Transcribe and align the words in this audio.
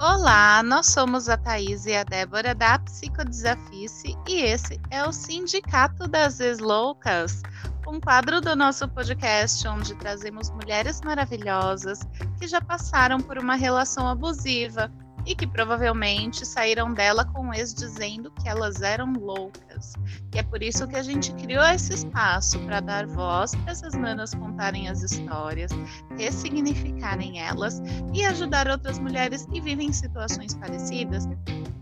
Olá, 0.00 0.62
nós 0.62 0.86
somos 0.86 1.28
a 1.28 1.36
Thaís 1.36 1.84
e 1.84 1.96
a 1.96 2.04
Débora 2.04 2.54
da 2.54 2.78
Psicodesafice 2.78 4.16
e 4.28 4.42
esse 4.42 4.80
é 4.92 5.04
o 5.04 5.10
Sindicato 5.10 6.06
das 6.06 6.38
Ex-Loucas, 6.38 7.42
um 7.84 7.98
quadro 7.98 8.40
do 8.40 8.54
nosso 8.54 8.86
podcast 8.86 9.66
onde 9.66 9.96
trazemos 9.96 10.50
mulheres 10.50 11.00
maravilhosas 11.00 11.98
que 12.38 12.46
já 12.46 12.60
passaram 12.60 13.18
por 13.18 13.38
uma 13.38 13.56
relação 13.56 14.06
abusiva 14.06 14.88
e 15.28 15.34
que 15.34 15.46
provavelmente 15.46 16.46
saíram 16.46 16.92
dela 16.94 17.22
com 17.22 17.52
ex 17.52 17.74
dizendo 17.74 18.30
que 18.30 18.48
elas 18.48 18.80
eram 18.80 19.12
loucas. 19.12 19.92
E 20.34 20.38
é 20.38 20.42
por 20.42 20.62
isso 20.62 20.88
que 20.88 20.96
a 20.96 21.02
gente 21.02 21.34
criou 21.34 21.62
esse 21.64 21.92
espaço 21.92 22.58
para 22.60 22.80
dar 22.80 23.06
voz 23.06 23.54
para 23.54 23.72
essas 23.72 23.94
manas 23.94 24.34
contarem 24.34 24.88
as 24.88 25.02
histórias, 25.02 25.70
ressignificarem 26.16 27.38
elas 27.40 27.82
e 28.14 28.24
ajudar 28.24 28.68
outras 28.68 28.98
mulheres 28.98 29.44
que 29.44 29.60
vivem 29.60 29.92
situações 29.92 30.54
parecidas 30.54 31.28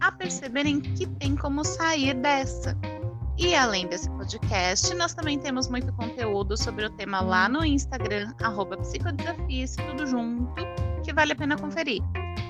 a 0.01 0.11
perceberem 0.11 0.81
que 0.81 1.07
tem 1.07 1.37
como 1.37 1.65
sair 1.65 2.15
dessa. 2.15 2.77
E 3.39 3.55
além 3.55 3.87
desse 3.87 4.11
podcast, 4.11 4.93
nós 4.95 5.15
também 5.15 5.39
temos 5.39 5.69
muito 5.69 5.93
conteúdo 5.93 6.57
sobre 6.57 6.87
o 6.87 6.91
tema 6.91 7.21
lá 7.21 7.49
no 7.49 7.65
Instagram, 7.65 8.35
arroba 8.43 8.77
Psicodesafios, 8.79 9.77
tudo 9.77 10.05
junto, 10.05 10.55
que 11.05 11.13
vale 11.13 11.33
a 11.33 11.37
pena 11.37 11.57
conferir. 11.57 12.03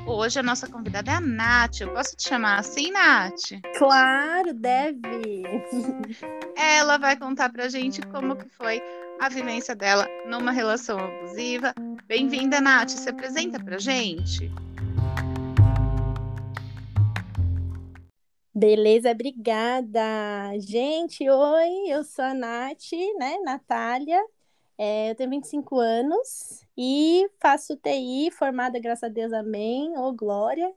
Hoje 0.06 0.38
a 0.38 0.42
nossa 0.42 0.68
convidada 0.68 1.10
é 1.10 1.14
a 1.14 1.20
Nath. 1.20 1.80
Eu 1.80 1.92
posso 1.92 2.16
te 2.16 2.28
chamar 2.28 2.58
assim, 2.58 2.90
Nath? 2.90 3.60
Claro, 3.76 4.54
deve. 4.54 5.42
Ela 6.56 6.96
vai 6.96 7.16
contar 7.16 7.50
pra 7.50 7.68
gente 7.68 8.00
como 8.06 8.36
que 8.36 8.48
foi 8.48 8.80
a 9.20 9.28
vivência 9.28 9.74
dela 9.74 10.06
numa 10.26 10.52
relação 10.52 10.98
abusiva. 10.98 11.74
Bem-vinda, 12.06 12.60
Nath. 12.60 12.90
Se 12.90 13.08
apresenta 13.08 13.62
pra 13.62 13.78
gente. 13.78 14.50
Beleza, 18.54 19.10
obrigada. 19.10 20.00
Gente, 20.60 21.28
oi, 21.28 21.88
eu 21.88 22.02
sou 22.02 22.24
a 22.24 22.32
Nath, 22.32 22.92
né, 23.18 23.36
Natália. 23.44 24.24
É, 24.78 25.10
eu 25.10 25.14
tenho 25.14 25.30
25 25.30 25.78
anos 25.78 26.64
e 26.76 27.28
faço 27.40 27.76
TI, 27.76 28.30
formada, 28.30 28.78
graças 28.78 29.04
a 29.04 29.08
Deus, 29.08 29.32
amém, 29.32 29.96
ô 29.96 30.08
oh, 30.08 30.12
glória. 30.12 30.72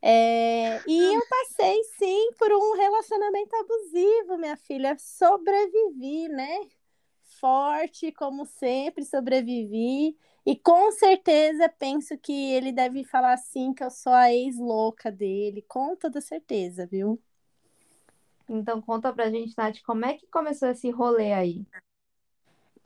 É, 0.00 0.82
e 0.86 1.14
eu 1.14 1.22
passei, 1.28 1.82
sim, 1.98 2.30
por 2.38 2.52
um 2.52 2.76
relacionamento 2.76 3.56
abusivo, 3.56 4.38
minha 4.38 4.56
filha. 4.56 4.96
Sobrevivi, 4.98 6.28
né? 6.28 6.60
Forte, 7.40 8.12
como 8.12 8.44
sempre, 8.44 9.02
sobrevivi. 9.04 10.16
E 10.46 10.54
com 10.56 10.92
certeza 10.92 11.70
penso 11.70 12.18
que 12.18 12.52
ele 12.52 12.70
deve 12.70 13.02
falar 13.02 13.32
assim 13.32 13.72
que 13.72 13.82
eu 13.82 13.90
sou 13.90 14.12
a 14.12 14.30
ex-louca 14.30 15.10
dele, 15.10 15.64
com 15.66 15.96
toda 15.96 16.20
certeza, 16.20 16.86
viu? 16.86 17.18
Então 18.46 18.82
conta 18.82 19.10
pra 19.10 19.30
gente, 19.30 19.54
Nath, 19.56 19.80
como 19.86 20.04
é 20.04 20.14
que 20.14 20.26
começou 20.26 20.68
esse 20.68 20.90
rolê 20.90 21.32
aí? 21.32 21.66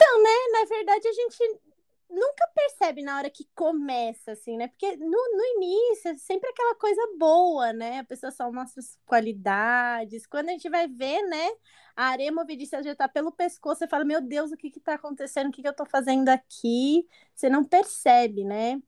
Então, 0.01 0.23
né, 0.23 0.31
na 0.53 0.65
verdade 0.65 1.09
a 1.09 1.13
gente 1.13 1.61
nunca 2.09 2.47
percebe 2.55 3.03
na 3.03 3.19
hora 3.19 3.29
que 3.29 3.49
começa, 3.55 4.33
assim, 4.33 4.57
né? 4.57 4.69
Porque 4.69 4.97
no, 4.97 5.09
no 5.09 5.45
início 5.57 6.13
é 6.13 6.17
sempre 6.17 6.49
aquela 6.49 6.75
coisa 6.77 7.01
boa, 7.19 7.73
né? 7.73 7.99
A 7.99 8.05
pessoa 8.05 8.31
só 8.31 8.51
mostra 8.53 8.81
as 8.81 8.97
qualidades. 9.05 10.25
Quando 10.27 10.49
a 10.51 10.53
gente 10.53 10.71
vai 10.71 10.87
ver, 10.87 11.21
né? 11.25 11.49
A 11.97 12.07
areia 12.07 12.33
movediça 12.33 12.83
já 12.83 12.95
tá 12.95 13.09
pelo 13.09 13.33
pescoço, 13.33 13.81
você 13.81 13.89
fala, 13.89 14.05
meu 14.05 14.21
Deus, 14.21 14.53
o 14.53 14.57
que 14.57 14.71
que 14.71 14.81
tá 14.81 14.95
acontecendo? 14.95 15.49
O 15.49 15.53
que 15.53 15.63
que 15.63 15.69
eu 15.69 15.75
tô 15.75 15.85
fazendo 15.85 16.29
aqui? 16.29 17.07
Você 17.35 17.51
não 17.51 17.65
percebe, 17.65 18.45
né? 18.45 18.81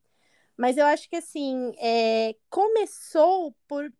Mas 0.56 0.76
eu 0.76 0.86
acho 0.86 1.08
que, 1.08 1.16
assim, 1.16 1.74
é... 1.78 2.36
começou 2.48 3.54
por... 3.68 3.92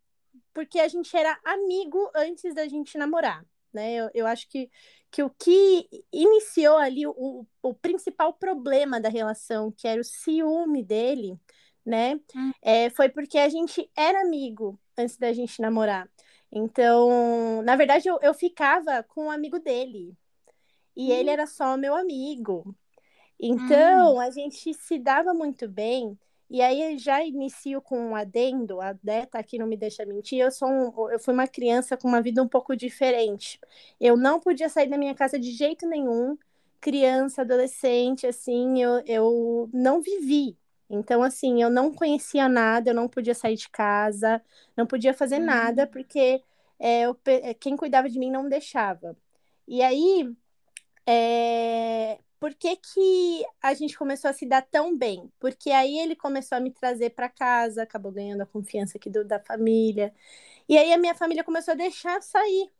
porque 0.55 0.78
a 0.80 0.89
gente 0.89 1.14
era 1.17 1.39
amigo 1.45 2.11
antes 2.14 2.55
da 2.55 2.68
gente 2.68 2.96
namorar, 2.98 3.45
né? 3.73 3.95
Eu, 3.95 4.11
eu 4.14 4.27
acho 4.27 4.48
que 4.48 4.70
que 5.10 5.22
o 5.22 5.30
que 5.30 5.88
iniciou 6.12 6.76
ali 6.76 7.06
o, 7.06 7.46
o 7.62 7.74
principal 7.74 8.32
problema 8.32 9.00
da 9.00 9.08
relação, 9.08 9.72
que 9.72 9.88
era 9.88 10.00
o 10.00 10.04
ciúme 10.04 10.82
dele, 10.82 11.38
né? 11.84 12.20
Hum. 12.34 12.52
É, 12.62 12.90
foi 12.90 13.08
porque 13.08 13.38
a 13.38 13.48
gente 13.48 13.90
era 13.96 14.22
amigo 14.22 14.78
antes 14.96 15.16
da 15.16 15.32
gente 15.32 15.60
namorar. 15.60 16.08
Então, 16.52 17.62
na 17.62 17.76
verdade, 17.76 18.08
eu, 18.08 18.18
eu 18.22 18.34
ficava 18.34 19.02
com 19.02 19.26
um 19.26 19.30
amigo 19.30 19.58
dele. 19.58 20.16
E 20.96 21.12
hum. 21.12 21.16
ele 21.16 21.30
era 21.30 21.46
só 21.46 21.77
meu 21.77 21.94
amigo. 21.94 22.74
Então, 23.38 24.16
hum. 24.16 24.20
a 24.20 24.30
gente 24.30 24.74
se 24.74 24.98
dava 24.98 25.32
muito 25.32 25.68
bem. 25.68 26.18
E 26.50 26.61
aí 26.61 26.98
já 26.98 27.22
inicio 27.24 27.80
com 27.80 27.96
um 27.96 28.16
adendo, 28.16 28.80
a 28.80 28.92
Deta 28.92 29.38
aqui 29.38 29.56
não 29.56 29.68
me 29.68 29.77
deixa 29.77 30.05
mentir, 30.05 30.40
eu 30.40 30.50
sou 30.50 30.68
um, 30.68 31.11
eu 31.11 31.20
fui 31.20 31.33
uma 31.33 31.46
criança 31.46 31.96
com 31.96 32.08
uma 32.08 32.20
vida 32.20 32.42
um 32.42 32.48
pouco 32.48 32.74
diferente. 32.77 33.61
Eu 34.00 34.16
não 34.16 34.40
podia 34.40 34.68
sair 34.68 34.89
da 34.89 34.98
minha 34.98 35.14
casa 35.14 35.39
de 35.39 35.52
jeito 35.52 35.86
nenhum, 35.86 36.36
criança, 36.80 37.42
adolescente, 37.42 38.27
assim, 38.27 38.83
eu, 38.83 39.00
eu 39.06 39.70
não 39.72 40.02
vivi. 40.02 40.58
Então, 40.89 41.22
assim, 41.22 41.62
eu 41.62 41.70
não 41.70 41.92
conhecia 41.94 42.48
nada, 42.48 42.90
eu 42.90 42.94
não 42.94 43.08
podia 43.08 43.34
sair 43.34 43.55
de 43.55 43.68
casa, 43.68 44.42
não 44.77 44.86
podia 44.86 45.14
fazer 45.14 45.39
uhum. 45.39 45.46
nada, 45.46 45.86
porque 45.86 46.42
é, 46.80 47.02
eu, 47.02 47.16
quem 47.60 47.77
cuidava 47.77 48.08
de 48.08 48.18
mim 48.18 48.30
não 48.30 48.48
deixava. 48.48 49.16
E 49.68 49.83
aí, 49.83 50.28
é, 51.06 52.18
por 52.40 52.55
que, 52.55 52.77
que 52.77 53.45
a 53.62 53.74
gente 53.74 53.96
começou 53.98 54.30
a 54.30 54.33
se 54.33 54.46
dar 54.46 54.62
tão 54.62 54.96
bem? 54.96 55.30
Porque 55.39 55.70
aí 55.70 55.98
ele 55.98 56.17
começou 56.17 56.56
a 56.58 56.61
me 56.61 56.73
trazer 56.73 57.11
para 57.11 57.28
casa, 57.28 57.83
acabou 57.83 58.11
ganhando 58.11 58.42
a 58.42 58.46
confiança 58.46 58.98
aqui 58.98 59.11
do, 59.11 59.24
da 59.24 59.39
família. 59.39 60.12
E 60.68 60.78
aí 60.78 60.92
a 60.92 60.98
minha 60.98 61.14
família 61.14 61.45
começou 61.45 61.73
a 61.73 61.77
deixar 61.77 62.23
sair. 62.23 62.70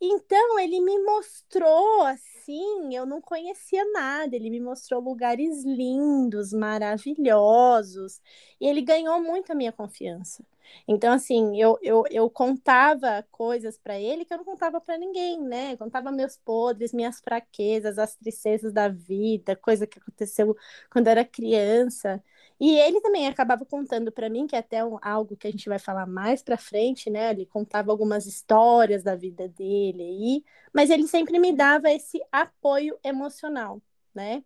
Então 0.00 0.58
ele 0.58 0.80
me 0.80 0.98
mostrou 1.04 2.02
assim, 2.06 2.94
eu 2.94 3.06
não 3.06 3.20
conhecia 3.20 3.84
nada, 3.92 4.34
ele 4.34 4.50
me 4.50 4.60
mostrou 4.60 5.00
lugares 5.00 5.62
lindos, 5.64 6.52
maravilhosos, 6.52 8.20
e 8.60 8.66
ele 8.66 8.82
ganhou 8.82 9.22
muito 9.22 9.52
a 9.52 9.54
minha 9.54 9.72
confiança. 9.72 10.44
Então, 10.86 11.12
assim, 11.12 11.60
eu, 11.60 11.78
eu, 11.82 12.04
eu 12.10 12.28
contava 12.30 13.24
coisas 13.30 13.78
para 13.78 13.98
ele 13.98 14.24
que 14.24 14.32
eu 14.32 14.38
não 14.38 14.44
contava 14.44 14.80
para 14.80 14.98
ninguém, 14.98 15.40
né? 15.42 15.72
Eu 15.72 15.78
contava 15.78 16.10
meus 16.12 16.36
podres, 16.36 16.92
minhas 16.92 17.20
fraquezas, 17.20 17.98
as 17.98 18.16
tristezas 18.16 18.72
da 18.72 18.88
vida, 18.88 19.56
coisa 19.56 19.86
que 19.86 19.98
aconteceu 19.98 20.56
quando 20.90 21.06
eu 21.06 21.12
era 21.12 21.24
criança. 21.24 22.22
E 22.58 22.78
ele 22.78 23.00
também 23.00 23.26
acabava 23.26 23.64
contando 23.64 24.12
para 24.12 24.28
mim, 24.28 24.46
que 24.46 24.54
é 24.54 24.58
até 24.58 24.84
um, 24.84 24.98
algo 25.02 25.36
que 25.36 25.46
a 25.46 25.50
gente 25.50 25.68
vai 25.68 25.78
falar 25.78 26.06
mais 26.06 26.42
para 26.42 26.56
frente, 26.58 27.08
né? 27.10 27.30
Ele 27.30 27.46
contava 27.46 27.90
algumas 27.90 28.26
histórias 28.26 29.02
da 29.02 29.14
vida 29.16 29.48
dele 29.48 30.02
aí, 30.02 30.44
mas 30.74 30.90
ele 30.90 31.06
sempre 31.08 31.38
me 31.38 31.52
dava 31.54 31.90
esse 31.90 32.20
apoio 32.30 32.98
emocional, 33.02 33.80
né? 34.14 34.42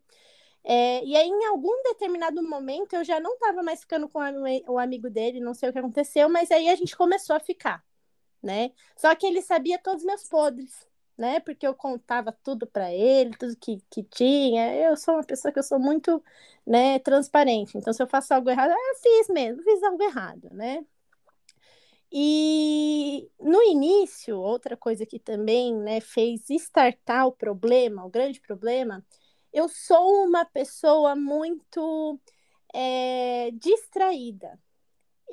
É, 0.64 1.04
e 1.04 1.14
aí, 1.14 1.28
em 1.28 1.46
algum 1.46 1.82
determinado 1.82 2.42
momento, 2.42 2.94
eu 2.94 3.04
já 3.04 3.20
não 3.20 3.34
estava 3.34 3.62
mais 3.62 3.80
ficando 3.80 4.08
com 4.08 4.18
o 4.68 4.78
amigo 4.78 5.10
dele, 5.10 5.38
não 5.40 5.52
sei 5.54 5.68
o 5.68 5.72
que 5.72 5.78
aconteceu, 5.78 6.28
mas 6.28 6.50
aí 6.50 6.70
a 6.70 6.74
gente 6.74 6.96
começou 6.96 7.36
a 7.36 7.40
ficar, 7.40 7.84
né? 8.42 8.72
Só 8.96 9.14
que 9.14 9.26
ele 9.26 9.42
sabia 9.42 9.78
todos 9.78 10.02
os 10.02 10.06
meus 10.06 10.24
podres, 10.24 10.88
né? 11.18 11.40
Porque 11.40 11.66
eu 11.66 11.74
contava 11.74 12.32
tudo 12.32 12.66
para 12.66 12.92
ele, 12.92 13.36
tudo 13.36 13.56
que, 13.56 13.78
que 13.90 14.02
tinha. 14.04 14.74
Eu 14.76 14.96
sou 14.96 15.14
uma 15.14 15.24
pessoa 15.24 15.52
que 15.52 15.58
eu 15.58 15.62
sou 15.62 15.78
muito, 15.78 16.22
né, 16.66 16.98
transparente. 17.00 17.76
Então, 17.76 17.92
se 17.92 18.02
eu 18.02 18.06
faço 18.06 18.32
algo 18.34 18.50
errado, 18.50 18.70
eu 18.72 18.96
fiz 19.02 19.28
mesmo, 19.28 19.62
fiz 19.62 19.82
algo 19.82 20.02
errado, 20.02 20.48
né? 20.52 20.84
E 22.16 23.28
no 23.40 23.60
início, 23.62 24.38
outra 24.38 24.76
coisa 24.76 25.04
que 25.04 25.18
também 25.18 25.74
né, 25.74 26.00
fez 26.00 26.48
estartar 26.48 27.26
o 27.26 27.32
problema, 27.32 28.04
o 28.04 28.10
grande 28.10 28.40
problema, 28.40 29.04
eu 29.54 29.68
sou 29.68 30.24
uma 30.24 30.44
pessoa 30.44 31.14
muito 31.14 32.18
é, 32.74 33.52
distraída. 33.52 34.58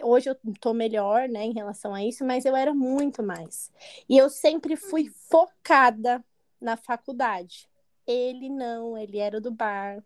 Hoje 0.03 0.29
eu 0.29 0.37
estou 0.53 0.75
melhor, 0.75 1.27
né, 1.27 1.43
em 1.43 1.53
relação 1.53 1.93
a 1.93 2.03
isso, 2.03 2.23
mas 2.23 2.45
eu 2.45 2.55
era 2.55 2.71
muito 2.71 3.23
mais. 3.23 3.71
E 4.07 4.15
eu 4.15 4.29
sempre 4.29 4.75
fui 4.75 5.09
focada 5.09 6.23
na 6.61 6.77
faculdade. 6.77 7.67
Ele 8.05 8.47
não, 8.47 8.95
ele 8.95 9.17
era 9.17 9.41
do 9.41 9.49
bar, 9.51 10.03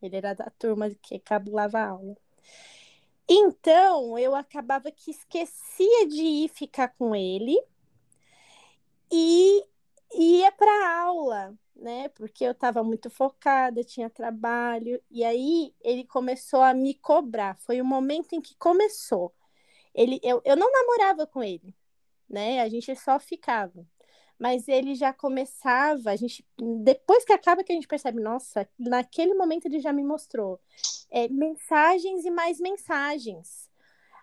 ele 0.00 0.16
era 0.16 0.32
da 0.32 0.48
turma 0.50 0.88
que 1.02 1.18
cabulava 1.18 1.78
a 1.78 1.88
aula. 1.88 2.16
Então, 3.28 4.16
eu 4.16 4.36
acabava 4.36 4.92
que 4.92 5.10
esquecia 5.10 6.06
de 6.06 6.22
ir 6.22 6.48
ficar 6.50 6.88
com 6.96 7.16
ele 7.16 7.60
e 9.10 9.64
ia 10.14 10.52
para 10.52 11.00
aula 11.02 11.58
né? 11.76 12.08
Porque 12.10 12.44
eu 12.44 12.52
estava 12.52 12.82
muito 12.82 13.10
focada, 13.10 13.84
tinha 13.84 14.10
trabalho, 14.10 15.00
e 15.10 15.24
aí 15.24 15.74
ele 15.82 16.04
começou 16.04 16.62
a 16.62 16.74
me 16.74 16.94
cobrar. 16.94 17.56
Foi 17.58 17.80
o 17.80 17.84
momento 17.84 18.32
em 18.34 18.40
que 18.40 18.56
começou. 18.56 19.34
Ele, 19.94 20.20
eu, 20.22 20.42
eu 20.44 20.56
não 20.56 20.70
namorava 20.70 21.26
com 21.26 21.42
ele, 21.42 21.74
né? 22.28 22.60
A 22.60 22.68
gente 22.68 22.94
só 22.96 23.18
ficava. 23.18 23.86
Mas 24.38 24.68
ele 24.68 24.94
já 24.94 25.12
começava, 25.14 26.10
a 26.10 26.16
gente, 26.16 26.46
depois 26.84 27.24
que 27.24 27.32
acaba 27.32 27.64
que 27.64 27.72
a 27.72 27.74
gente 27.74 27.88
percebe, 27.88 28.20
nossa, 28.20 28.68
naquele 28.78 29.34
momento 29.34 29.66
ele 29.66 29.80
já 29.80 29.92
me 29.92 30.04
mostrou 30.04 30.60
é, 31.10 31.26
mensagens 31.28 32.24
e 32.26 32.30
mais 32.30 32.60
mensagens. 32.60 33.65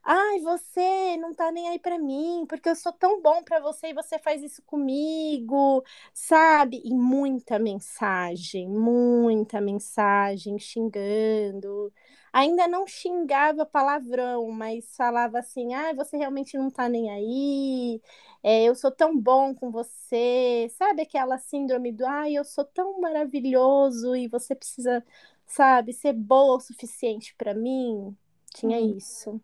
Ai, 0.06 0.40
você 0.42 1.16
não 1.18 1.34
tá 1.34 1.50
nem 1.52 1.70
aí 1.70 1.80
para 1.80 1.98
mim, 1.98 2.46
porque 2.48 2.68
eu 2.70 2.76
sou 2.76 2.92
tão 2.92 3.22
bom 3.22 3.42
para 3.44 3.62
você 3.62 3.88
e 3.90 3.94
você 3.94 4.20
faz 4.20 4.44
isso 4.44 4.62
comigo, 4.64 5.82
sabe? 6.14 6.82
E 6.84 6.94
muita 6.94 7.58
mensagem, 7.58 8.68
muita 8.68 9.62
mensagem 9.62 10.60
xingando. 10.60 11.94
Ainda 12.34 12.68
não 12.68 12.86
xingava 12.86 13.66
palavrão, 13.66 14.52
mas 14.52 14.94
falava 14.98 15.40
assim: 15.40 15.74
ah, 15.74 15.94
você 15.94 16.18
realmente 16.18 16.58
não 16.58 16.70
tá 16.70 16.90
nem 16.90 17.10
aí, 17.10 18.02
é, 18.44 18.64
eu 18.66 18.76
sou 18.76 18.92
tão 18.92 19.18
bom 19.18 19.56
com 19.56 19.72
você, 19.72 20.68
sabe 20.78 21.04
aquela 21.04 21.38
síndrome 21.38 21.92
do 21.94 22.06
ai, 22.06 22.34
eu 22.34 22.44
sou 22.44 22.66
tão 22.66 23.00
maravilhoso 23.00 24.16
e 24.16 24.28
você 24.28 24.54
precisa, 24.56 25.02
sabe, 25.46 25.94
ser 25.94 26.12
boa 26.14 26.56
o 26.58 26.60
suficiente 26.60 27.34
para 27.38 27.54
mim? 27.54 28.18
Tinha 28.54 28.80
hum. 28.80 28.98
isso. 28.98 29.42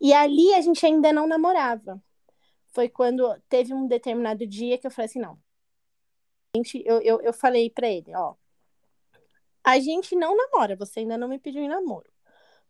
E 0.00 0.12
ali 0.12 0.52
a 0.54 0.60
gente 0.60 0.84
ainda 0.84 1.12
não 1.12 1.26
namorava. 1.26 2.02
Foi 2.68 2.88
quando 2.88 3.38
teve 3.48 3.72
um 3.72 3.86
determinado 3.86 4.46
dia 4.46 4.78
que 4.78 4.86
eu 4.86 4.90
falei 4.90 5.06
assim: 5.06 5.20
não. 5.20 5.38
Eu, 6.84 7.00
eu, 7.02 7.20
eu 7.22 7.32
falei 7.32 7.70
para 7.70 7.88
ele: 7.88 8.14
ó, 8.14 8.34
a 9.64 9.78
gente 9.78 10.14
não 10.14 10.36
namora, 10.36 10.76
você 10.76 11.00
ainda 11.00 11.18
não 11.18 11.28
me 11.28 11.38
pediu 11.38 11.62
em 11.62 11.68
namoro. 11.68 12.10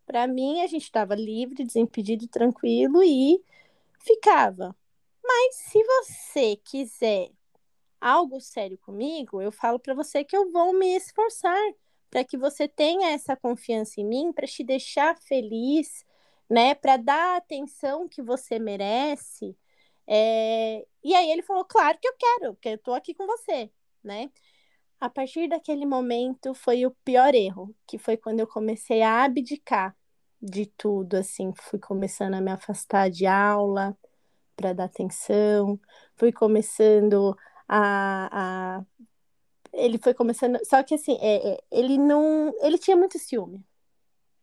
Para 0.07 0.27
mim, 0.27 0.61
a 0.61 0.67
gente 0.67 0.85
estava 0.85 1.15
livre, 1.15 1.65
desimpedido, 1.65 2.29
tranquilo 2.29 3.03
e 3.03 3.43
ficava. 3.99 4.75
Mas 5.23 5.57
se 5.57 5.83
você 5.83 6.57
quiser 6.57 7.31
algo 8.01 8.41
sério 8.41 8.79
comigo, 8.79 9.43
eu 9.43 9.51
falo 9.51 9.81
para 9.81 9.95
você 9.95 10.23
que 10.25 10.37
eu 10.37 10.51
vou 10.53 10.73
me 10.73 10.97
esforçar 10.97 11.61
para 12.09 12.25
que 12.25 12.37
você 12.37 12.69
tenha 12.69 13.11
essa 13.11 13.37
confiança 13.37 14.01
em 14.01 14.05
mim, 14.05 14.33
para 14.33 14.47
te 14.47 14.65
deixar 14.65 15.19
feliz, 15.19 16.06
né? 16.49 16.75
Para 16.75 16.97
dar 16.97 17.35
a 17.35 17.37
atenção 17.39 18.09
que 18.09 18.23
você 18.23 18.59
merece. 18.59 19.57
É... 20.07 20.87
E 21.03 21.15
aí 21.15 21.31
ele 21.31 21.43
falou, 21.43 21.65
claro 21.65 21.99
que 22.01 22.09
eu 22.09 22.15
quero, 22.19 22.55
porque 22.55 22.69
eu 22.71 22.79
tô 22.79 22.95
aqui 22.95 23.15
com 23.15 23.27
você, 23.27 23.71
né? 24.03 24.31
A 25.01 25.11
partir 25.11 25.49
daquele 25.49 25.87
momento 25.87 26.55
foi 26.55 26.87
o 26.87 26.91
pior 27.05 27.35
erro, 27.35 27.75
que 27.87 27.99
foi 27.99 28.17
quando 28.17 28.41
eu 28.41 28.47
comecei 28.47 29.03
a 29.03 29.25
abdicar 29.25 29.97
de 30.41 30.67
tudo, 30.67 31.17
assim, 31.17 31.53
fui 31.57 31.79
começando 31.79 32.35
a 32.35 32.41
me 32.41 32.51
afastar 32.51 33.11
de 33.11 33.27
aula 33.27 33.97
para 34.57 34.73
dar 34.73 34.85
atenção, 34.85 35.79
fui 36.17 36.33
começando 36.33 37.37
a, 37.69 38.79
a, 38.79 38.85
ele 39.73 39.99
foi 39.99 40.15
começando, 40.15 40.59
só 40.65 40.83
que 40.83 40.95
assim, 40.95 41.19
é, 41.21 41.55
é, 41.55 41.65
ele 41.71 41.99
não, 41.99 42.55
ele 42.63 42.79
tinha 42.79 42.97
muito 42.97 43.19
ciúme 43.19 43.65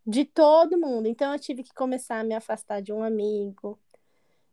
de 0.05 0.25
todo 0.25 0.79
mundo, 0.79 1.07
então 1.07 1.31
eu 1.31 1.39
tive 1.39 1.63
que 1.63 1.73
começar 1.73 2.19
a 2.19 2.23
me 2.23 2.35
afastar 2.35 2.81
de 2.81 2.91
um 2.91 3.03
amigo, 3.03 3.79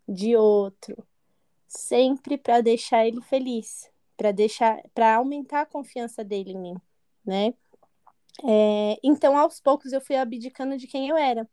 de 0.09 0.37
outro, 0.37 1.07
sempre 1.67 2.39
para 2.39 2.61
deixar 2.61 3.07
ele 3.07 3.21
feliz, 3.23 3.91
para 4.17 4.33
deixar, 4.33 4.81
para 4.95 5.17
aumentar 5.17 5.63
a 5.63 5.67
confiança 5.67 6.23
dele 6.23 6.53
em 6.53 6.59
mim, 6.59 6.77
né? 7.25 7.55
É, 8.45 8.99
então, 9.03 9.37
aos 9.37 9.61
poucos, 9.61 9.93
eu 9.93 10.01
fui 10.01 10.17
abdicando 10.17 10.77
de 10.77 10.87
quem 10.87 11.09
eu 11.09 11.17
era. 11.17 11.49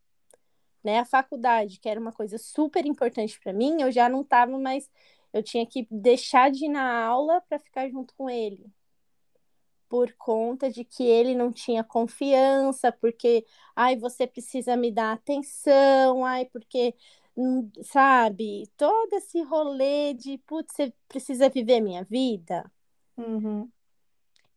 Né? 0.84 1.00
A 1.00 1.06
faculdade, 1.06 1.80
que 1.80 1.90
era 1.90 2.00
uma 2.00 2.14
coisa 2.14 2.38
super 2.38 2.86
importante 2.86 3.40
para 3.40 3.54
mim, 3.54 3.82
eu 3.82 3.92
já 3.92 4.08
não 4.08 4.22
estava 4.22 4.58
mais. 4.58 4.90
Eu 5.34 5.44
tinha 5.44 5.66
que 5.66 5.88
deixar 5.92 6.50
de 6.52 6.66
ir 6.66 6.70
na 6.70 7.04
aula 7.06 7.42
para 7.42 7.60
ficar 7.60 7.90
junto 7.90 8.14
com 8.16 8.30
ele. 8.30 8.66
Por 9.90 10.14
conta 10.18 10.70
de 10.70 10.84
que 10.84 11.04
ele 11.04 11.34
não 11.34 11.52
tinha 11.52 11.84
confiança, 11.84 12.92
porque, 12.92 13.46
ai, 13.76 13.96
você 13.96 14.28
precisa 14.28 14.76
me 14.76 14.92
dar 14.92 15.14
atenção, 15.14 16.26
ai, 16.26 16.46
porque 16.46 16.94
Hum, 17.38 17.70
sabe? 17.84 18.68
Todo 18.76 19.14
esse 19.14 19.40
rolê 19.44 20.16
de, 20.16 20.40
putz, 20.40 20.74
você 20.74 20.92
precisa 21.08 21.48
viver 21.48 21.80
minha 21.80 22.04
vida. 22.04 22.70
Uhum. 23.16 23.70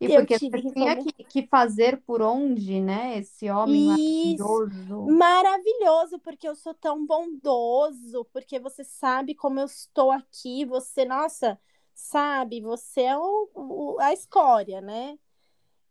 E 0.01 0.07
eu 0.07 0.21
porque 0.21 0.39
você 0.39 0.73
tinha 0.73 0.97
que, 0.97 1.13
que, 1.13 1.47
fazer 1.47 2.01
por 2.07 2.23
onde, 2.23 2.81
né? 2.81 3.19
Esse 3.19 3.51
homem 3.51 4.33
Isso, 4.33 4.43
maravilhoso. 4.49 5.07
Maravilhoso, 5.11 6.19
porque 6.21 6.49
eu 6.49 6.55
sou 6.55 6.73
tão 6.73 7.05
bondoso, 7.05 8.25
porque 8.33 8.59
você 8.59 8.83
sabe 8.83 9.35
como 9.35 9.61
eu 9.61 9.67
estou 9.67 10.11
aqui, 10.11 10.65
você, 10.65 11.05
nossa, 11.05 11.61
sabe, 12.01 12.61
você 12.61 13.03
é 13.03 13.17
o, 13.19 13.51
o 13.55 13.97
a 14.01 14.13
escória, 14.13 14.81
né? 14.81 15.19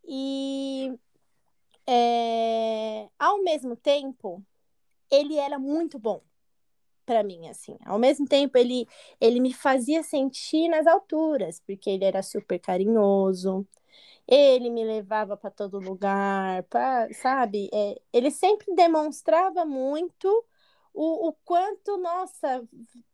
E 0.05 0.93
é, 1.87 3.09
ao 3.17 3.41
mesmo 3.43 3.75
tempo, 3.75 4.43
ele 5.11 5.37
era 5.37 5.59
muito 5.59 5.99
bom 5.99 6.21
para 7.05 7.23
mim, 7.23 7.47
assim. 7.49 7.77
Ao 7.85 7.99
mesmo 7.99 8.27
tempo, 8.27 8.57
ele, 8.57 8.87
ele 9.21 9.39
me 9.39 9.53
fazia 9.53 10.03
sentir 10.03 10.69
nas 10.69 10.87
alturas, 10.87 11.61
porque 11.65 11.89
ele 11.89 12.05
era 12.05 12.23
super 12.23 12.59
carinhoso, 12.59 13.67
ele 14.27 14.69
me 14.69 14.83
levava 14.85 15.37
para 15.37 15.51
todo 15.51 15.79
lugar, 15.79 16.63
pra, 16.63 17.11
sabe? 17.13 17.69
É, 17.73 18.01
ele 18.13 18.31
sempre 18.31 18.75
demonstrava 18.75 19.65
muito 19.65 20.45
o, 20.93 21.29
o 21.29 21.33
quanto, 21.45 21.97
nossa, 21.97 22.67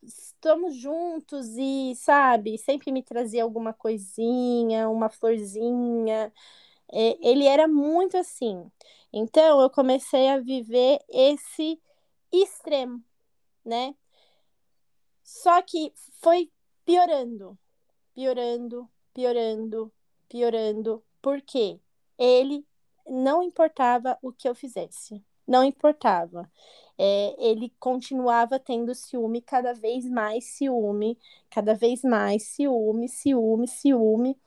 estamos 0.04 0.76
juntos 0.76 1.48
e, 1.58 1.94
sabe, 1.96 2.58
sempre 2.58 2.92
me 2.92 3.04
trazia 3.04 3.44
alguma 3.44 3.74
coisinha, 3.74 4.90
uma 4.90 5.10
florzinha. 5.10 6.32
É, 6.92 7.18
ele 7.28 7.46
era 7.48 7.68
muito 7.68 8.18
assim. 8.18 8.72
Então, 9.14 9.62
eu 9.62 9.70
comecei 9.70 10.30
a 10.30 10.40
viver 10.40 11.00
esse 11.10 11.82
extremo 12.32 13.04
né? 13.66 13.96
Só 15.24 15.62
que 15.62 15.92
foi 16.22 16.52
piorando, 16.86 17.58
piorando, 18.14 18.90
piorando, 19.14 19.92
piorando, 20.30 21.04
porque 21.22 21.80
ele 22.18 22.66
não 23.08 23.44
importava 23.44 24.18
o 24.22 24.32
que 24.32 24.48
eu 24.48 24.56
fizesse, 24.56 25.24
não 25.48 25.64
importava. 25.64 26.50
É, 26.98 27.36
ele 27.38 27.74
continuava 27.80 28.60
tendo 28.60 28.96
ciúme, 28.96 29.42
cada 29.42 29.74
vez 29.74 30.06
mais 30.10 30.46
ciúme, 30.46 31.18
cada 31.50 31.74
vez 31.76 32.02
mais 32.04 32.44
ciúme, 32.44 33.10
ciúme, 33.10 33.68
ciúme. 33.68 34.38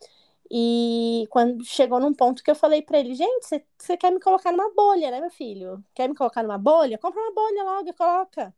E 0.50 1.27
quando 1.31 1.65
chegou 1.65 2.00
num 2.00 2.15
ponto 2.15 2.43
que 2.43 2.50
eu 2.50 2.55
falei 2.55 2.83
para 2.83 2.99
ele, 2.99 3.15
gente, 3.15 3.62
você 3.79 3.97
quer 3.97 4.11
me 4.11 4.21
colocar 4.21 4.50
numa 4.53 4.73
bolha, 4.75 5.11
né, 5.11 5.21
meu 5.21 5.31
filho? 5.31 5.84
Quer 5.94 6.08
me 6.08 6.15
colocar 6.15 6.43
numa 6.43 6.58
bolha? 6.58 6.99
Compra 6.99 7.20
uma 7.20 7.34
bolha 7.34 7.65
logo 7.65 7.89
e 7.91 7.93
coloca 7.93 8.55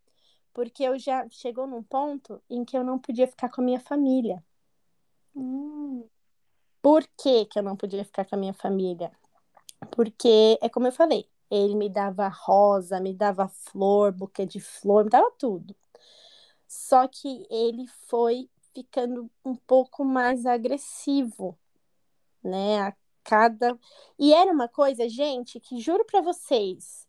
porque 0.52 0.82
eu 0.82 0.98
já 0.98 1.28
chegou 1.30 1.66
num 1.66 1.82
ponto 1.82 2.42
em 2.48 2.64
que 2.64 2.76
eu 2.76 2.84
não 2.84 2.98
podia 2.98 3.26
ficar 3.26 3.48
com 3.48 3.60
a 3.60 3.64
minha 3.64 3.80
família. 3.80 4.42
Hum. 5.34 6.04
Por 6.82 7.06
que, 7.16 7.46
que 7.46 7.58
eu 7.58 7.62
não 7.62 7.76
podia 7.76 8.04
ficar 8.04 8.24
com 8.24 8.34
a 8.34 8.38
minha 8.38 8.54
família? 8.54 9.12
Porque, 9.90 10.58
é 10.60 10.68
como 10.68 10.86
eu 10.86 10.92
falei, 10.92 11.28
ele 11.50 11.74
me 11.74 11.88
dava 11.88 12.28
rosa, 12.28 13.00
me 13.00 13.14
dava 13.14 13.48
flor, 13.48 14.12
buquê 14.12 14.46
de 14.46 14.60
flor, 14.60 15.04
me 15.04 15.10
dava 15.10 15.30
tudo. 15.38 15.74
Só 16.68 17.08
que 17.08 17.46
ele 17.50 17.86
foi 18.08 18.48
ficando 18.74 19.30
um 19.44 19.56
pouco 19.56 20.04
mais 20.04 20.46
agressivo, 20.46 21.58
né? 22.42 22.80
A 22.80 22.96
cada. 23.24 23.78
E 24.18 24.32
era 24.34 24.52
uma 24.52 24.68
coisa, 24.68 25.08
gente, 25.08 25.60
que 25.60 25.80
juro 25.80 26.04
para 26.04 26.20
vocês, 26.20 27.08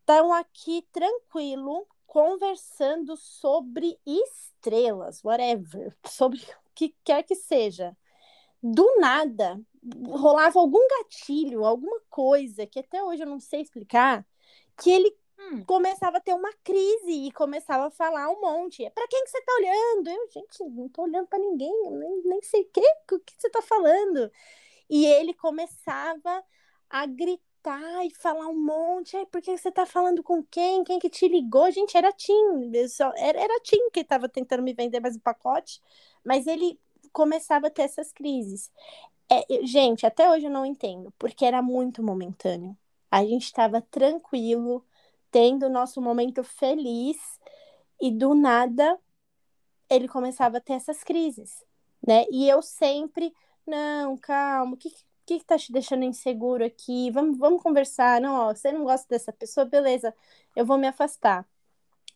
estão 0.00 0.32
aqui 0.32 0.82
tranquilo, 0.92 1.86
conversando 2.06 3.16
sobre 3.16 3.98
estrelas, 4.06 5.24
whatever, 5.24 5.96
sobre 6.06 6.40
o 6.40 6.70
que 6.74 6.94
quer 7.04 7.22
que 7.22 7.34
seja. 7.34 7.96
Do 8.66 8.96
nada, 8.98 9.60
rolava 10.08 10.58
algum 10.58 10.80
gatilho, 10.88 11.66
alguma 11.66 12.00
coisa 12.08 12.66
que 12.66 12.80
até 12.80 13.04
hoje 13.04 13.22
eu 13.22 13.26
não 13.26 13.38
sei 13.38 13.60
explicar, 13.60 14.26
que 14.78 14.90
ele 14.90 15.14
hum. 15.38 15.62
começava 15.66 16.16
a 16.16 16.20
ter 16.20 16.32
uma 16.32 16.50
crise 16.64 17.26
e 17.26 17.30
começava 17.32 17.88
a 17.88 17.90
falar 17.90 18.30
um 18.30 18.40
monte. 18.40 18.88
Para 18.94 19.06
quem 19.06 19.22
que 19.22 19.30
você 19.30 19.42
tá 19.42 19.52
olhando? 19.58 20.08
Eu, 20.08 20.30
gente, 20.30 20.64
não 20.70 20.88
tô 20.88 21.02
olhando 21.02 21.26
para 21.26 21.38
ninguém, 21.38 21.70
nem, 21.90 22.22
nem 22.24 22.40
sei 22.40 22.62
o 22.62 22.70
que, 22.72 23.14
o 23.14 23.20
que 23.20 23.34
você 23.36 23.50
tá 23.50 23.60
falando. 23.60 24.32
E 24.88 25.04
ele 25.04 25.34
começava 25.34 26.42
a 26.88 27.04
gritar 27.04 28.06
e 28.06 28.14
falar 28.14 28.48
um 28.48 28.58
monte. 28.58 29.14
Aí, 29.14 29.26
por 29.26 29.42
que 29.42 29.58
você 29.58 29.70
tá 29.70 29.84
falando 29.84 30.22
com 30.22 30.42
quem? 30.42 30.84
Quem 30.84 30.98
que 30.98 31.10
te 31.10 31.28
ligou? 31.28 31.70
Gente, 31.70 31.98
era 31.98 32.10
Tim. 32.12 32.72
Só, 32.88 33.12
era, 33.14 33.38
era 33.38 33.60
Tim 33.60 33.90
que 33.90 34.02
tava 34.02 34.26
tentando 34.26 34.62
me 34.62 34.72
vender 34.72 35.00
mais 35.00 35.16
um 35.16 35.20
pacote. 35.20 35.82
Mas 36.24 36.46
ele 36.46 36.80
começava 37.14 37.68
a 37.68 37.70
ter 37.70 37.82
essas 37.82 38.12
crises. 38.12 38.70
É, 39.30 39.66
gente, 39.66 40.06
até 40.06 40.30
hoje 40.30 40.46
eu 40.46 40.50
não 40.50 40.66
entendo, 40.66 41.12
porque 41.18 41.46
era 41.46 41.62
muito 41.62 42.02
momentâneo. 42.02 42.76
A 43.10 43.24
gente 43.24 43.44
estava 43.44 43.80
tranquilo, 43.80 44.84
tendo 45.30 45.66
o 45.66 45.70
nosso 45.70 46.02
momento 46.02 46.44
feliz, 46.44 47.16
e 48.00 48.10
do 48.10 48.34
nada 48.34 48.98
ele 49.88 50.08
começava 50.08 50.58
a 50.58 50.60
ter 50.60 50.74
essas 50.74 51.04
crises, 51.04 51.64
né? 52.06 52.26
E 52.30 52.48
eu 52.48 52.62
sempre, 52.62 53.32
não, 53.66 54.16
calma, 54.18 54.74
o 54.74 54.76
que, 54.76 54.90
que, 55.26 55.38
que 55.38 55.44
tá 55.44 55.58
te 55.58 55.72
deixando 55.72 56.04
inseguro 56.04 56.64
aqui? 56.64 57.10
Vamos, 57.12 57.38
vamos 57.38 57.62
conversar. 57.62 58.20
Não, 58.20 58.34
ó, 58.48 58.54
você 58.54 58.72
não 58.72 58.84
gosta 58.84 59.06
dessa 59.08 59.32
pessoa, 59.32 59.64
beleza, 59.66 60.14
eu 60.56 60.66
vou 60.66 60.78
me 60.78 60.86
afastar. 60.88 61.46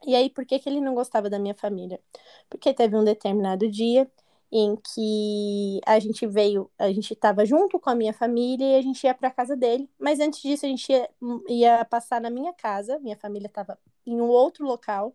E 0.06 0.14
aí, 0.14 0.30
por 0.30 0.44
que, 0.46 0.58
que 0.58 0.68
ele 0.68 0.80
não 0.80 0.94
gostava 0.94 1.28
da 1.30 1.38
minha 1.38 1.54
família? 1.54 2.00
Porque 2.48 2.72
teve 2.74 2.96
um 2.96 3.04
determinado 3.04 3.68
dia 3.70 4.10
em 4.50 4.76
que 4.76 5.80
a 5.86 5.98
gente 5.98 6.26
veio, 6.26 6.70
a 6.78 6.90
gente 6.90 7.12
estava 7.12 7.44
junto 7.44 7.78
com 7.78 7.90
a 7.90 7.94
minha 7.94 8.12
família 8.12 8.64
e 8.64 8.78
a 8.78 8.82
gente 8.82 9.04
ia 9.04 9.14
para 9.14 9.30
casa 9.30 9.54
dele, 9.54 9.90
mas 9.98 10.20
antes 10.20 10.40
disso 10.40 10.64
a 10.64 10.68
gente 10.68 10.90
ia, 10.90 11.08
ia 11.48 11.84
passar 11.84 12.20
na 12.20 12.30
minha 12.30 12.52
casa, 12.54 12.98
minha 13.00 13.16
família 13.16 13.46
estava 13.46 13.78
em 14.06 14.20
um 14.20 14.28
outro 14.28 14.66
local, 14.66 15.14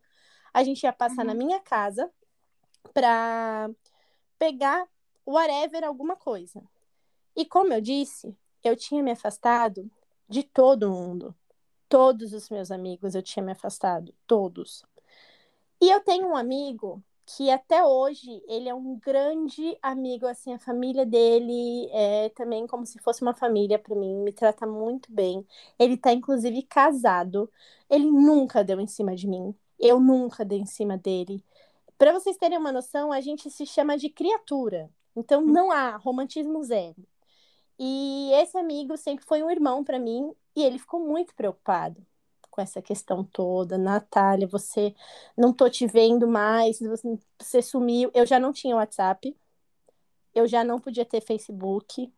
a 0.53 0.63
gente 0.63 0.83
ia 0.83 0.93
passar 0.93 1.21
uhum. 1.21 1.27
na 1.27 1.33
minha 1.33 1.59
casa 1.59 2.11
para 2.93 3.69
pegar 4.37 4.87
whatever 5.25 5.83
alguma 5.83 6.15
coisa. 6.15 6.61
E 7.35 7.43
como 7.43 7.73
eu 7.73 7.81
disse, 7.81 8.37
eu 8.63 8.75
tinha 8.75 9.01
me 9.01 9.11
afastado 9.11 9.89
de 10.29 10.43
todo 10.43 10.91
mundo. 10.91 11.35
Todos 11.89 12.33
os 12.33 12.49
meus 12.49 12.71
amigos 12.71 13.15
eu 13.15 13.23
tinha 13.23 13.43
me 13.43 13.51
afastado, 13.51 14.13
todos. 14.27 14.83
E 15.81 15.89
eu 15.89 15.99
tenho 16.01 16.27
um 16.27 16.35
amigo 16.35 17.03
que 17.25 17.49
até 17.49 17.83
hoje 17.85 18.43
ele 18.47 18.67
é 18.69 18.73
um 18.73 18.97
grande 18.99 19.77
amigo, 19.81 20.25
assim, 20.27 20.53
a 20.53 20.59
família 20.59 21.05
dele 21.05 21.89
é 21.91 22.29
também 22.29 22.67
como 22.67 22.85
se 22.85 22.99
fosse 22.99 23.21
uma 23.21 23.33
família 23.33 23.79
para 23.79 23.95
mim, 23.95 24.15
me 24.23 24.31
trata 24.33 24.67
muito 24.67 25.11
bem. 25.11 25.45
Ele 25.79 25.97
tá 25.97 26.11
inclusive 26.13 26.61
casado. 26.63 27.49
Ele 27.89 28.05
nunca 28.11 28.63
deu 28.63 28.79
em 28.79 28.87
cima 28.87 29.15
de 29.15 29.27
mim. 29.27 29.55
Eu 29.79 29.99
nunca 29.99 30.45
dei 30.45 30.59
em 30.59 30.65
cima 30.65 30.97
dele. 30.97 31.43
Para 31.97 32.13
vocês 32.13 32.37
terem 32.37 32.57
uma 32.57 32.71
noção, 32.71 33.11
a 33.11 33.21
gente 33.21 33.49
se 33.49 33.65
chama 33.65 33.97
de 33.97 34.09
criatura. 34.09 34.89
Então 35.15 35.41
não 35.41 35.71
há 35.71 35.95
romantismo 35.97 36.63
zero. 36.63 37.05
E 37.79 38.31
esse 38.35 38.57
amigo 38.57 38.97
sempre 38.97 39.25
foi 39.25 39.43
um 39.43 39.49
irmão 39.49 39.83
para 39.83 39.99
mim 39.99 40.33
e 40.55 40.63
ele 40.63 40.79
ficou 40.79 40.99
muito 40.99 41.33
preocupado 41.35 42.05
com 42.53 42.61
essa 42.61 42.81
questão 42.81 43.23
toda. 43.23 43.77
Natália, 43.79 44.47
você 44.47 44.93
não 45.35 45.51
tô 45.51 45.67
te 45.69 45.87
vendo 45.87 46.27
mais, 46.27 46.79
você, 47.39 47.61
sumiu. 47.63 48.11
Eu 48.13 48.27
já 48.27 48.39
não 48.39 48.53
tinha 48.53 48.75
WhatsApp, 48.75 49.35
eu 50.35 50.47
já 50.47 50.63
não 50.63 50.79
podia 50.79 51.03
ter 51.03 51.19
Facebook, 51.21 52.13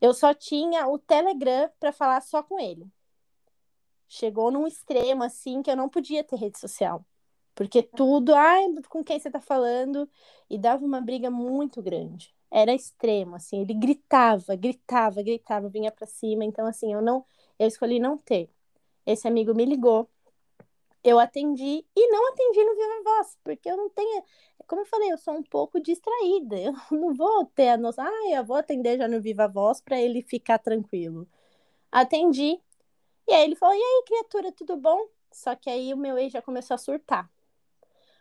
eu 0.00 0.14
só 0.14 0.32
tinha 0.32 0.88
o 0.88 0.98
Telegram 0.98 1.70
para 1.78 1.92
falar 1.92 2.22
só 2.22 2.42
com 2.42 2.58
ele. 2.58 2.86
Chegou 4.08 4.50
num 4.50 4.66
extremo 4.66 5.22
assim 5.22 5.62
que 5.62 5.70
eu 5.70 5.76
não 5.76 5.88
podia 5.88 6.24
ter 6.24 6.36
rede 6.36 6.58
social. 6.58 7.04
Porque 7.54 7.82
tudo, 7.82 8.34
ai, 8.34 8.66
com 8.88 9.04
quem 9.04 9.18
você 9.18 9.30
tá 9.30 9.40
falando? 9.40 10.08
E 10.48 10.56
dava 10.56 10.84
uma 10.84 11.00
briga 11.00 11.30
muito 11.30 11.82
grande. 11.82 12.34
Era 12.50 12.72
extremo, 12.74 13.36
assim, 13.36 13.60
ele 13.60 13.74
gritava, 13.74 14.56
gritava, 14.56 15.22
gritava, 15.22 15.68
vinha 15.68 15.90
para 15.92 16.06
cima. 16.06 16.44
Então, 16.44 16.66
assim, 16.66 16.92
eu 16.94 17.02
não, 17.02 17.26
eu 17.58 17.66
escolhi 17.68 17.98
não 17.98 18.16
ter. 18.16 18.50
Esse 19.08 19.26
amigo 19.26 19.54
me 19.54 19.64
ligou, 19.64 20.06
eu 21.02 21.18
atendi 21.18 21.82
e 21.96 22.08
não 22.08 22.28
atendi 22.28 22.62
no 22.62 22.74
Viva 22.74 23.02
Voz, 23.04 23.38
porque 23.42 23.70
eu 23.70 23.76
não 23.76 23.88
tenho, 23.88 24.22
como 24.66 24.82
eu 24.82 24.86
falei, 24.86 25.10
eu 25.10 25.16
sou 25.16 25.34
um 25.34 25.42
pouco 25.42 25.80
distraída, 25.80 26.56
eu 26.60 26.74
não 26.90 27.14
vou 27.14 27.46
ter 27.46 27.70
a 27.70 27.76
noção, 27.78 28.04
ah, 28.06 28.30
eu 28.30 28.44
vou 28.44 28.56
atender 28.56 28.98
já 28.98 29.08
no 29.08 29.18
Viva 29.20 29.48
Voz 29.48 29.80
para 29.80 29.98
ele 29.98 30.22
ficar 30.22 30.58
tranquilo. 30.58 31.26
Atendi, 31.90 32.60
e 33.28 33.32
aí 33.34 33.44
ele 33.44 33.56
falou, 33.56 33.74
e 33.74 33.78
aí, 33.78 34.04
criatura, 34.06 34.52
tudo 34.52 34.76
bom? 34.76 35.08
Só 35.32 35.54
que 35.56 35.70
aí 35.70 35.94
o 35.94 35.96
meu 35.96 36.18
ex 36.18 36.32
já 36.32 36.42
começou 36.42 36.74
a 36.74 36.78
surtar, 36.78 37.30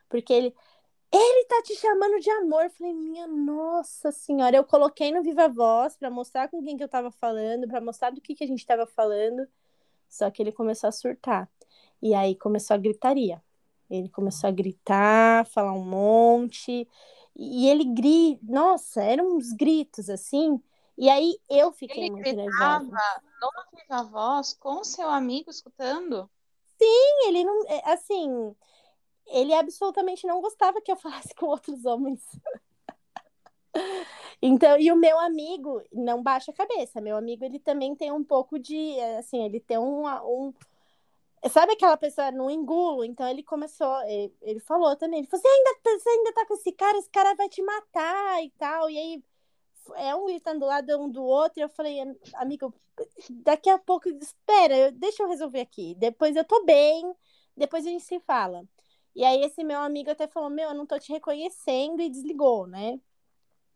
porque 0.10 0.34
ele, 0.34 0.56
ele 1.12 1.46
tá 1.48 1.62
te 1.63 1.75
chamando 1.75 2.20
de 2.20 2.29
amor. 2.32 2.65
Eu 2.65 2.70
falei, 2.72 2.94
minha 2.94 3.27
nossa 3.27 4.12
senhora, 4.12 4.58
eu 4.58 4.63
coloquei 4.63 5.12
no 5.12 5.24
Viva 5.24 5.50
Voz 5.50 5.98
para 5.98 6.10
mostrar 6.10 6.50
com 6.50 6.63
quem 6.63 6.77
que 6.77 6.84
eu 6.84 6.89
tava 6.89 7.12
falando, 7.12 7.67
para 7.67 7.82
mostrar 7.82 8.12
do 8.12 8.22
que 8.22 8.36
que 8.36 8.44
a 8.44 8.48
gente 8.48 8.65
tava 8.65 8.86
falando. 8.88 9.48
Só 10.09 10.29
que 10.29 10.41
ele 10.41 10.51
começou 10.51 10.87
a 10.87 10.91
surtar. 10.91 11.49
E 12.01 12.13
aí 12.13 12.35
começou 12.35 12.75
a 12.75 12.77
gritaria. 12.77 13.41
Ele 13.89 14.09
começou 14.09 14.47
a 14.47 14.51
gritar, 14.51 15.45
falar 15.45 15.73
um 15.73 15.83
monte. 15.83 16.87
E 17.35 17.67
ele 17.67 17.85
grita, 17.85 18.41
nossa, 18.43 19.01
eram 19.01 19.35
uns 19.35 19.53
gritos 19.53 20.09
assim. 20.09 20.61
E 20.97 21.09
aí 21.09 21.37
eu 21.49 21.71
fiquei 21.71 22.05
ele 22.05 22.11
muito 22.11 22.35
nervosa. 22.35 23.21
Não 23.39 23.51
viva 23.75 24.03
voz 24.03 24.53
com 24.53 24.83
seu 24.83 25.07
amigo 25.07 25.49
escutando? 25.49 26.29
Sim, 26.77 27.27
ele 27.27 27.43
não, 27.43 27.63
é, 27.67 27.91
assim, 27.91 28.55
ele 29.27 29.53
absolutamente 29.53 30.25
não 30.25 30.41
gostava 30.41 30.81
que 30.81 30.91
eu 30.91 30.95
falasse 30.95 31.33
com 31.35 31.45
outros 31.47 31.85
homens. 31.85 32.23
Então, 34.41 34.79
e 34.79 34.91
o 34.91 34.96
meu 34.96 35.20
amigo 35.20 35.82
não 35.91 36.22
baixa 36.22 36.51
a 36.51 36.53
cabeça. 36.53 37.01
Meu 37.01 37.17
amigo, 37.17 37.44
ele 37.44 37.60
também 37.60 37.96
tem 37.96 38.12
um 38.12 38.24
pouco 38.24 38.60
de, 38.60 39.00
assim, 39.17 39.44
ele 39.46 39.60
tem 39.60 39.77
um, 39.77 40.06
um 40.08 40.53
sabe 41.50 41.74
aquela 41.74 41.98
pessoa 41.98 42.32
no 42.32 42.50
engulo? 42.50 43.03
Então 43.03 43.27
ele 43.27 43.44
começou, 43.44 44.01
ele, 44.03 44.34
ele 44.41 44.60
falou 44.60 44.96
também, 44.96 45.20
ele 45.20 45.27
falou: 45.27 45.41
"Você 45.41 45.48
ainda 45.48 45.75
tá, 45.84 45.91
você 45.91 46.10
ainda 46.10 46.34
tá 46.34 46.46
com 46.46 46.53
esse 46.56 46.72
cara, 46.72 46.98
esse 46.98 47.10
cara 47.10 47.36
vai 47.36 47.50
te 47.50 47.62
matar 47.62 48.44
e 48.44 48.50
tal". 48.58 48.89
E 48.89 48.98
aí 48.98 49.24
é 49.98 50.15
um 50.15 50.25
gritando 50.25 50.62
do 50.62 50.65
lado 50.65 50.98
um 51.00 51.10
do 51.10 51.24
outro, 51.24 51.60
e 51.60 51.63
eu 51.63 51.70
falei: 51.70 52.00
"Amigo, 52.36 52.74
daqui 53.29 53.70
a 53.70 53.77
pouco, 53.79 54.10
espera, 54.10 54.91
deixa 54.91 55.24
eu 55.24 55.29
resolver 55.29 55.62
aqui. 55.62 55.96
Depois 55.96 56.36
eu 56.36 56.46
tô 56.46 56.63
bem, 56.65 57.13
depois 57.56 57.86
a 57.86 57.89
gente 57.89 58.03
se 58.03 58.20
fala". 58.22 58.65
E 59.15 59.24
aí 59.25 59.41
esse 59.44 59.63
meu 59.63 59.79
amigo 59.79 60.12
até 60.12 60.27
falou: 60.27 60.50
"Meu, 60.50 60.70
eu 60.70 60.75
não 60.75 60.86
tô 60.86 61.00
te 61.00 61.12
reconhecendo" 61.12 62.01
e 62.01 62.10
desligou, 62.10 62.67
né? 62.67 63.00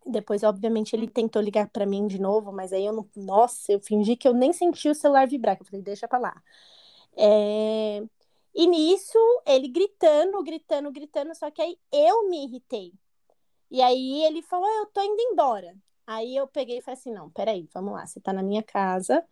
Depois, 0.05 0.43
obviamente, 0.43 0.95
ele 0.95 1.07
tentou 1.07 1.41
ligar 1.41 1.69
para 1.69 1.85
mim 1.85 2.07
de 2.07 2.19
novo, 2.19 2.51
mas 2.51 2.73
aí 2.73 2.85
eu 2.85 2.93
não. 2.93 3.07
Nossa, 3.15 3.71
eu 3.71 3.79
fingi 3.79 4.15
que 4.15 4.27
eu 4.27 4.33
nem 4.33 4.53
senti 4.53 4.89
o 4.89 4.95
celular 4.95 5.27
vibrar. 5.27 5.57
Eu 5.59 5.65
falei, 5.65 5.81
deixa 5.81 6.07
pra 6.07 6.19
lá. 6.19 6.41
É... 7.15 8.03
E 8.53 8.67
nisso, 8.67 9.17
ele 9.45 9.67
gritando, 9.69 10.43
gritando, 10.43 10.91
gritando, 10.91 11.35
só 11.35 11.49
que 11.51 11.61
aí 11.61 11.77
eu 11.91 12.29
me 12.29 12.45
irritei. 12.45 12.93
E 13.71 13.81
aí 13.81 14.23
ele 14.25 14.41
falou, 14.41 14.67
eu 14.69 14.87
tô 14.87 15.01
indo 15.01 15.21
embora. 15.21 15.75
Aí 16.05 16.35
eu 16.35 16.47
peguei 16.47 16.79
e 16.79 16.81
falei 16.81 16.99
assim: 16.99 17.13
não, 17.13 17.29
peraí, 17.29 17.69
vamos 17.73 17.93
lá, 17.93 18.05
você 18.05 18.19
tá 18.19 18.33
na 18.33 18.43
minha 18.43 18.63
casa, 18.63 19.25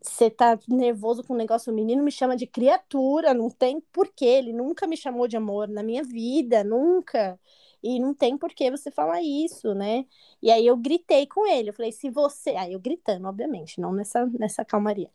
você 0.00 0.30
tá 0.30 0.58
nervoso 0.68 1.24
com 1.24 1.34
o 1.34 1.36
negócio, 1.36 1.72
o 1.72 1.76
menino 1.76 2.02
me 2.02 2.10
chama 2.10 2.36
de 2.36 2.46
criatura, 2.46 3.34
não 3.34 3.50
tem 3.50 3.80
porquê, 3.92 4.24
ele 4.24 4.52
nunca 4.52 4.86
me 4.86 4.96
chamou 4.96 5.26
de 5.28 5.36
amor 5.36 5.68
na 5.68 5.82
minha 5.82 6.02
vida, 6.04 6.62
nunca. 6.64 7.38
E 7.82 8.00
não 8.00 8.14
tem 8.14 8.36
por 8.36 8.52
que 8.52 8.70
você 8.70 8.90
falar 8.90 9.22
isso, 9.22 9.74
né? 9.74 10.06
E 10.42 10.50
aí 10.50 10.66
eu 10.66 10.76
gritei 10.76 11.26
com 11.26 11.46
ele, 11.46 11.70
eu 11.70 11.74
falei, 11.74 11.92
se 11.92 12.10
você. 12.10 12.50
Aí 12.50 12.72
eu 12.72 12.80
gritando, 12.80 13.28
obviamente, 13.28 13.80
não 13.80 13.92
nessa, 13.92 14.26
nessa 14.26 14.64
calmaria. 14.64 15.10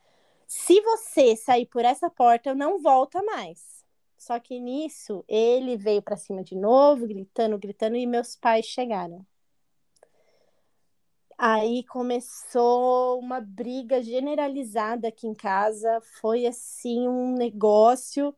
Se 0.47 0.79
você 0.81 1.35
sair 1.35 1.65
por 1.65 1.83
essa 1.85 2.09
porta, 2.09 2.55
não 2.55 2.79
volta 2.81 3.21
mais. 3.23 3.83
Só 4.17 4.39
que 4.39 4.59
nisso, 4.59 5.23
ele 5.27 5.75
veio 5.77 6.01
para 6.01 6.15
cima 6.17 6.43
de 6.43 6.55
novo, 6.55 7.07
gritando, 7.07 7.57
gritando, 7.57 7.97
e 7.97 8.05
meus 8.07 8.35
pais 8.35 8.65
chegaram. 8.65 9.25
Aí 11.37 11.83
começou 11.85 13.19
uma 13.19 13.41
briga 13.41 14.01
generalizada 14.01 15.07
aqui 15.07 15.27
em 15.27 15.33
casa. 15.33 15.99
Foi 16.19 16.45
assim 16.45 17.07
um 17.07 17.33
negócio 17.35 18.35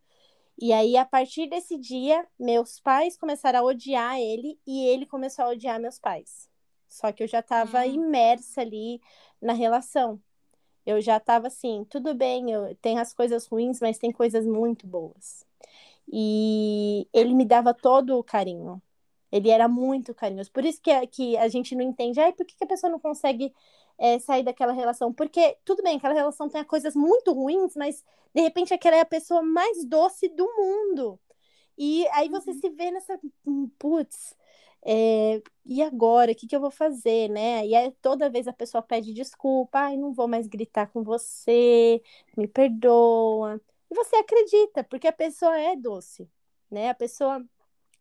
e 0.57 0.71
aí, 0.71 0.95
a 0.95 1.05
partir 1.05 1.47
desse 1.47 1.77
dia, 1.77 2.25
meus 2.39 2.79
pais 2.79 3.17
começaram 3.17 3.59
a 3.59 3.63
odiar 3.63 4.17
ele 4.19 4.57
e 4.65 4.85
ele 4.87 5.05
começou 5.05 5.45
a 5.45 5.49
odiar 5.49 5.79
meus 5.79 5.99
pais. 5.99 6.49
Só 6.87 7.11
que 7.11 7.23
eu 7.23 7.27
já 7.27 7.39
estava 7.39 7.81
hum. 7.81 7.85
imersa 7.85 8.61
ali 8.61 9.01
na 9.41 9.53
relação. 9.53 10.21
Eu 10.85 11.01
já 11.01 11.17
estava 11.17 11.47
assim, 11.47 11.85
tudo 11.89 12.13
bem, 12.15 12.51
eu 12.51 12.75
tem 12.75 12.99
as 12.99 13.13
coisas 13.13 13.47
ruins, 13.47 13.81
mas 13.81 13.97
tem 13.97 14.11
coisas 14.11 14.45
muito 14.45 14.87
boas. 14.87 15.45
E 16.11 17.07
ele 17.13 17.33
me 17.33 17.45
dava 17.45 17.73
todo 17.73 18.17
o 18.17 18.23
carinho. 18.23 18.81
Ele 19.32 19.50
era 19.50 19.67
muito 19.67 20.13
carinhoso. 20.13 20.51
Por 20.51 20.65
isso 20.65 20.82
que, 20.82 21.08
que 21.08 21.38
a 21.38 21.48
gente 21.48 21.75
não 21.75 21.84
entende, 21.84 22.20
ai, 22.20 22.32
por 22.34 22.46
que, 22.46 22.55
que 22.55 22.63
a 22.63 22.67
pessoa 22.67 22.91
não 22.91 23.00
consegue 23.00 23.53
é, 23.98 24.20
sair 24.20 24.44
daquela 24.44 24.74
relação. 24.74 25.13
Porque, 25.13 25.58
tudo 25.65 25.84
bem, 25.84 25.98
aquela 25.98 26.13
relação 26.13 26.50
tem 26.50 26.63
coisas 26.63 26.96
muito 26.96 27.34
ruins, 27.34 27.75
mas 27.75 28.03
de 28.34 28.41
repente 28.41 28.74
aquela 28.74 28.98
é 28.98 29.01
a 29.01 29.05
pessoa 29.05 29.41
mais 29.41 29.86
doce 29.86 30.27
do 30.29 30.46
mundo. 30.55 31.20
E 31.77 32.08
aí 32.10 32.29
você 32.29 32.51
uhum. 32.51 32.60
se 32.60 32.70
vê 32.70 32.91
nessa. 32.91 33.20
Hum, 33.46 33.70
putz, 33.77 34.36
é, 34.84 35.41
e 35.65 35.82
agora? 35.82 36.32
O 36.32 36.36
que, 36.36 36.48
que 36.48 36.55
eu 36.55 36.62
vou 36.62 36.72
fazer, 36.72 37.29
né? 37.29 37.65
E 37.65 37.75
aí 37.75 37.91
toda 38.01 38.29
vez 38.29 38.48
a 38.48 38.53
pessoa 38.53 38.82
pede 38.82 39.13
desculpa, 39.13 39.79
ai, 39.79 39.98
não 39.98 40.13
vou 40.13 40.27
mais 40.27 40.48
gritar 40.48 40.88
com 40.91 41.03
você, 41.03 42.01
me 42.38 42.48
perdoa. 42.48 43.60
E 43.89 43.96
você 43.96 44.15
acredita, 44.17 44.84
porque 44.84 45.08
a 45.08 45.13
pessoa 45.13 45.58
é 45.60 45.75
doce, 45.75 46.29
né? 46.72 46.89
A 46.89 46.96
pessoa 46.96 47.44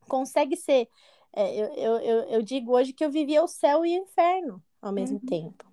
consegue 0.08 0.56
ser. 0.56 0.88
É, 1.36 1.54
eu, 1.54 1.66
eu, 1.74 1.96
eu, 1.98 2.18
eu 2.28 2.42
digo 2.42 2.72
hoje 2.72 2.92
que 2.92 3.04
eu 3.04 3.10
vivia 3.10 3.42
o 3.42 3.48
céu 3.48 3.84
e 3.84 3.98
o 3.98 4.02
inferno 4.02 4.62
ao 4.80 4.92
mesmo 4.92 5.18
uhum. 5.18 5.26
tempo. 5.26 5.64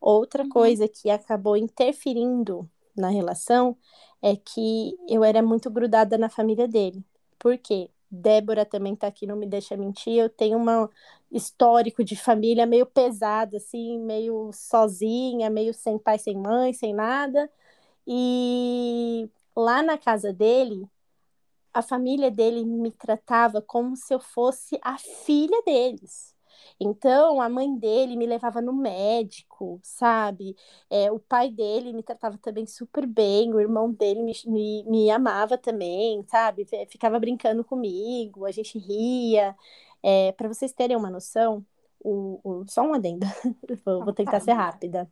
Outra 0.00 0.42
uhum. 0.42 0.48
coisa 0.48 0.86
que 0.86 1.10
acabou 1.10 1.56
interferindo 1.56 2.68
na 2.96 3.08
relação 3.08 3.76
é 4.22 4.36
que 4.36 4.96
eu 5.08 5.24
era 5.24 5.42
muito 5.42 5.70
grudada 5.70 6.16
na 6.16 6.28
família 6.28 6.68
dele. 6.68 7.04
Por 7.38 7.58
quê? 7.58 7.90
Débora 8.10 8.64
também 8.64 8.94
tá 8.94 9.06
aqui, 9.06 9.26
não 9.26 9.36
me 9.36 9.46
deixa 9.46 9.76
mentir. 9.76 10.14
Eu 10.14 10.28
tenho 10.28 10.58
um 10.58 10.88
histórico 11.32 12.04
de 12.04 12.14
família 12.14 12.64
meio 12.64 12.86
pesado, 12.86 13.56
assim, 13.56 13.98
meio 13.98 14.50
sozinha, 14.52 15.50
meio 15.50 15.74
sem 15.74 15.98
pai, 15.98 16.18
sem 16.18 16.36
mãe, 16.36 16.72
sem 16.72 16.94
nada. 16.94 17.50
E 18.06 19.28
lá 19.56 19.82
na 19.82 19.98
casa 19.98 20.32
dele, 20.32 20.88
a 21.74 21.82
família 21.82 22.30
dele 22.30 22.64
me 22.64 22.90
tratava 22.92 23.60
como 23.60 23.96
se 23.96 24.14
eu 24.14 24.20
fosse 24.20 24.78
a 24.80 24.96
filha 24.96 25.60
deles. 25.66 26.32
Então, 26.80 27.40
a 27.40 27.48
mãe 27.48 27.76
dele 27.76 28.16
me 28.16 28.26
levava 28.26 28.60
no 28.60 28.72
médico, 28.72 29.80
sabe? 29.82 30.56
É, 30.88 31.10
o 31.10 31.18
pai 31.18 31.50
dele 31.50 31.92
me 31.92 32.02
tratava 32.02 32.38
também 32.38 32.66
super 32.66 33.06
bem, 33.06 33.52
o 33.52 33.60
irmão 33.60 33.92
dele 33.92 34.22
me, 34.22 34.32
me, 34.46 34.84
me 34.84 35.10
amava 35.10 35.58
também, 35.58 36.24
sabe? 36.28 36.66
Ficava 36.88 37.18
brincando 37.18 37.64
comigo, 37.64 38.44
a 38.46 38.52
gente 38.52 38.78
ria. 38.78 39.54
É, 40.02 40.32
Para 40.32 40.48
vocês 40.48 40.72
terem 40.72 40.96
uma 40.96 41.10
noção, 41.10 41.64
o, 42.00 42.40
o, 42.44 42.64
só 42.68 42.82
um 42.82 42.94
adendo, 42.94 43.26
vou, 43.84 44.04
vou 44.04 44.12
tentar 44.12 44.40
ser 44.40 44.52
rápida. 44.52 45.10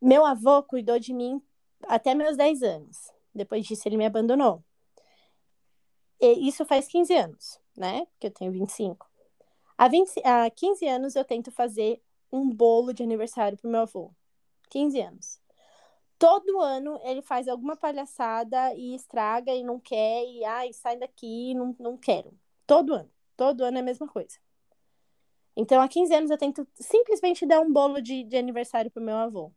Meu 0.00 0.24
avô 0.26 0.62
cuidou 0.62 0.98
de 0.98 1.14
mim 1.14 1.40
até 1.84 2.14
meus 2.14 2.36
10 2.36 2.62
anos. 2.62 3.10
Depois 3.34 3.66
disso, 3.66 3.88
ele 3.88 3.96
me 3.96 4.06
abandonou. 4.06 4.62
E 6.22 6.48
isso 6.48 6.64
faz 6.64 6.86
15 6.86 7.12
anos, 7.14 7.60
né? 7.76 8.06
Que 8.20 8.28
eu 8.28 8.30
tenho 8.30 8.52
25. 8.52 9.10
Há, 9.76 9.88
20, 9.88 10.22
há 10.24 10.48
15 10.48 10.86
anos 10.86 11.16
eu 11.16 11.24
tento 11.24 11.50
fazer 11.50 12.00
um 12.30 12.48
bolo 12.48 12.94
de 12.94 13.02
aniversário 13.02 13.58
pro 13.58 13.68
meu 13.68 13.80
avô. 13.80 14.12
15 14.70 15.00
anos. 15.00 15.40
Todo 16.20 16.60
ano 16.60 17.00
ele 17.02 17.20
faz 17.20 17.48
alguma 17.48 17.76
palhaçada 17.76 18.72
e 18.74 18.94
estraga 18.94 19.52
e 19.52 19.64
não 19.64 19.80
quer, 19.80 20.24
e 20.24 20.44
ai, 20.44 20.72
sai 20.72 20.96
daqui, 20.96 21.52
não, 21.54 21.74
não 21.80 21.96
quero. 21.96 22.32
Todo 22.64 22.94
ano. 22.94 23.10
Todo 23.36 23.64
ano 23.64 23.78
é 23.78 23.80
a 23.80 23.84
mesma 23.84 24.06
coisa. 24.06 24.38
Então, 25.56 25.82
há 25.82 25.88
15 25.88 26.14
anos 26.14 26.30
eu 26.30 26.38
tento 26.38 26.66
simplesmente 26.76 27.44
dar 27.44 27.60
um 27.60 27.72
bolo 27.72 28.00
de, 28.00 28.22
de 28.22 28.36
aniversário 28.36 28.92
pro 28.92 29.02
meu 29.02 29.16
avô. 29.16 29.52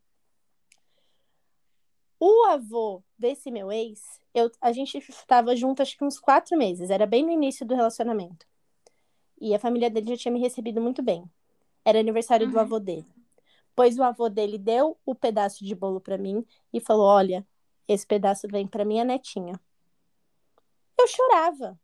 O 2.18 2.46
avô 2.46 3.02
desse 3.18 3.50
meu 3.50 3.70
ex, 3.70 4.20
eu, 4.32 4.50
a 4.60 4.72
gente 4.72 4.96
estava 4.98 5.54
junto 5.54 5.82
acho 5.82 5.96
que 5.96 6.04
uns 6.04 6.18
quatro 6.18 6.56
meses, 6.56 6.90
era 6.90 7.06
bem 7.06 7.24
no 7.24 7.30
início 7.30 7.66
do 7.66 7.74
relacionamento. 7.74 8.46
E 9.38 9.54
a 9.54 9.58
família 9.58 9.90
dele 9.90 10.08
já 10.08 10.16
tinha 10.16 10.32
me 10.32 10.40
recebido 10.40 10.80
muito 10.80 11.02
bem. 11.02 11.30
Era 11.84 12.00
aniversário 12.00 12.46
uhum. 12.46 12.52
do 12.52 12.58
avô 12.58 12.78
dele. 12.78 13.06
Pois 13.74 13.98
o 13.98 14.02
avô 14.02 14.30
dele 14.30 14.56
deu 14.56 14.96
o 15.04 15.14
pedaço 15.14 15.62
de 15.62 15.74
bolo 15.74 16.00
para 16.00 16.16
mim 16.16 16.44
e 16.72 16.80
falou: 16.80 17.06
Olha, 17.06 17.46
esse 17.86 18.06
pedaço 18.06 18.48
vem 18.48 18.66
para 18.66 18.84
minha 18.84 19.04
netinha. 19.04 19.60
Eu 20.98 21.06
chorava. 21.06 21.78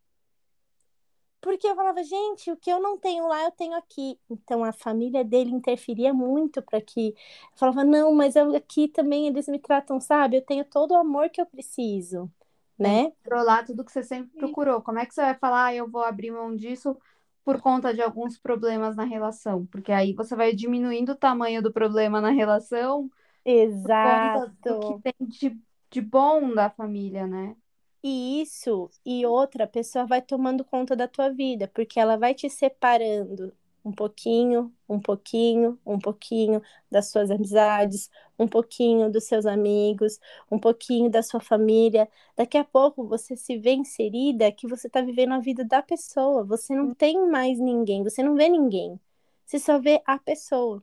Porque 1.42 1.66
eu 1.66 1.74
falava, 1.74 2.02
gente, 2.04 2.52
o 2.52 2.56
que 2.56 2.70
eu 2.70 2.80
não 2.80 2.96
tenho 2.96 3.26
lá, 3.26 3.42
eu 3.42 3.50
tenho 3.50 3.74
aqui. 3.74 4.16
Então 4.30 4.64
a 4.64 4.72
família 4.72 5.24
dele 5.24 5.50
interferia 5.50 6.14
muito 6.14 6.62
para 6.62 6.80
que. 6.80 7.08
Eu 7.08 7.58
falava, 7.58 7.84
não, 7.84 8.14
mas 8.14 8.36
eu, 8.36 8.54
aqui 8.54 8.86
também 8.86 9.26
eles 9.26 9.48
me 9.48 9.58
tratam, 9.58 10.00
sabe? 10.00 10.36
Eu 10.36 10.42
tenho 10.42 10.64
todo 10.64 10.92
o 10.92 10.96
amor 10.96 11.28
que 11.30 11.40
eu 11.40 11.46
preciso, 11.46 12.30
né? 12.78 13.10
Controlar 13.24 13.64
tudo 13.64 13.84
que 13.84 13.90
você 13.90 14.04
sempre 14.04 14.30
procurou. 14.38 14.80
Como 14.80 15.00
é 15.00 15.04
que 15.04 15.12
você 15.12 15.20
vai 15.20 15.34
falar, 15.34 15.66
ah, 15.66 15.74
eu 15.74 15.90
vou 15.90 16.04
abrir 16.04 16.30
mão 16.30 16.54
disso 16.54 16.96
por 17.44 17.60
conta 17.60 17.92
de 17.92 18.00
alguns 18.00 18.38
problemas 18.38 18.94
na 18.94 19.02
relação, 19.02 19.66
porque 19.66 19.90
aí 19.90 20.12
você 20.14 20.36
vai 20.36 20.54
diminuindo 20.54 21.10
o 21.10 21.16
tamanho 21.16 21.60
do 21.60 21.72
problema 21.72 22.20
na 22.20 22.30
relação 22.30 23.10
Exato. 23.44 24.46
por 24.46 24.46
conta 24.46 24.78
do 24.78 25.02
que 25.02 25.02
tem 25.02 25.26
de, 25.26 25.60
de 25.90 26.00
bom 26.00 26.54
da 26.54 26.70
família, 26.70 27.26
né? 27.26 27.56
E 28.02 28.42
isso, 28.42 28.90
e 29.04 29.24
outra, 29.26 29.66
pessoa 29.66 30.04
vai 30.06 30.20
tomando 30.20 30.64
conta 30.64 30.96
da 30.96 31.06
tua 31.06 31.28
vida, 31.30 31.68
porque 31.68 32.00
ela 32.00 32.16
vai 32.16 32.34
te 32.34 32.50
separando 32.50 33.52
um 33.84 33.92
pouquinho, 33.92 34.72
um 34.88 35.00
pouquinho, 35.00 35.78
um 35.84 35.98
pouquinho 35.98 36.62
das 36.90 37.10
suas 37.10 37.30
amizades, 37.30 38.10
um 38.38 38.46
pouquinho 38.48 39.10
dos 39.10 39.24
seus 39.24 39.46
amigos, 39.46 40.18
um 40.50 40.58
pouquinho 40.58 41.10
da 41.10 41.22
sua 41.22 41.40
família. 41.40 42.08
Daqui 42.36 42.56
a 42.58 42.64
pouco 42.64 43.06
você 43.06 43.36
se 43.36 43.56
vê 43.58 43.72
inserida 43.72 44.52
que 44.52 44.68
você 44.68 44.86
está 44.86 45.00
vivendo 45.00 45.34
a 45.34 45.40
vida 45.40 45.64
da 45.64 45.82
pessoa. 45.82 46.44
Você 46.44 46.74
não 46.74 46.94
tem 46.94 47.28
mais 47.28 47.58
ninguém, 47.58 48.02
você 48.02 48.22
não 48.22 48.34
vê 48.36 48.48
ninguém. 48.48 49.00
Você 49.46 49.58
só 49.58 49.78
vê 49.80 50.02
a 50.06 50.18
pessoa. 50.18 50.82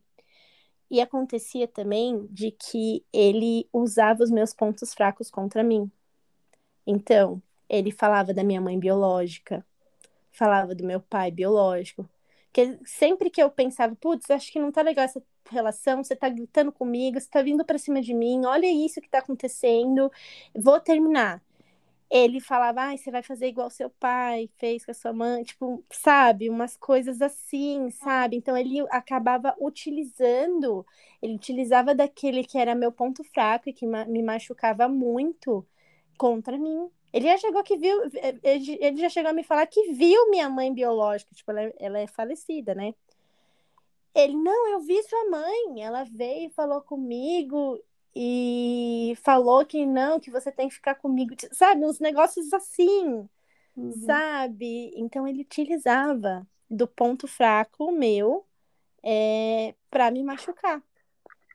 E 0.92 1.02
acontecia 1.02 1.68
também 1.68 2.28
de 2.28 2.52
que 2.52 3.06
ele 3.14 3.68
usava 3.74 4.24
os 4.24 4.32
meus 4.32 4.54
pontos 4.54 4.94
fracos 4.94 5.30
contra 5.32 5.64
mim. 5.64 5.92
Então, 6.92 7.40
ele 7.70 7.92
falava 7.92 8.34
da 8.34 8.44
minha 8.44 8.60
mãe 8.60 8.80
biológica, 8.80 9.64
falava 10.32 10.74
do 10.74 10.84
meu 10.84 11.00
pai 11.00 11.30
biológico, 11.30 12.10
porque 12.48 12.80
sempre 12.84 13.30
que 13.30 13.42
eu 13.44 13.52
pensava, 13.52 13.96
putz, 13.96 14.28
acho 14.32 14.52
que 14.52 14.60
não 14.60 14.72
tá 14.72 14.82
legal 14.82 15.06
essa 15.06 15.22
relação, 15.52 16.04
você 16.04 16.16
tá 16.16 16.28
gritando 16.30 16.72
comigo, 16.72 17.20
você 17.22 17.30
tá 17.30 17.44
vindo 17.44 17.64
para 17.64 17.78
cima 17.78 18.02
de 18.02 18.12
mim, 18.12 18.44
olha 18.44 18.66
isso 18.66 19.02
que 19.02 19.08
tá 19.10 19.20
acontecendo, 19.20 20.12
vou 20.56 20.80
terminar. 20.80 21.44
Ele 22.10 22.40
falava, 22.40 22.92
ah, 22.92 22.98
você 22.98 23.12
vai 23.12 23.22
fazer 23.22 23.48
igual 23.50 23.70
seu 23.70 23.92
pai 23.92 24.50
fez 24.58 24.84
com 24.84 24.90
a 24.92 24.96
sua 24.96 25.14
mãe, 25.14 25.44
tipo, 25.44 25.84
sabe, 25.92 26.50
umas 26.50 26.76
coisas 26.76 27.22
assim, 27.22 27.92
sabe? 27.92 28.36
Então 28.38 28.58
ele 28.58 28.80
acabava 28.90 29.56
utilizando, 29.62 30.84
ele 31.22 31.36
utilizava 31.36 31.94
daquele 31.94 32.44
que 32.44 32.58
era 32.58 32.74
meu 32.74 32.92
ponto 32.92 33.24
fraco 33.26 33.70
e 33.70 33.74
que 33.74 33.86
me 33.86 34.24
machucava 34.24 34.88
muito 34.90 35.64
contra 36.20 36.58
mim. 36.58 36.92
Ele 37.12 37.28
já 37.28 37.38
chegou 37.38 37.64
que 37.64 37.78
viu, 37.78 38.02
ele 38.44 38.98
já 38.98 39.10
chegou 39.10 39.32
a 39.32 39.34
me 39.34 39.44
falar 39.44 39.66
que 39.66 39.94
viu 39.94 40.30
minha 40.30 40.48
mãe 40.48 40.72
biológica, 40.72 41.34
tipo, 41.34 41.50
ela, 41.50 41.62
é, 41.62 41.74
ela 41.80 42.00
é 42.00 42.06
falecida, 42.06 42.76
né? 42.76 42.94
Ele, 44.14 44.36
não, 44.36 44.68
eu 44.70 44.80
vi 44.82 45.02
sua 45.04 45.30
mãe, 45.30 45.82
ela 45.82 46.04
veio 46.04 46.48
e 46.48 46.54
falou 46.54 46.82
comigo 46.82 47.82
e 48.16 49.18
falou 49.24 49.66
que 49.66 49.86
não, 49.86 50.20
que 50.20 50.30
você 50.30 50.52
tem 50.52 50.68
que 50.68 50.76
ficar 50.76 50.96
comigo, 50.96 51.34
sabe? 51.52 51.84
Uns 51.86 52.00
negócios 52.00 52.54
assim, 52.54 53.28
uhum. 53.76 53.92
sabe? 54.06 54.92
Então 54.96 55.28
ele 55.28 55.42
utilizava 55.42 56.46
do 56.70 56.88
ponto 56.88 57.28
fraco 57.28 57.92
meu 57.92 58.46
é, 59.02 59.74
para 59.90 60.12
me 60.12 60.24
machucar. 60.24 60.84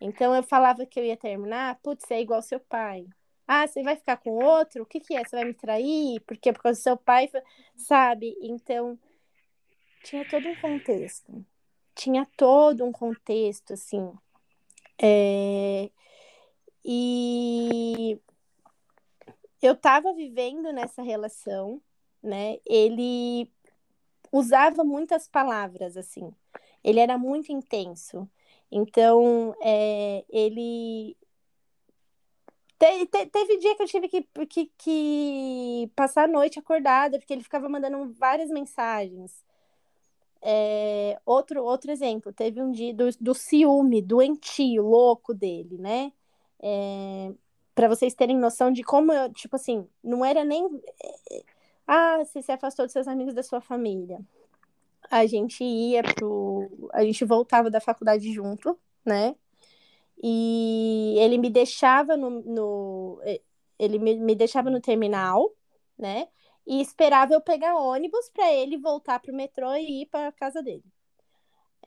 Então 0.01 0.35
eu 0.35 0.43
falava 0.43 0.85
que 0.87 0.99
eu 0.99 1.05
ia 1.05 1.17
terminar, 1.17 1.79
putz, 1.83 2.11
é 2.11 2.21
igual 2.21 2.43
seu 2.43 2.59
pai. 2.59 3.07
Ah, 3.47 3.67
você 3.67 3.83
vai 3.83 3.97
ficar 3.97 4.17
com 4.17 4.31
outro? 4.31 4.83
O 4.83 4.87
que 4.87 5.01
que 5.01 5.15
é? 5.15 5.25
Você 5.25 5.37
vai 5.37 5.45
me 5.45 5.55
trair? 5.55 6.21
Porque 6.27 6.53
por 6.53 6.63
causa 6.63 6.81
do 6.81 6.83
seu 6.83 6.97
pai, 6.97 7.31
sabe? 7.77 8.37
Então, 8.41 8.99
tinha 10.03 10.27
todo 10.29 10.49
um 10.49 10.57
contexto. 10.57 11.45
Tinha 11.95 12.27
todo 12.37 12.85
um 12.85 12.93
contexto, 12.93 13.75
assim. 13.75 14.13
É... 15.01 15.91
E 16.85 18.19
eu 19.63 19.75
tava 19.75 20.13
vivendo 20.13 20.73
nessa 20.73 21.03
relação, 21.03 21.81
né? 22.23 22.59
Ele 22.67 23.51
usava 24.31 24.85
muitas 24.85 25.27
palavras, 25.29 25.97
assim. 25.97 26.31
Ele 26.83 27.01
era 27.01 27.17
muito 27.17 27.51
intenso. 27.51 28.29
Então, 28.71 29.55
é, 29.63 30.25
ele 30.29 31.17
te, 32.85 33.07
te, 33.07 33.27
teve 33.27 33.59
dia 33.59 33.77
que 33.77 33.83
eu 33.83 33.87
tive 33.87 34.09
que, 34.09 34.23
que, 34.47 34.71
que, 34.77 35.91
passar 35.97 36.25
a 36.25 36.29
noite 36.29 36.59
acordada, 36.59 37.19
porque 37.19 37.33
ele 37.33 37.43
ficava 37.43 37.69
mandando 37.69 38.13
várias 38.19 38.51
mensagens. 38.51 39.43
É, 40.43 41.19
outro, 41.25 41.65
outro 41.65 41.91
exemplo, 41.91 42.33
teve 42.33 42.61
um 42.61 42.71
dia 42.71 42.93
do, 42.93 43.09
do 43.19 43.35
ciúme, 43.35 44.03
doentio, 44.03 44.83
louco 44.83 45.33
dele, 45.33 45.79
né? 45.79 46.13
É, 46.61 47.33
para 47.75 47.89
vocês 47.89 48.15
terem 48.15 48.37
noção 48.37 48.71
de 48.71 48.83
como 48.83 49.13
eu, 49.13 49.33
tipo 49.33 49.57
assim, 49.57 49.89
não 50.03 50.25
era 50.25 50.45
nem. 50.45 50.69
Ah, 51.87 52.19
você 52.19 52.43
se 52.43 52.53
afastou 52.53 52.87
dos 52.87 52.93
seus 52.93 53.09
amigos 53.09 53.35
da 53.35 53.43
sua 53.43 53.61
família. 53.61 54.21
A 55.11 55.27
gente 55.27 55.65
ia 55.65 56.03
pro. 56.03 56.91
A 56.93 57.05
gente 57.05 57.25
voltava 57.25 57.71
da 57.71 57.81
faculdade 57.81 58.33
junto, 58.33 58.79
né? 59.05 59.35
E 60.23 61.17
ele 61.19 61.39
me 61.39 61.51
deixava 61.51 62.17
no, 62.17 62.31
no 62.31 63.21
ele 63.79 63.99
me, 63.99 64.17
me, 64.17 64.35
deixava 64.35 64.71
no 64.71 64.81
terminal, 64.81 65.53
né? 65.99 66.29
E 66.67 66.81
esperava 66.81 67.35
eu 67.35 67.41
pegar 67.41 67.77
ônibus 67.77 68.31
para 68.31 68.53
ele 68.53 68.79
voltar 68.79 69.21
pro 69.21 69.35
metrô 69.35 69.75
e 69.75 70.03
ir 70.03 70.07
para 70.07 70.33
casa 70.33 70.63
dele. 70.63 70.85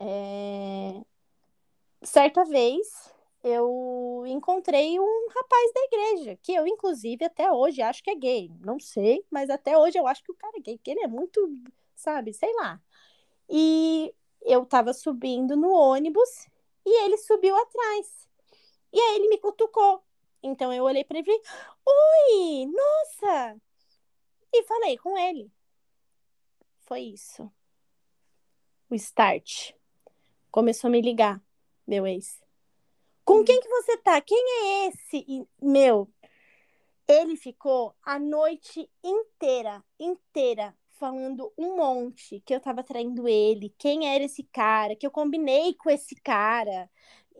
É... 0.00 1.02
Certa 2.02 2.44
vez 2.44 3.12
eu 3.42 4.24
encontrei 4.26 4.98
um 5.00 5.28
rapaz 5.34 5.72
da 5.72 5.80
igreja, 5.84 6.38
que 6.42 6.52
eu, 6.52 6.66
inclusive, 6.66 7.24
até 7.24 7.50
hoje 7.50 7.82
acho 7.82 8.02
que 8.02 8.10
é 8.10 8.14
gay. 8.14 8.50
Não 8.60 8.78
sei, 8.78 9.24
mas 9.30 9.50
até 9.50 9.76
hoje 9.76 9.98
eu 9.98 10.06
acho 10.06 10.22
que 10.22 10.32
o 10.32 10.36
cara 10.36 10.56
é 10.58 10.60
gay, 10.60 10.78
que 10.78 10.90
ele 10.90 11.02
é 11.02 11.08
muito, 11.08 11.40
sabe, 11.94 12.32
sei 12.32 12.52
lá. 12.54 12.80
E 13.48 14.14
eu 14.42 14.64
tava 14.66 14.92
subindo 14.92 15.56
no 15.56 15.70
ônibus 15.72 16.46
e 16.88 17.04
ele 17.04 17.18
subiu 17.18 17.54
atrás. 17.54 18.28
E 18.90 18.98
aí 18.98 19.16
ele 19.16 19.28
me 19.28 19.38
cutucou. 19.38 20.02
Então 20.42 20.72
eu 20.72 20.84
olhei 20.84 21.04
para 21.04 21.18
ele 21.18 21.28
e 21.28 21.34
falei: 21.34 21.42
Oi, 21.86 22.66
nossa! 22.66 23.60
E 24.52 24.64
falei 24.64 24.96
com 24.96 25.18
ele. 25.18 25.52
Foi 26.80 27.00
isso. 27.00 27.52
O 28.88 28.94
start. 28.94 29.74
Começou 30.50 30.88
a 30.88 30.90
me 30.90 31.02
ligar, 31.02 31.42
meu 31.86 32.06
ex. 32.06 32.42
Com 33.24 33.44
quem 33.44 33.60
que 33.60 33.68
você 33.68 33.98
tá? 33.98 34.18
Quem 34.22 34.38
é 34.38 34.88
esse? 34.88 35.22
E, 35.28 35.46
meu, 35.60 36.08
Ele 37.06 37.36
ficou 37.36 37.94
a 38.02 38.18
noite 38.18 38.90
inteira, 39.04 39.84
inteira, 40.00 40.74
falando 40.98 41.52
um 41.56 41.76
monte 41.76 42.40
que 42.40 42.54
eu 42.54 42.60
tava 42.60 42.82
traindo 42.82 43.28
ele, 43.28 43.74
quem 43.78 44.08
era 44.08 44.24
esse 44.24 44.42
cara, 44.44 44.96
que 44.96 45.06
eu 45.06 45.10
combinei 45.10 45.74
com 45.74 45.90
esse 45.90 46.14
cara. 46.16 46.90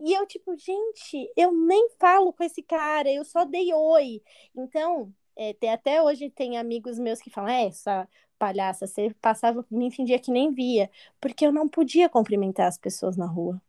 E 0.01 0.13
eu, 0.13 0.25
tipo, 0.25 0.55
gente, 0.57 1.31
eu 1.35 1.51
nem 1.51 1.89
falo 1.99 2.33
com 2.33 2.43
esse 2.43 2.63
cara, 2.63 3.11
eu 3.11 3.25
só 3.25 3.45
dei 3.45 3.73
oi. 3.73 4.21
Então, 4.55 5.13
é, 5.35 5.53
tem, 5.53 5.71
até 5.71 6.01
hoje 6.01 6.29
tem 6.29 6.57
amigos 6.57 6.97
meus 6.99 7.21
que 7.21 7.29
falam, 7.29 7.49
é, 7.51 7.65
essa 7.67 8.07
palhaça, 8.37 8.87
você 8.87 9.13
passava 9.21 9.65
mim, 9.69 9.91
fingia 9.91 10.19
que 10.19 10.31
nem 10.31 10.51
via, 10.51 10.89
porque 11.19 11.45
eu 11.45 11.51
não 11.51 11.67
podia 11.67 12.09
cumprimentar 12.09 12.67
as 12.67 12.77
pessoas 12.77 13.17
na 13.17 13.25
rua. 13.25 13.61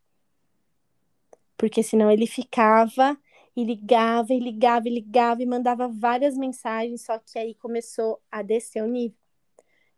Porque 1.57 1.83
senão 1.83 2.11
ele 2.11 2.27
ficava 2.27 3.19
e 3.57 3.65
ligava, 3.65 4.33
e 4.33 4.39
ligava, 4.39 4.89
e 4.89 4.95
ligava, 4.95 5.43
e 5.43 5.47
mandava 5.47 5.89
várias 5.89 6.37
mensagens, 6.37 7.03
só 7.05 7.19
que 7.19 7.39
aí 7.39 7.55
começou 7.55 8.21
a 8.31 8.43
descer 8.43 8.83
o 8.83 8.87
nível. 8.87 9.20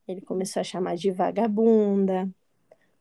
Ele 0.07 0.21
começou 0.21 0.61
a 0.61 0.65
chamar 0.65 0.97
de 0.97 1.11
vagabunda, 1.11 2.29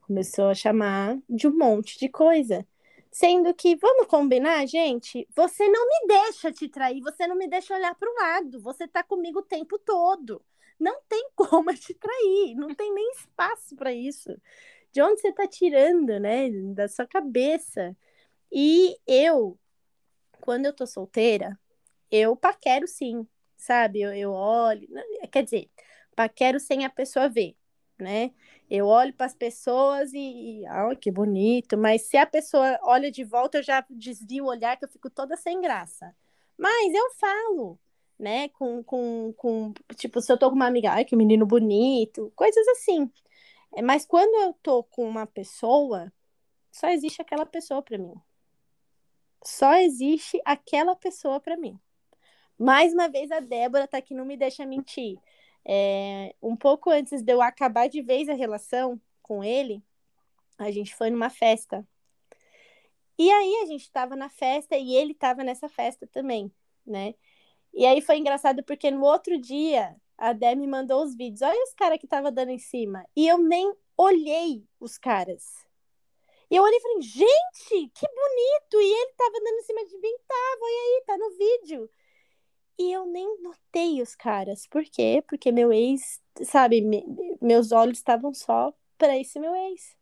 começou 0.02 0.50
a 0.50 0.54
chamar 0.54 1.18
de 1.30 1.48
um 1.48 1.58
monte 1.58 1.98
de 1.98 2.10
coisa. 2.10 2.66
Sendo 3.12 3.54
que, 3.54 3.76
vamos 3.76 4.08
combinar, 4.08 4.66
gente? 4.66 5.28
Você 5.36 5.68
não 5.68 5.86
me 5.86 6.08
deixa 6.08 6.52
te 6.52 6.70
trair, 6.70 7.02
você 7.02 7.28
não 7.28 7.36
me 7.36 7.48
deixa 7.48 7.76
olhar 7.76 7.94
para 7.96 8.10
o 8.10 8.16
lado, 8.16 8.62
você 8.62 8.88
tá 8.88 9.04
comigo 9.04 9.40
o 9.40 9.44
tempo 9.44 9.78
todo. 9.80 10.42
Não 10.80 11.02
tem 11.08 11.30
como 11.36 11.74
te 11.74 11.94
trair, 11.94 12.56
não 12.56 12.74
tem 12.74 12.94
nem 12.94 13.12
espaço 13.12 13.76
para 13.76 13.94
isso. 13.94 14.30
De 14.92 15.02
onde 15.02 15.22
você 15.22 15.32
tá 15.32 15.48
tirando, 15.48 16.20
né? 16.20 16.50
Da 16.74 16.88
sua 16.88 17.06
cabeça. 17.06 17.96
E 18.52 18.98
eu, 19.08 19.58
quando 20.42 20.66
eu 20.66 20.74
tô 20.74 20.86
solteira, 20.86 21.58
eu 22.10 22.36
paquero 22.36 22.88
sim, 22.88 23.28
sabe? 23.58 24.02
Eu, 24.02 24.14
eu 24.14 24.32
olho, 24.32 24.88
quer 25.32 25.44
dizer, 25.44 25.70
paquero 26.22 26.60
sem 26.60 26.86
a 26.86 26.90
pessoa 26.90 27.28
ver, 27.28 27.56
né? 28.00 28.32
Eu 28.70 28.86
olho 28.88 29.14
para 29.14 29.26
as 29.26 29.34
pessoas 29.34 30.14
e, 30.14 30.64
e 30.64 30.96
que 30.98 31.12
bonito, 31.12 31.78
mas 31.78 32.04
se 32.04 32.18
a 32.18 32.26
pessoa 32.26 32.80
olha 32.84 33.12
de 33.12 33.24
volta, 33.24 33.58
eu 33.58 33.64
já 33.64 33.86
desvio 33.90 34.46
o 34.46 34.48
olhar 34.48 34.78
que 34.78 34.86
eu 34.86 34.90
fico 34.90 35.10
toda 35.10 35.36
sem 35.36 35.60
graça. 35.60 36.16
Mas 36.58 36.94
eu 36.94 37.12
falo, 37.20 37.80
né? 38.20 38.50
Com, 38.50 38.84
com, 38.84 39.34
com 39.36 39.74
tipo, 39.96 40.22
se 40.22 40.32
eu 40.32 40.38
tô 40.38 40.50
com 40.50 40.56
uma 40.56 40.68
amiga, 40.68 40.92
ai, 40.92 41.06
que 41.06 41.16
menino 41.16 41.46
bonito, 41.46 42.32
coisas 42.36 42.68
assim. 42.70 43.12
É, 43.76 43.82
mas 43.82 44.06
quando 44.06 44.36
eu 44.44 44.54
tô 44.62 44.84
com 44.84 45.08
uma 45.08 45.26
pessoa, 45.26 46.12
só 46.72 46.88
existe 46.90 47.22
aquela 47.22 47.46
pessoa 47.46 47.82
para 47.82 47.98
mim. 47.98 48.14
Só 49.44 49.74
existe 49.76 50.40
aquela 50.46 50.96
pessoa 50.96 51.40
para 51.40 51.58
mim. 51.58 51.80
Mais 52.58 52.94
uma 52.94 53.10
vez 53.10 53.32
a 53.32 53.40
Débora 53.40 53.88
tá 53.88 53.98
aqui, 53.98 54.14
não 54.14 54.24
me 54.24 54.38
deixa 54.38 54.66
mentir. 54.68 55.18
É, 55.66 56.36
um 56.42 56.56
pouco 56.56 56.90
antes 56.90 57.22
de 57.22 57.32
eu 57.32 57.42
acabar 57.42 57.88
de 57.88 58.02
vez 58.02 58.28
a 58.30 58.34
relação 58.34 59.00
com 59.22 59.44
ele, 59.44 59.84
a 60.58 60.72
gente 60.72 60.96
foi 60.96 61.10
numa 61.10 61.30
festa. 61.30 61.88
E 63.18 63.32
aí 63.32 63.62
a 63.64 63.66
gente 63.66 63.84
estava 63.84 64.16
na 64.16 64.30
festa 64.30 64.76
e 64.76 64.96
ele 64.96 65.12
estava 65.12 65.44
nessa 65.44 65.70
festa 65.70 66.08
também, 66.08 66.52
né? 66.86 67.14
E 67.74 67.86
aí 67.86 68.02
foi 68.02 68.18
engraçado 68.18 68.64
porque 68.64 68.92
no 68.92 69.04
outro 69.04 69.40
dia 69.40 69.96
a 70.18 70.34
Dé 70.34 70.56
me 70.56 70.68
mandou 70.68 71.04
os 71.04 71.16
vídeos. 71.16 71.42
Olha 71.42 71.64
os 71.64 71.74
caras 71.74 72.00
que 72.00 72.08
tava 72.08 72.32
dando 72.32 72.50
em 72.50 72.60
cima. 72.60 73.06
E 73.16 73.28
eu 73.28 73.38
nem 73.38 73.74
olhei 73.98 74.64
os 74.80 74.98
caras. 74.98 75.44
E 76.50 76.56
eu 76.56 76.64
olhei 76.64 76.78
e 76.78 76.82
falei, 76.82 77.02
gente, 77.02 77.92
que 77.94 78.08
bonito! 78.08 78.82
E 78.82 79.02
ele 79.02 79.14
tava 79.14 79.40
dando 79.40 79.58
em 79.58 79.64
cima 79.64 79.86
de 79.86 79.98
mim, 79.98 80.16
tava, 80.28 80.62
olha 80.62 80.76
aí, 80.76 81.04
tá 81.08 81.18
no 81.18 81.30
vídeo. 81.32 81.90
E 82.82 82.92
eu 82.92 83.06
nem 83.06 83.40
notei 83.44 84.02
os 84.02 84.16
caras. 84.16 84.66
Por 84.66 84.84
quê? 84.84 85.24
Porque 85.28 85.52
meu 85.52 85.72
ex, 85.72 86.20
sabe, 86.44 86.82
me, 86.82 87.06
meus 87.40 87.72
olhos 87.72 88.00
estavam 88.00 88.34
só 88.34 88.74
para 88.98 89.16
esse 89.16 89.40
meu 89.40 89.56
ex. 89.56 89.96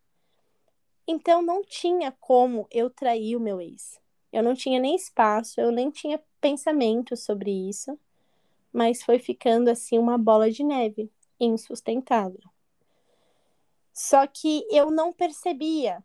Então 1.05 1.41
não 1.41 1.61
tinha 1.61 2.13
como 2.21 2.65
eu 2.71 2.89
trair 2.89 3.35
o 3.35 3.39
meu 3.41 3.59
ex. 3.59 3.99
Eu 4.31 4.41
não 4.41 4.53
tinha 4.53 4.79
nem 4.79 4.95
espaço, 4.95 5.59
eu 5.59 5.73
nem 5.73 5.91
tinha 5.91 6.23
pensamento 6.39 7.17
sobre 7.17 7.51
isso, 7.51 7.99
mas 8.71 9.03
foi 9.03 9.19
ficando 9.19 9.67
assim 9.67 9.99
uma 9.99 10.17
bola 10.17 10.49
de 10.49 10.63
neve, 10.63 11.11
insustentável. 11.37 12.49
Só 13.91 14.25
que 14.25 14.65
eu 14.71 14.89
não 14.89 15.11
percebia 15.11 16.01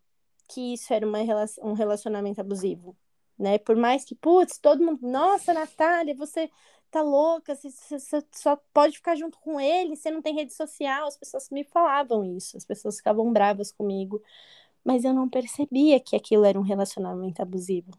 que 0.48 0.74
isso 0.74 0.92
era 0.92 1.06
uma, 1.06 1.20
um 1.62 1.72
relacionamento 1.72 2.40
abusivo 2.40 2.96
né? 3.44 3.58
Por 3.58 3.76
mais 3.76 4.04
que, 4.04 4.14
putz, 4.14 4.58
todo 4.58 4.82
mundo, 4.84 5.06
nossa, 5.06 5.52
Natália, 5.52 6.14
você 6.14 6.50
tá 6.90 7.02
louca, 7.02 7.54
você, 7.54 7.70
você, 7.70 8.24
só 8.32 8.56
pode 8.72 8.96
ficar 8.96 9.16
junto 9.16 9.38
com 9.40 9.60
ele, 9.60 9.96
você 9.96 10.10
não 10.10 10.22
tem 10.22 10.34
rede 10.34 10.54
social. 10.54 11.06
As 11.08 11.16
pessoas 11.16 11.50
me 11.50 11.64
falavam 11.64 12.24
isso, 12.24 12.56
as 12.56 12.64
pessoas 12.64 12.96
ficavam 12.96 13.32
bravas 13.32 13.70
comigo, 13.72 14.22
mas 14.84 15.04
eu 15.04 15.12
não 15.14 15.28
percebia 15.28 16.00
que 16.00 16.16
aquilo 16.16 16.44
era 16.44 16.58
um 16.58 16.62
relacionamento 16.62 17.42
abusivo. 17.42 17.90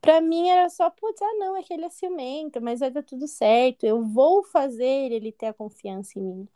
Pra 0.00 0.20
mim 0.20 0.48
era 0.48 0.68
só, 0.70 0.90
putz, 0.90 1.20
ah, 1.22 1.34
não, 1.38 1.56
é 1.56 1.62
que 1.62 1.74
ele 1.74 1.84
é 1.86 1.90
ciumento, 1.90 2.60
mas 2.60 2.80
vai 2.80 2.90
dar 2.90 3.02
tudo 3.02 3.26
certo, 3.28 3.84
eu 3.84 4.02
vou 4.04 4.44
fazer 4.44 5.12
ele 5.12 5.32
ter 5.32 5.46
a 5.46 5.54
confiança 5.54 6.18
em 6.18 6.22
mim. 6.22 6.48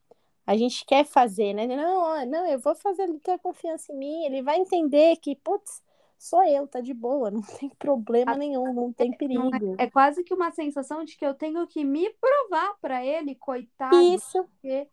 A 0.47 0.57
gente 0.57 0.85
quer 0.85 1.05
fazer, 1.05 1.55
né? 1.55 1.67
Não, 1.67 2.27
não, 2.27 2.47
eu 2.47 2.59
vou 2.59 2.75
fazer 2.75 3.05
ele 3.05 3.19
ter 3.21 3.33
a 3.33 3.39
confiança 3.39 3.93
em 3.93 3.97
mim, 3.97 4.25
ele 4.25 4.43
vai 4.43 4.59
entender 4.59 5.17
que, 5.17 5.37
putz, 5.37 5.83
sou 6.21 6.43
eu, 6.43 6.69
tá 6.69 6.83
de 6.83 6.93
boa, 6.93 7.31
não 7.31 7.41
tem 7.41 7.71
problema 7.71 8.37
nenhum, 8.37 8.75
não 8.75 8.93
tem 8.93 9.11
perigo. 9.11 9.75
É, 9.79 9.85
é 9.85 9.91
quase 9.91 10.23
que 10.23 10.35
uma 10.35 10.51
sensação 10.51 11.03
de 11.03 11.17
que 11.17 11.25
eu 11.25 11.33
tenho 11.33 11.67
que 11.67 11.83
me 11.83 12.11
provar 12.21 12.75
para 12.79 13.03
ele, 13.03 13.35
coitado. 13.35 13.97
Isso. 13.97 14.47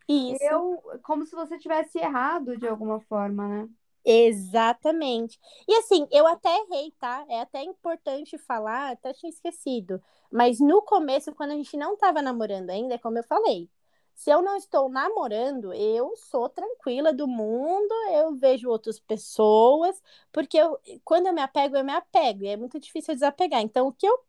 Isso. 0.08 0.42
Eu, 0.42 0.82
como 1.04 1.26
se 1.26 1.36
você 1.36 1.60
tivesse 1.60 1.98
errado 2.00 2.58
de 2.58 2.66
alguma 2.66 3.02
forma, 3.02 3.46
né? 3.46 3.70
Exatamente. 4.06 5.38
E 5.68 5.76
assim, 5.76 6.08
eu 6.12 6.26
até 6.26 6.50
errei, 6.60 6.94
tá? 6.98 7.26
É 7.28 7.42
até 7.42 7.62
importante 7.62 8.38
falar, 8.38 8.92
até 8.92 9.12
tinha 9.12 9.30
esquecido. 9.30 10.02
Mas 10.32 10.62
no 10.62 10.82
começo, 10.82 11.36
quando 11.36 11.52
a 11.52 11.56
gente 11.56 11.76
não 11.76 11.98
tava 11.98 12.22
namorando 12.22 12.70
ainda, 12.70 12.96
é 12.96 12.98
como 12.98 13.18
eu 13.18 13.24
falei, 13.26 13.70
se 14.18 14.32
eu 14.32 14.42
não 14.42 14.58
estou 14.58 14.90
namorando, 14.90 15.72
eu 15.74 16.16
sou 16.18 16.50
tranquila 16.50 17.14
do 17.14 17.28
mundo, 17.28 17.94
eu 18.12 18.36
vejo 18.36 18.68
outras 18.68 19.00
pessoas, 19.00 20.02
porque 20.32 20.58
eu, 20.58 20.80
quando 21.06 21.28
eu 21.28 21.34
me 21.34 21.42
apego, 21.42 21.78
eu 21.78 21.84
me 21.86 21.94
apego, 21.94 22.44
e 22.44 22.48
é 22.48 22.58
muito 22.58 22.80
difícil 22.80 23.14
desapegar. 23.14 23.62
Então, 23.62 23.88
o 23.88 23.94
que 23.94 24.08
eu 24.08 24.20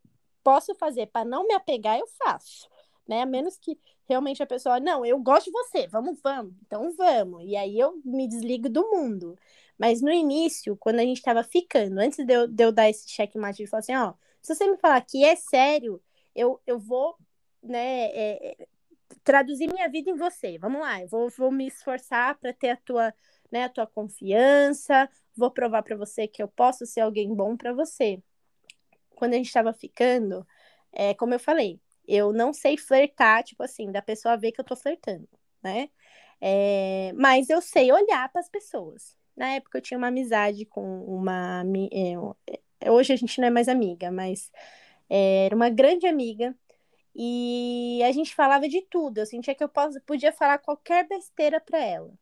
posso 0.44 0.74
fazer 0.74 1.06
para 1.06 1.24
não 1.24 1.46
me 1.46 1.54
apegar, 1.54 1.98
eu 1.98 2.06
faço, 2.06 2.68
né? 3.06 3.22
A 3.22 3.26
menos 3.26 3.56
que 3.56 3.80
realmente 4.06 4.42
a 4.42 4.46
pessoa, 4.46 4.78
não, 4.78 5.06
eu 5.06 5.18
gosto 5.20 5.46
de 5.46 5.52
você, 5.52 5.86
vamos, 5.88 6.20
vamos, 6.22 6.52
então 6.66 6.92
vamos. 6.94 7.44
E 7.46 7.56
aí 7.56 7.78
eu 7.78 7.98
me 8.04 8.28
desligo 8.28 8.68
do 8.68 8.82
mundo. 8.90 9.38
Mas 9.78 10.02
no 10.02 10.10
início, 10.12 10.76
quando 10.76 10.98
a 11.00 11.02
gente 11.02 11.16
estava 11.18 11.42
ficando, 11.42 11.98
antes 11.98 12.24
de 12.26 12.32
eu, 12.32 12.46
de 12.46 12.62
eu 12.62 12.72
dar 12.72 12.90
esse 12.90 13.08
checkmate, 13.08 13.62
ele 13.62 13.70
falou 13.70 13.80
assim: 13.80 13.94
ó, 13.96 14.12
se 14.42 14.54
você 14.54 14.70
me 14.70 14.76
falar 14.76 15.00
que 15.00 15.24
é 15.24 15.34
sério, 15.34 16.02
eu, 16.34 16.60
eu 16.66 16.78
vou, 16.78 17.16
né, 17.62 18.10
é, 18.12 18.68
traduzir 19.24 19.72
minha 19.72 19.88
vida 19.88 20.10
em 20.10 20.16
você. 20.16 20.58
Vamos 20.58 20.80
lá, 20.80 21.00
eu 21.00 21.08
vou, 21.08 21.30
vou 21.30 21.50
me 21.50 21.66
esforçar 21.66 22.38
para 22.38 22.52
ter 22.52 22.70
a 22.70 22.76
tua, 22.76 23.14
né, 23.50 23.64
a 23.64 23.68
tua 23.68 23.86
confiança, 23.86 25.08
vou 25.36 25.50
provar 25.50 25.82
para 25.82 25.96
você 25.96 26.26
que 26.26 26.42
eu 26.42 26.48
posso 26.48 26.86
ser 26.86 27.00
alguém 27.00 27.34
bom 27.34 27.56
para 27.56 27.72
você. 27.72 28.22
Quando 29.14 29.34
a 29.34 29.36
gente 29.36 29.46
estava 29.46 29.72
ficando, 29.72 30.46
é, 30.92 31.14
como 31.14 31.34
eu 31.34 31.40
falei, 31.40 31.80
eu 32.06 32.32
não 32.32 32.52
sei 32.52 32.76
flertar, 32.76 33.44
tipo 33.44 33.62
assim, 33.62 33.90
da 33.92 34.00
pessoa 34.00 34.36
ver 34.36 34.52
que 34.52 34.60
eu 34.60 34.64
tô 34.64 34.76
flertando, 34.76 35.28
né? 35.62 35.90
É, 36.40 37.12
mas 37.16 37.50
eu 37.50 37.60
sei 37.60 37.92
olhar 37.92 38.28
para 38.30 38.40
as 38.40 38.48
pessoas. 38.48 39.16
Na 39.36 39.54
época 39.54 39.78
eu 39.78 39.82
tinha 39.82 39.98
uma 39.98 40.08
amizade 40.08 40.64
com 40.64 41.02
uma. 41.04 41.62
É, 42.80 42.90
hoje 42.90 43.12
a 43.12 43.16
gente 43.16 43.40
não 43.40 43.48
é 43.48 43.50
mais 43.50 43.68
amiga, 43.68 44.10
mas 44.10 44.50
é, 45.08 45.46
era 45.46 45.56
uma 45.56 45.68
grande 45.68 46.06
amiga 46.06 46.56
e 47.20 48.00
a 48.04 48.12
gente 48.12 48.34
falava 48.34 48.68
de 48.68 48.80
tudo. 48.82 49.18
Eu 49.18 49.26
sentia 49.26 49.54
que 49.54 49.64
eu 49.64 49.70
podia 50.06 50.32
falar 50.32 50.58
qualquer 50.58 51.06
besteira 51.08 51.60
para 51.60 51.78
ela. 51.80 52.12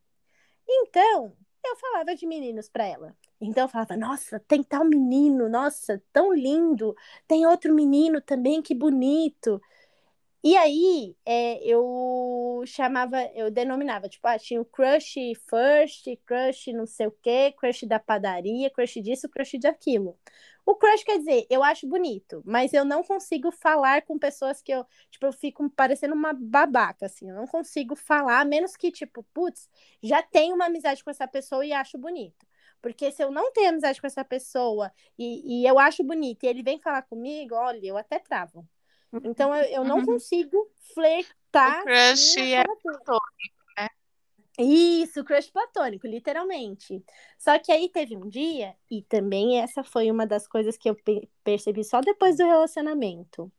Então, 0.69 1.37
eu 1.65 1.77
falava 1.77 2.15
de 2.17 2.27
meninos 2.27 2.69
para 2.69 2.87
ela. 2.87 3.17
Então 3.41 3.65
eu 3.65 3.69
falava, 3.69 3.97
nossa, 3.97 4.41
tem 4.41 4.63
tal 4.63 4.85
menino, 4.87 5.49
nossa, 5.49 6.03
tão 6.13 6.33
lindo. 6.33 6.95
Tem 7.29 7.47
outro 7.47 7.75
menino 7.75 8.21
também, 8.23 8.63
que 8.63 8.75
bonito. 8.75 9.61
E 10.43 10.57
aí 10.57 11.17
é, 11.27 11.59
eu 11.65 12.63
chamava, 12.67 13.21
eu 13.35 13.51
denominava, 13.51 14.09
tipo, 14.09 14.27
ah, 14.29 14.39
tinha 14.39 14.61
o 14.61 14.65
crush 14.65 15.15
first, 15.49 16.07
crush 16.25 16.73
não 16.73 16.87
sei 16.87 17.09
o 17.09 17.11
quê, 17.23 17.53
crush 17.59 17.85
da 17.87 17.99
padaria, 17.99 18.71
crush 18.71 19.03
disso, 19.03 19.29
crush 19.29 19.59
daquilo. 19.59 20.17
O 20.67 20.77
crush 20.77 21.05
quer 21.05 21.19
dizer, 21.19 21.47
eu 21.51 21.63
acho 21.65 21.87
bonito, 21.89 22.43
mas 22.47 22.75
eu 22.75 22.85
não 22.85 23.03
consigo 23.05 23.53
falar 23.53 24.03
com 24.03 24.19
pessoas 24.19 24.61
que 24.63 24.73
eu, 24.73 24.85
tipo, 25.11 25.27
eu 25.27 25.33
fico 25.33 25.71
parecendo 25.71 26.15
uma 26.15 26.33
babaca, 26.35 27.07
assim, 27.07 27.31
eu 27.31 27.37
não 27.37 27.47
consigo 27.47 27.97
falar, 27.97 28.41
a 28.41 28.45
menos 28.47 28.77
que, 28.77 28.93
tipo, 28.93 29.23
putz, 29.33 29.71
já 30.03 30.23
tenho 30.25 30.57
uma 30.57 30.67
amizade 30.67 31.05
com 31.05 31.11
essa 31.11 31.29
pessoa 31.29 31.65
e 31.65 31.73
acho 31.73 31.97
bonito. 31.99 32.47
Porque 32.83 33.13
se 33.13 33.23
eu 33.25 33.31
não 33.31 33.53
tenho 33.53 33.71
amizade 33.71 34.01
com 34.01 34.07
essa 34.09 34.25
pessoa 34.25 34.93
e, 35.19 35.63
e 35.63 35.67
eu 35.67 35.79
acho 35.79 36.05
bonito 36.05 36.45
e 36.45 36.49
ele 36.49 36.63
vem 36.65 36.81
falar 36.81 37.03
comigo, 37.03 37.55
olha, 37.55 37.87
eu 37.87 37.97
até 37.97 38.19
travo. 38.19 38.69
Então 39.23 39.55
eu, 39.55 39.65
eu 39.67 39.85
não 39.85 40.01
Uhum. 40.01 40.03
consigo 40.03 40.71
O 41.65 41.75
flertar 41.75 41.83
crush 41.83 42.39
sem 42.39 42.49
é 42.55 42.65
platônico? 42.83 43.56
Isso, 44.59 45.23
crush 45.25 45.51
platônico, 45.51 46.07
literalmente. 46.07 47.05
Só 47.38 47.59
que 47.59 47.71
aí 47.71 47.90
teve 47.90 48.16
um 48.16 48.27
dia, 48.29 48.75
e 48.90 49.03
também 49.03 49.61
essa 49.61 49.85
foi 49.85 50.11
uma 50.11 50.27
das 50.27 50.49
coisas 50.49 50.79
que 50.79 50.88
eu 50.88 50.95
pe- 50.95 51.29
percebi 51.45 51.85
só 51.85 52.01
depois 52.01 52.38
do 52.38 52.45
relacionamento. 52.45 53.53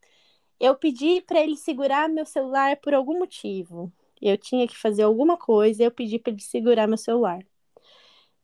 Eu 0.60 0.76
pedi 0.76 1.20
pra 1.22 1.40
ele 1.42 1.56
segurar 1.56 2.08
meu 2.08 2.26
celular 2.26 2.76
por 2.78 2.94
algum 2.94 3.18
motivo. 3.18 3.92
Eu 4.22 4.38
tinha 4.38 4.66
que 4.68 4.76
fazer 4.76 5.02
alguma 5.04 5.36
coisa, 5.36 5.84
eu 5.84 5.90
pedi 5.92 6.18
pra 6.18 6.32
ele 6.32 6.42
segurar 6.42 6.86
meu 6.88 6.98
celular. 6.98 7.40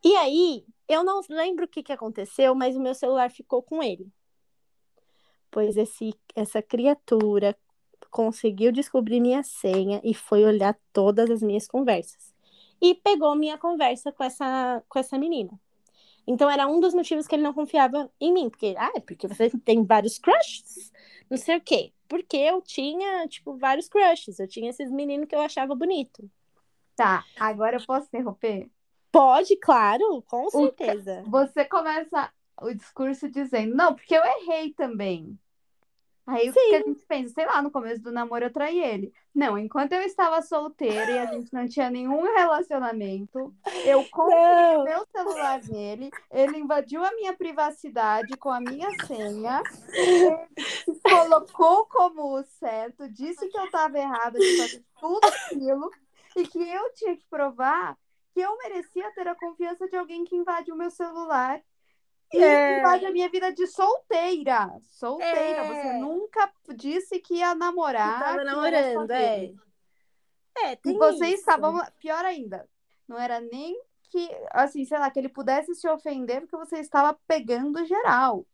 E 0.04 0.14
aí, 0.16 0.64
eu 0.88 1.02
não 1.02 1.20
lembro 1.28 1.64
o 1.64 1.68
que 1.68 1.82
que 1.82 1.92
aconteceu, 1.92 2.54
mas 2.54 2.76
o 2.76 2.80
meu 2.80 2.94
celular 2.94 3.30
ficou 3.30 3.62
com 3.62 3.82
ele. 3.82 4.06
Pois 5.50 5.76
esse, 5.76 6.12
essa 6.34 6.60
criatura 6.62 7.56
conseguiu 8.10 8.70
descobrir 8.72 9.20
minha 9.20 9.42
senha 9.42 10.00
e 10.04 10.12
foi 10.14 10.44
olhar 10.44 10.78
todas 10.92 11.30
as 11.30 11.42
minhas 11.42 11.66
conversas. 11.66 12.33
E 12.80 12.94
pegou 12.94 13.34
minha 13.34 13.56
conversa 13.56 14.12
com 14.12 14.24
essa, 14.24 14.82
com 14.88 14.98
essa 14.98 15.18
menina. 15.18 15.58
Então 16.26 16.50
era 16.50 16.66
um 16.66 16.80
dos 16.80 16.94
motivos 16.94 17.26
que 17.26 17.34
ele 17.34 17.42
não 17.42 17.52
confiava 17.52 18.10
em 18.20 18.32
mim. 18.32 18.48
Porque, 18.48 18.74
ah, 18.78 18.92
é 18.94 19.00
porque 19.00 19.28
você 19.28 19.50
tem 19.64 19.84
vários 19.84 20.18
crushes? 20.18 20.92
Não 21.30 21.36
sei 21.36 21.56
o 21.56 21.60
quê. 21.60 21.92
Porque 22.08 22.36
eu 22.36 22.60
tinha, 22.62 23.26
tipo, 23.28 23.56
vários 23.56 23.88
crushes. 23.88 24.38
Eu 24.38 24.48
tinha 24.48 24.70
esses 24.70 24.90
meninos 24.90 25.28
que 25.28 25.34
eu 25.34 25.40
achava 25.40 25.74
bonito. 25.74 26.28
Tá, 26.96 27.24
agora 27.38 27.76
eu 27.76 27.86
posso 27.86 28.06
interromper? 28.06 28.70
Pode, 29.10 29.56
claro, 29.56 30.22
com 30.22 30.46
O 30.46 30.50
certeza. 30.50 31.22
Você 31.26 31.64
começa 31.64 32.32
o 32.60 32.72
discurso 32.72 33.28
dizendo, 33.28 33.74
não, 33.74 33.94
porque 33.94 34.14
eu 34.14 34.22
errei 34.24 34.72
também. 34.72 35.38
Aí 36.26 36.48
o 36.48 36.52
que 36.52 36.74
a 36.74 36.82
gente 36.82 37.04
pensa? 37.06 37.34
Sei 37.34 37.44
lá, 37.44 37.60
no 37.60 37.70
começo 37.70 38.02
do 38.02 38.10
namoro 38.10 38.46
eu 38.46 38.52
traí 38.52 38.82
ele. 38.82 39.12
Não, 39.34 39.58
enquanto 39.58 39.92
eu 39.92 40.00
estava 40.00 40.40
solteira 40.40 41.10
e 41.10 41.18
a 41.18 41.26
gente 41.26 41.52
não 41.52 41.68
tinha 41.68 41.90
nenhum 41.90 42.22
relacionamento, 42.34 43.54
eu 43.84 44.02
consegui 44.10 44.40
Não. 44.40 44.84
meu 44.84 45.06
celular 45.14 45.60
nele, 45.64 46.10
ele 46.30 46.58
invadiu 46.58 47.04
a 47.04 47.12
minha 47.12 47.36
privacidade 47.36 48.36
com 48.38 48.50
a 48.50 48.60
minha 48.60 48.88
senha, 49.06 49.62
se 49.90 51.00
colocou 51.02 51.84
como 51.86 52.38
o 52.38 52.42
certo, 52.44 53.06
disse 53.08 53.46
que 53.48 53.58
eu 53.58 53.64
estava 53.66 53.98
errada 53.98 54.38
de 54.38 54.56
fazer 54.56 54.84
tudo 54.98 55.26
aquilo 55.26 55.90
e 56.36 56.46
que 56.46 56.58
eu 56.58 56.92
tinha 56.94 57.16
que 57.16 57.26
provar 57.28 57.98
que 58.32 58.40
eu 58.40 58.56
merecia 58.58 59.12
ter 59.12 59.28
a 59.28 59.34
confiança 59.34 59.86
de 59.88 59.96
alguém 59.96 60.24
que 60.24 60.34
invade 60.34 60.72
o 60.72 60.76
meu 60.76 60.90
celular 60.90 61.62
e 62.32 62.38
É. 62.42 62.82
a 62.82 63.10
minha 63.12 63.28
vida 63.28 63.52
de 63.52 63.66
solteira. 63.66 64.70
Solteira. 64.90 65.60
É. 65.60 65.66
Você 65.68 65.92
nunca 65.98 66.52
disse 66.74 67.18
que 67.20 67.34
ia 67.36 67.54
namorar, 67.54 68.18
Tava 68.20 68.32
que 68.34 68.40
era 68.40 68.44
namorando, 68.44 69.10
é. 69.10 69.52
É, 70.56 70.72
E 70.72 70.76
tem 70.76 70.96
vocês 70.98 71.30
isso. 71.32 71.40
estavam, 71.40 71.80
pior 71.98 72.24
ainda, 72.24 72.68
não 73.08 73.18
era 73.18 73.40
nem 73.40 73.80
que, 74.08 74.28
assim, 74.52 74.84
sei 74.84 74.98
lá, 74.98 75.10
que 75.10 75.18
ele 75.18 75.28
pudesse 75.28 75.74
se 75.74 75.88
ofender 75.88 76.40
porque 76.40 76.56
você 76.56 76.78
estava 76.78 77.18
pegando 77.26 77.84
geral. 77.84 78.46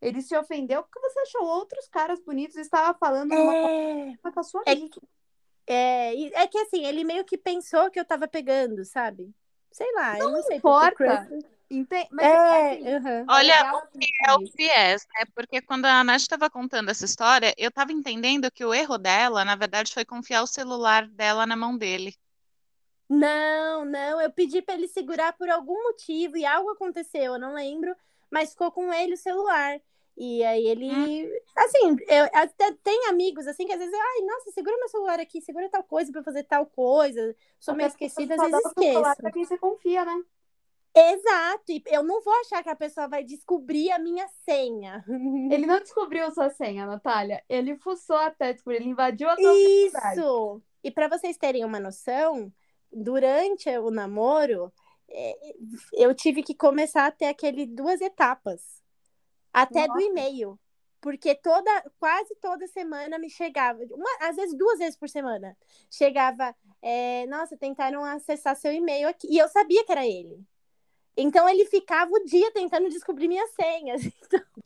Ele 0.00 0.20
se 0.22 0.36
ofendeu 0.36 0.82
porque 0.82 1.00
você 1.00 1.20
achou 1.20 1.42
outros 1.44 1.88
caras 1.88 2.20
bonitos 2.20 2.56
e 2.56 2.60
estava 2.60 2.96
falando 2.98 3.32
uma 3.32 3.54
É, 3.54 4.16
coisa 4.22 4.34
com 4.34 4.40
a 4.40 4.42
sua 4.42 4.62
É 4.66 4.72
amiga. 4.72 5.00
é, 5.66 6.14
e- 6.14 6.32
é 6.34 6.46
que 6.46 6.58
assim, 6.58 6.84
ele 6.84 7.02
meio 7.04 7.24
que 7.24 7.36
pensou 7.38 7.90
que 7.90 7.98
eu 7.98 8.04
tava 8.04 8.28
pegando, 8.28 8.84
sabe? 8.84 9.34
Sei 9.72 9.90
lá, 9.94 10.18
eu 10.18 10.30
não 10.30 10.42
sei 10.42 10.58
importa. 10.58 11.26
porque. 11.28 11.57
Entende? 11.70 12.08
Mas, 12.10 12.26
É, 12.26 12.70
assim, 12.72 12.88
aham. 12.88 13.26
Olha, 13.28 13.54
legal 13.54 13.82
É 14.26 14.32
o 14.34 14.38
viés, 14.56 15.06
né? 15.14 15.24
Porque 15.34 15.60
quando 15.62 15.84
a 15.86 16.02
Nath 16.04 16.20
estava 16.22 16.48
contando 16.50 16.90
essa 16.90 17.04
história, 17.04 17.54
eu 17.58 17.68
estava 17.68 17.92
entendendo 17.92 18.50
que 18.50 18.64
o 18.64 18.74
erro 18.74 18.96
dela, 18.98 19.44
na 19.44 19.54
verdade, 19.56 19.92
foi 19.92 20.04
confiar 20.04 20.42
o 20.42 20.46
celular 20.46 21.06
dela 21.08 21.46
na 21.46 21.56
mão 21.56 21.76
dele. 21.76 22.14
Não, 23.08 23.84
não, 23.86 24.20
eu 24.20 24.30
pedi 24.30 24.60
pra 24.60 24.74
ele 24.74 24.86
segurar 24.86 25.32
por 25.32 25.48
algum 25.48 25.82
motivo 25.84 26.36
e 26.36 26.44
algo 26.44 26.70
aconteceu, 26.70 27.34
eu 27.34 27.38
não 27.38 27.54
lembro, 27.54 27.94
mas 28.30 28.50
ficou 28.50 28.70
com 28.70 28.92
ele 28.92 29.14
o 29.14 29.16
celular. 29.16 29.80
E 30.16 30.44
aí 30.44 30.66
ele, 30.66 31.42
assim, 31.56 31.96
eu 32.08 32.24
até 32.34 32.72
tem 32.82 33.06
amigos 33.08 33.46
assim 33.46 33.64
que 33.66 33.72
às 33.72 33.78
vezes, 33.78 33.94
ai, 33.94 34.20
nossa, 34.26 34.50
segura 34.50 34.76
meu 34.76 34.88
celular 34.88 35.20
aqui, 35.20 35.40
segura 35.40 35.70
tal 35.70 35.82
coisa 35.84 36.12
pra 36.12 36.22
fazer 36.24 36.42
tal 36.44 36.66
coisa. 36.66 37.34
Sou 37.58 37.74
meio 37.74 37.86
esquecida, 37.86 38.34
às 38.34 38.40
vezes 38.40 38.60
dá 38.62 38.70
o 38.70 38.74
celular 38.84 39.14
esqueço. 39.14 39.22
pra 39.22 39.30
quem 39.32 39.44
você 39.44 39.56
confia, 39.56 40.04
né? 40.04 40.22
Exato, 40.94 41.70
e 41.70 41.82
eu 41.86 42.02
não 42.02 42.20
vou 42.22 42.34
achar 42.40 42.62
que 42.62 42.70
a 42.70 42.76
pessoa 42.76 43.06
vai 43.06 43.22
descobrir 43.22 43.90
a 43.92 43.98
minha 43.98 44.26
senha. 44.44 45.04
Ele 45.52 45.66
não 45.66 45.78
descobriu 45.80 46.30
sua 46.32 46.50
senha, 46.50 46.86
Natália. 46.86 47.42
Ele 47.48 47.76
fuçou 47.76 48.16
até 48.16 48.52
descobrir. 48.52 48.76
Ele 48.76 48.90
invadiu 48.90 49.28
a 49.28 49.36
sua. 49.36 49.54
Isso! 49.54 50.62
E 50.82 50.90
para 50.90 51.08
vocês 51.08 51.36
terem 51.36 51.64
uma 51.64 51.78
noção, 51.78 52.52
durante 52.92 53.68
o 53.78 53.90
namoro, 53.90 54.72
é, 55.10 55.54
eu 55.92 56.14
tive 56.14 56.42
que 56.42 56.54
começar 56.54 57.06
a 57.06 57.10
ter 57.10 57.26
aquele 57.26 57.66
duas 57.66 58.00
etapas, 58.00 58.82
até 59.52 59.86
do 59.86 59.94
Nossa. 59.94 60.02
e-mail. 60.02 60.58
Porque 61.00 61.32
toda, 61.36 61.70
quase 62.00 62.34
toda 62.36 62.66
semana 62.66 63.20
me 63.20 63.30
chegava, 63.30 63.78
uma, 63.92 64.28
às 64.28 64.34
vezes 64.34 64.56
duas 64.58 64.80
vezes 64.80 64.96
por 64.96 65.08
semana, 65.08 65.56
chegava, 65.88 66.52
é, 66.82 67.24
nossa, 67.26 67.56
tentaram 67.56 68.04
acessar 68.04 68.56
seu 68.56 68.72
e-mail 68.72 69.08
aqui. 69.08 69.28
E 69.30 69.38
eu 69.38 69.48
sabia 69.48 69.84
que 69.84 69.92
era 69.92 70.04
ele. 70.04 70.44
Então 71.18 71.48
ele 71.48 71.66
ficava 71.66 72.10
o 72.12 72.24
dia 72.24 72.52
tentando 72.52 72.88
descobrir 72.88 73.28
minhas 73.28 73.50
senhas. 73.50 74.02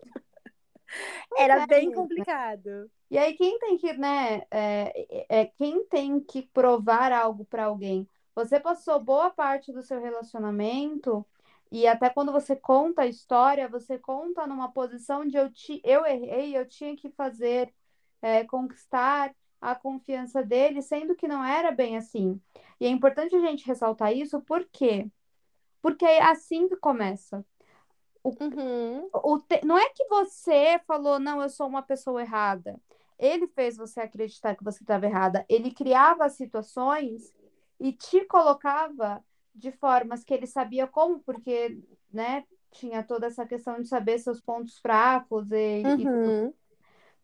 Então, 1.25 1.39
era 1.39 1.63
é, 1.63 1.67
bem 1.67 1.91
complicado. 1.91 2.91
E 3.11 3.17
aí, 3.17 3.33
quem 3.33 3.59
tem 3.59 3.79
que, 3.79 3.95
né? 3.95 4.43
É, 4.51 5.27
é, 5.27 5.47
quem 5.47 5.87
tem 5.87 6.21
que 6.21 6.43
provar 6.43 7.11
algo 7.13 7.47
para 7.47 7.65
alguém? 7.65 8.07
Você 8.35 8.61
passou 8.61 9.01
boa 9.01 9.31
parte 9.31 9.73
do 9.73 9.81
seu 9.81 9.99
relacionamento, 9.99 11.27
e 11.73 11.87
até 11.87 12.11
quando 12.11 12.31
você 12.31 12.55
conta 12.55 13.01
a 13.01 13.07
história, 13.07 13.67
você 13.67 13.99
conta 13.99 14.47
numa 14.47 14.71
posição 14.71 15.27
de 15.27 15.39
eu, 15.39 15.51
ti, 15.51 15.81
eu 15.83 16.05
errei, 16.05 16.55
eu 16.55 16.69
tinha 16.69 16.95
que 16.95 17.09
fazer, 17.09 17.73
é, 18.21 18.45
conquistar 18.45 19.35
a 19.59 19.75
confiança 19.75 20.43
dele, 20.43 20.83
sendo 20.83 21.15
que 21.15 21.27
não 21.27 21.43
era 21.43 21.73
bem 21.73 21.97
assim. 21.97 22.39
E 22.79 22.85
é 22.85 22.91
importante 22.91 23.35
a 23.35 23.41
gente 23.41 23.67
ressaltar 23.67 24.15
isso, 24.15 24.43
por 24.43 24.67
quê? 24.71 25.09
Porque 25.83 26.05
é 26.05 26.23
assim 26.23 26.69
que 26.69 26.77
começa. 26.77 27.45
Uhum. 28.25 29.09
O 29.13 29.39
te- 29.41 29.61
Não 29.65 29.77
é 29.77 29.89
que 29.91 30.07
você 30.07 30.81
falou, 30.87 31.19
não, 31.19 31.43
eu 31.43 31.51
sou 31.51 31.67
uma 31.67 31.83
pessoa 31.83 32.23
errada. 32.23 32.81
Ele 33.19 33.47
fez 33.49 33.77
você 33.77 34.01
acreditar 34.01 34.55
que 34.57 34.65
você 34.65 34.83
estava 34.83 35.07
errada. 35.07 35.45
Ele 35.49 35.73
criava 35.73 36.29
situações 36.29 37.35
e 37.79 37.93
te 37.93 38.25
colocava 38.25 39.23
de 39.55 39.71
formas 39.73 40.25
que 40.25 40.33
ele 40.33 40.47
sabia 40.47 40.87
como, 40.87 41.21
porque, 41.21 41.79
né, 42.13 42.45
tinha 42.71 43.03
toda 43.03 43.27
essa 43.27 43.45
questão 43.45 43.81
de 43.81 43.87
saber 43.89 44.19
seus 44.19 44.41
pontos 44.41 44.79
fracos 44.79 45.51
e, 45.51 45.83
e, 45.83 46.07
Uhum. 46.07 46.55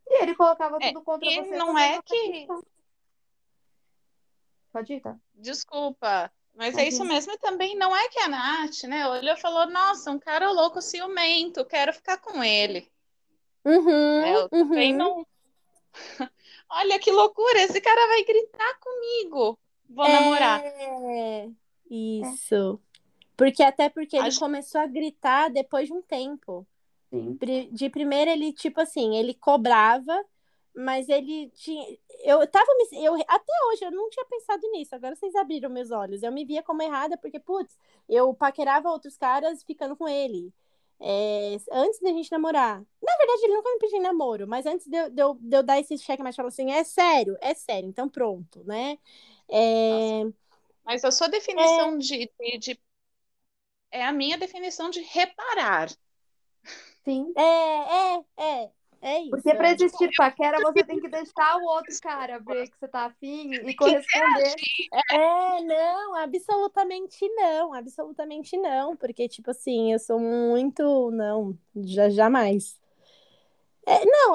e 0.09 0.23
ele 0.23 0.35
colocava 0.35 0.79
É, 0.81 0.89
tudo 0.93 1.03
contra 1.05 1.29
e 1.31 1.37
você. 1.37 1.57
não 1.57 1.79
é 1.79 2.03
que-. 2.03 2.47
Pode 4.73 4.93
ir, 4.95 5.01
tá? 5.01 5.17
Desculpa, 5.35 6.31
mas 6.59 6.77
é 6.77 6.87
isso 6.89 7.05
mesmo. 7.05 7.33
E 7.33 7.39
também 7.39 7.77
não 7.77 7.97
é 7.97 8.09
que 8.09 8.19
a 8.19 8.29
Nath, 8.29 8.83
né, 8.85 9.09
olhou 9.09 9.35
e 9.35 9.41
falou: 9.41 9.71
Nossa, 9.71 10.11
um 10.11 10.19
cara 10.19 10.51
louco 10.51 10.83
ciumento, 10.83 11.65
quero 11.65 11.93
ficar 11.95 12.19
com 12.19 12.43
ele. 12.45 12.91
Uhum. 13.65 14.21
né? 14.21 14.35
Eu 14.35 14.49
também 14.49 14.93
uhum. 14.93 14.99
não. 14.99 15.27
Olha 16.71 16.99
que 16.99 17.11
loucura, 17.11 17.63
esse 17.63 17.81
cara 17.81 18.07
vai 18.09 18.25
gritar 18.25 18.79
comigo. 18.81 19.59
Vou 19.89 20.05
É, 20.05 20.13
namorar. 20.13 20.63
Isso. 21.91 22.79
Porque 23.37 23.63
até 23.63 23.89
porque 23.89 24.17
ele 24.17 24.29
Acho- 24.29 24.41
começou 24.41 24.81
a 24.81 24.87
gritar 24.87 25.49
depois 25.49 25.87
de 25.87 25.95
um 25.95 26.03
tempo. 26.03 26.67
Sim. 27.11 27.39
De 27.73 27.89
primeira 27.89 28.33
ele, 28.33 28.53
tipo 28.53 28.81
assim, 28.81 29.17
ele 29.17 29.33
cobrava, 29.33 30.23
mas 30.79 31.09
ele 31.09 31.51
tinha. 31.51 31.99
Eu 32.25 32.47
tava 32.47 32.67
me... 32.77 33.05
eu 33.05 33.15
Até 33.29 33.53
hoje 33.73 33.85
eu 33.85 33.91
não 33.91 34.09
tinha 34.11 34.25
pensado 34.27 34.63
nisso. 34.73 34.95
Agora 34.95 35.15
vocês 35.17 35.35
abriram 35.35 35.71
meus 35.71 35.91
olhos. 35.91 36.23
Eu 36.23 36.33
me 36.33 36.45
via 36.45 36.63
como 36.63 36.83
errada, 36.83 37.17
porque, 37.19 37.39
putz, 37.41 37.77
eu 38.09 38.33
paquerava 38.35 38.91
outros 38.91 39.17
caras 39.17 39.63
ficando 39.63 39.97
com 39.97 40.09
ele. 40.09 40.53
É, 41.01 41.57
antes 41.73 42.01
da 42.01 42.09
gente 42.11 42.33
namorar. 42.33 42.81
Na 43.03 43.17
verdade, 43.19 43.45
ele 43.45 43.55
nunca 43.55 43.71
me 43.73 43.79
pediu 43.79 44.01
namoro, 44.03 44.49
mas 44.49 44.67
antes 44.67 44.87
de 44.87 44.97
eu, 44.97 45.11
de 45.11 45.23
eu, 45.23 45.35
de 45.41 45.57
eu 45.57 45.63
dar 45.63 45.79
esse 45.81 45.97
cheque, 45.99 46.23
mas 46.23 46.35
falou 46.37 46.49
assim: 46.49 46.71
é 46.73 46.83
sério, 46.85 47.37
é 47.41 47.55
sério, 47.55 47.89
então 47.89 48.09
pronto, 48.09 48.65
né? 48.65 48.99
É, 49.51 50.25
Mas 50.85 51.05
a 51.05 51.11
sua 51.13 51.29
definição 51.29 51.97
de, 51.99 52.27
de, 52.41 52.59
de- 52.59 52.81
É 53.91 54.03
a 54.03 54.13
minha 54.15 54.39
definição 54.39 54.89
de 54.89 55.03
reparar. 55.03 55.91
Sim. 57.05 57.33
é, 57.37 57.43
é, 57.43 58.25
é, 58.65 58.73
é 59.01 59.21
isso. 59.21 59.31
Porque 59.31 59.55
para 59.55 59.71
existir 59.71 60.11
paquera, 60.17 60.59
você 60.61 60.83
tem 60.85 61.01
que 61.01 61.09
deixar 61.09 61.57
o 61.59 61.65
outro 61.65 61.95
cara 62.03 62.39
ver 62.39 62.69
que 62.69 62.79
você 62.79 62.89
tá 62.89 63.07
afim 63.07 63.53
e 63.55 63.75
corresponder. 63.75 64.55
É, 65.11 65.63
não, 65.63 66.17
absolutamente 66.17 67.29
não, 67.35 67.73
absolutamente 67.75 68.57
não, 68.57 68.97
porque, 68.97 69.29
tipo 69.29 69.51
assim, 69.51 69.93
eu 69.93 69.99
sou 69.99 70.19
muito, 70.19 71.11
não, 71.13 71.57
já, 71.77 72.09
jamais. 72.09 72.79
É, 73.87 74.05
não, 74.05 74.35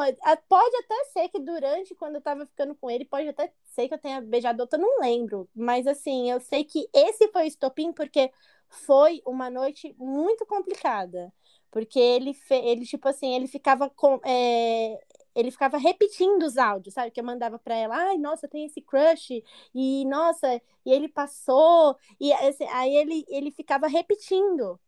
pode 0.49 0.76
até 0.78 1.06
ser 1.12 1.30
que 1.30 1.39
durante, 1.39 1.93
quando 1.93 2.15
eu 2.15 2.21
tava 2.21 2.43
ficando 2.47 2.73
com 2.73 2.89
ele, 2.89 3.06
pode 3.06 3.28
até 3.28 3.54
ser 3.65 3.88
que 3.88 3.93
eu 3.93 3.99
tenha 3.99 4.19
beijado 4.19 4.63
outra, 4.63 4.80
não 4.80 4.99
lembro. 4.99 5.47
Mas 5.54 5.86
assim, 5.86 6.32
eu 6.32 6.39
sei 6.39 6.63
que 6.63 6.89
esse 6.91 7.28
foi 7.28 7.43
o 7.43 7.47
estopim 7.47 7.93
porque 7.93 8.32
foi 8.67 9.21
uma 9.26 9.52
noite 9.52 9.95
muito 9.99 10.43
complicada. 10.47 11.32
Porque 11.73 11.99
ele, 11.99 12.38
ele 12.51 12.86
tipo 12.86 13.07
assim, 13.09 13.36
ele 13.36 13.47
ficava 13.47 13.89
com. 13.89 14.21
É, 14.23 14.95
ele 15.33 15.49
ficava 15.49 15.75
repetindo 15.75 16.43
os 16.43 16.55
áudios, 16.55 16.93
sabe? 16.93 17.09
Que 17.09 17.19
eu 17.19 17.23
mandava 17.23 17.57
para 17.57 17.73
ela, 17.73 17.95
ai, 17.95 18.17
nossa, 18.19 18.47
tem 18.47 18.65
esse 18.65 18.79
crush, 18.79 19.43
e 19.73 20.05
nossa, 20.05 20.62
e 20.86 20.91
ele 20.91 21.09
passou, 21.09 21.97
e 22.19 22.31
assim, 22.31 22.65
aí 22.65 22.95
ele, 22.95 23.25
ele 23.27 23.49
ficava 23.49 23.88
repetindo. 23.88 24.79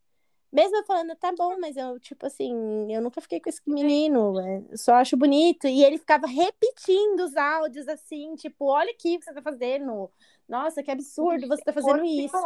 Mesmo 0.54 0.78
eu 0.78 0.86
falando, 0.86 1.16
tá 1.16 1.34
bom, 1.36 1.58
mas 1.60 1.76
eu, 1.76 2.00
tipo 2.00 2.28
assim, 2.28 2.54
eu 2.94 3.02
nunca 3.02 3.20
fiquei 3.20 3.40
com 3.40 3.50
esse 3.50 3.60
menino, 3.66 4.40
é, 4.40 4.78
só 4.78 4.94
acho 4.94 5.18
bonito. 5.18 5.68
E 5.68 5.84
ele 5.84 5.98
ficava 5.98 6.28
repetindo 6.28 7.22
os 7.22 7.36
áudios, 7.36 7.88
assim, 7.88 8.36
tipo, 8.36 8.66
olha 8.66 8.92
aqui 8.92 9.16
o 9.16 9.20
que 9.20 9.26
você 9.26 9.34
tá 9.34 9.42
fazendo. 9.42 10.10
Nossa, 10.48 10.84
que 10.84 10.92
absurdo 10.92 11.48
você 11.48 11.64
tá 11.64 11.74
fazendo 11.74 12.06
isso. 12.06 12.38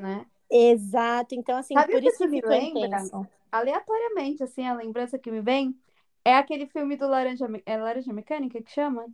né? 0.00 0.24
Exato, 0.48 1.34
então, 1.34 1.56
assim, 1.58 1.74
Sabe 1.74 1.92
por 1.92 2.04
isso 2.04 2.18
que 2.18 2.28
me 2.28 2.40
lembra, 2.40 2.86
intenso. 2.86 3.26
Aleatoriamente, 3.52 4.42
assim, 4.42 4.66
a 4.66 4.74
lembrança 4.74 5.18
que 5.18 5.30
me 5.30 5.42
vem 5.42 5.78
é 6.24 6.34
aquele 6.34 6.66
filme 6.66 6.96
do 6.96 7.06
Laranja, 7.06 7.46
é 7.66 7.76
Laranja 7.76 8.12
Mecânica 8.12 8.62
que 8.62 8.70
chama? 8.70 9.06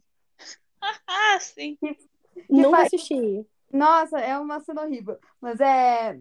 Ah, 1.06 1.38
sim. 1.40 1.76
Que, 1.80 1.94
que 1.94 2.46
Nunca 2.48 2.70
faz... 2.70 2.86
assisti. 2.86 3.44
Nossa, 3.72 4.18
é 4.18 4.38
uma 4.38 4.60
cena 4.60 4.82
horrível. 4.82 5.18
Mas 5.40 5.60
é. 5.60 6.18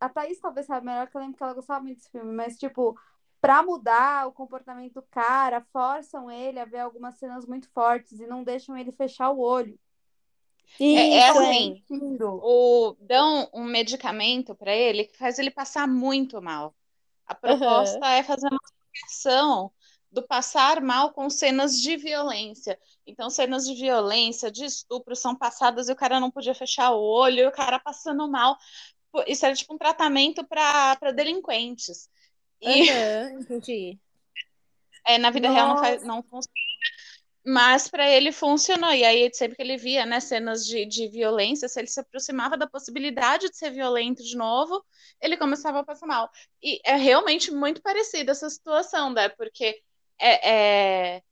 A 0.00 0.08
Thaís 0.08 0.38
talvez 0.40 0.66
saiba 0.66 0.84
melhor 0.84 1.08
que 1.08 1.16
eu 1.16 1.20
lembro 1.20 1.36
que 1.36 1.42
ela 1.42 1.54
gostava 1.54 1.82
muito 1.82 1.98
desse 1.98 2.10
filme, 2.10 2.34
mas, 2.34 2.58
tipo, 2.58 2.98
pra 3.40 3.62
mudar 3.62 4.26
o 4.26 4.32
comportamento 4.32 4.94
do 4.94 5.02
cara, 5.02 5.64
forçam 5.72 6.30
ele 6.30 6.58
a 6.58 6.64
ver 6.64 6.80
algumas 6.80 7.14
cenas 7.14 7.46
muito 7.46 7.70
fortes 7.70 8.18
e 8.20 8.26
não 8.26 8.42
deixam 8.42 8.76
ele 8.76 8.92
fechar 8.92 9.30
o 9.30 9.38
olho. 9.38 9.78
É, 10.80 11.18
é, 11.18 11.28
assim, 11.28 11.82
o, 12.20 12.96
dão 13.00 13.48
um 13.54 13.64
medicamento 13.64 14.54
para 14.54 14.74
ele 14.74 15.04
que 15.04 15.16
faz 15.16 15.38
ele 15.38 15.50
passar 15.50 15.86
muito 15.86 16.42
mal. 16.42 16.74
A 17.26 17.34
proposta 17.34 17.98
uhum. 17.98 18.04
é 18.04 18.22
fazer 18.22 18.48
uma 18.48 18.60
associação 18.62 19.72
do 20.14 20.22
passar 20.22 20.80
mal 20.80 21.12
com 21.12 21.28
cenas 21.28 21.80
de 21.80 21.96
violência. 21.96 22.78
Então, 23.06 23.28
cenas 23.28 23.66
de 23.66 23.74
violência, 23.74 24.50
de 24.50 24.64
estupro 24.64 25.16
são 25.16 25.34
passadas 25.34 25.88
e 25.88 25.92
o 25.92 25.96
cara 25.96 26.20
não 26.20 26.30
podia 26.30 26.54
fechar 26.54 26.92
o 26.92 27.02
olho, 27.02 27.40
e 27.40 27.46
o 27.46 27.52
cara 27.52 27.80
passando 27.80 28.30
mal. 28.30 28.56
Isso 29.26 29.44
era 29.44 29.54
tipo 29.54 29.74
um 29.74 29.78
tratamento 29.78 30.44
para 30.44 31.12
delinquentes. 31.14 32.08
E... 32.60 32.90
Uhum, 32.90 33.40
entendi. 33.40 33.98
É, 35.06 35.18
na 35.18 35.28
vida 35.28 35.48
Nossa. 35.48 35.60
real 35.60 35.68
não, 35.68 35.78
faz, 35.78 36.02
não 36.02 36.22
funciona, 36.22 36.48
mas 37.44 37.88
para 37.88 38.08
ele 38.10 38.32
funcionou. 38.32 38.92
E 38.92 39.04
aí, 39.04 39.30
sempre 39.32 39.56
que 39.56 39.62
ele 39.62 39.76
via 39.76 40.06
né, 40.06 40.18
cenas 40.20 40.66
de, 40.66 40.86
de 40.86 41.08
violência, 41.08 41.68
se 41.68 41.78
ele 41.78 41.88
se 41.88 42.00
aproximava 42.00 42.56
da 42.56 42.66
possibilidade 42.66 43.50
de 43.50 43.56
ser 43.56 43.70
violento 43.70 44.22
de 44.22 44.36
novo, 44.36 44.84
ele 45.20 45.36
começava 45.36 45.80
a 45.80 45.84
passar 45.84 46.06
mal. 46.06 46.30
E 46.62 46.80
é 46.84 46.96
realmente 46.96 47.50
muito 47.50 47.82
parecida 47.82 48.32
essa 48.32 48.48
situação, 48.48 49.12
né? 49.12 49.28
Porque 49.28 49.82
é, 50.18 51.16
é... 51.16 51.22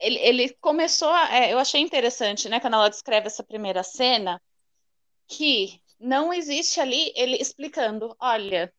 Ele, 0.00 0.18
ele, 0.18 0.54
começou 0.60 1.10
a, 1.10 1.32
é, 1.36 1.52
eu 1.52 1.58
achei 1.60 1.80
interessante, 1.80 2.48
né, 2.48 2.58
quando 2.58 2.74
ela 2.74 2.88
descreve 2.88 3.28
essa 3.28 3.44
primeira 3.44 3.84
cena, 3.84 4.42
que 5.28 5.80
não 6.00 6.32
existe 6.34 6.80
ali 6.80 7.12
ele 7.14 7.36
explicando, 7.36 8.16
olha, 8.18 8.72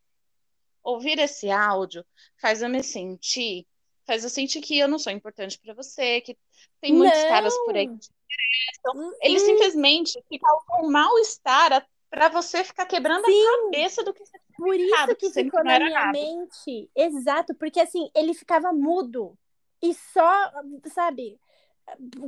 ouvir 0.83 1.17
esse 1.19 1.49
áudio 1.49 2.05
faz 2.41 2.61
eu 2.61 2.67
me 2.67 2.83
sentir, 2.83 3.65
faz 4.05 4.23
eu 4.23 4.29
sentir 4.29 4.61
que 4.61 4.77
eu 4.77 4.87
não 4.87 4.99
sou 4.99 5.11
importante 5.11 5.59
para 5.59 5.73
você, 5.73 6.21
que 6.21 6.37
tem 6.81 6.93
muitos 6.93 7.21
não. 7.21 7.29
caras 7.29 7.57
por 7.65 7.75
aí 7.75 7.87
que 7.87 7.97
te 7.97 8.09
interessam. 8.09 9.13
Ele 9.21 9.35
hum. 9.35 9.45
simplesmente 9.45 10.23
fica 10.29 10.47
com 10.67 10.89
mal-estar 10.89 11.87
para 12.09 12.29
você 12.29 12.63
ficar 12.63 12.85
quebrando 12.85 13.25
Sim. 13.25 13.31
a 13.31 13.63
cabeça 13.63 14.03
do 14.03 14.13
que 14.13 14.23
você 14.23 14.37
Por 14.55 14.75
isso 14.75 15.07
que, 15.07 15.15
que 15.15 15.31
ficou 15.31 15.63
na 15.63 15.79
minha 15.79 15.99
nada. 15.99 16.11
mente. 16.11 16.89
Exato, 16.95 17.55
porque 17.55 17.79
assim, 17.79 18.09
ele 18.15 18.33
ficava 18.33 18.71
mudo 18.71 19.37
e 19.81 19.93
só, 19.93 20.51
sabe, 20.93 21.39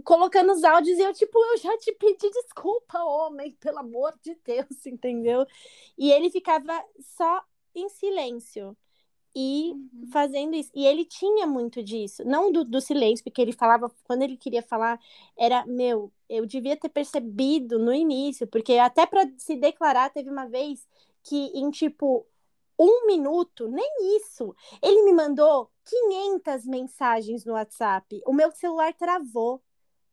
colocando 0.04 0.52
os 0.52 0.64
áudios 0.64 0.98
e 0.98 1.02
eu, 1.02 1.14
tipo, 1.14 1.38
eu 1.38 1.58
já 1.58 1.78
te 1.78 1.92
pedi 1.94 2.30
desculpa, 2.30 3.00
homem, 3.04 3.52
pelo 3.60 3.80
amor 3.80 4.14
de 4.24 4.36
Deus, 4.44 4.66
entendeu? 4.86 5.46
E 5.98 6.12
ele 6.12 6.30
ficava 6.32 6.84
só 7.00 7.44
em 7.76 7.88
silêncio 7.90 8.76
e 9.36 9.72
uhum. 9.74 10.08
fazendo 10.12 10.56
isso. 10.56 10.72
E 10.74 10.86
ele 10.86 11.04
tinha 11.04 11.46
muito 11.46 11.84
disso, 11.84 12.24
não 12.26 12.52
do, 12.52 12.64
do 12.64 12.80
silêncio, 12.80 13.24
porque 13.24 13.42
ele 13.42 13.52
falava, 13.52 13.92
quando 14.06 14.22
ele 14.22 14.38
queria 14.38 14.64
falar, 14.64 15.00
era 15.38 15.66
meu, 15.66 16.12
eu 16.30 16.46
devia 16.46 16.78
ter 16.78 16.90
percebido 16.90 17.78
no 17.78 17.94
início, 17.94 18.48
porque 18.48 18.74
até 18.78 19.06
para 19.06 19.30
se 19.38 19.56
declarar, 19.56 20.10
teve 20.10 20.30
uma 20.30 20.46
vez 20.48 20.88
que 21.24 21.52
em 21.54 21.70
tipo 21.70 22.26
um 22.80 23.06
minuto, 23.08 23.68
nem 23.68 24.18
isso, 24.18 24.56
ele 24.82 25.04
me 25.04 25.14
mandou 25.14 25.72
500 25.86 26.66
mensagens 26.66 27.46
no 27.46 27.54
WhatsApp. 27.54 28.22
O 28.26 28.34
meu 28.34 28.52
celular 28.52 28.94
travou 28.94 29.62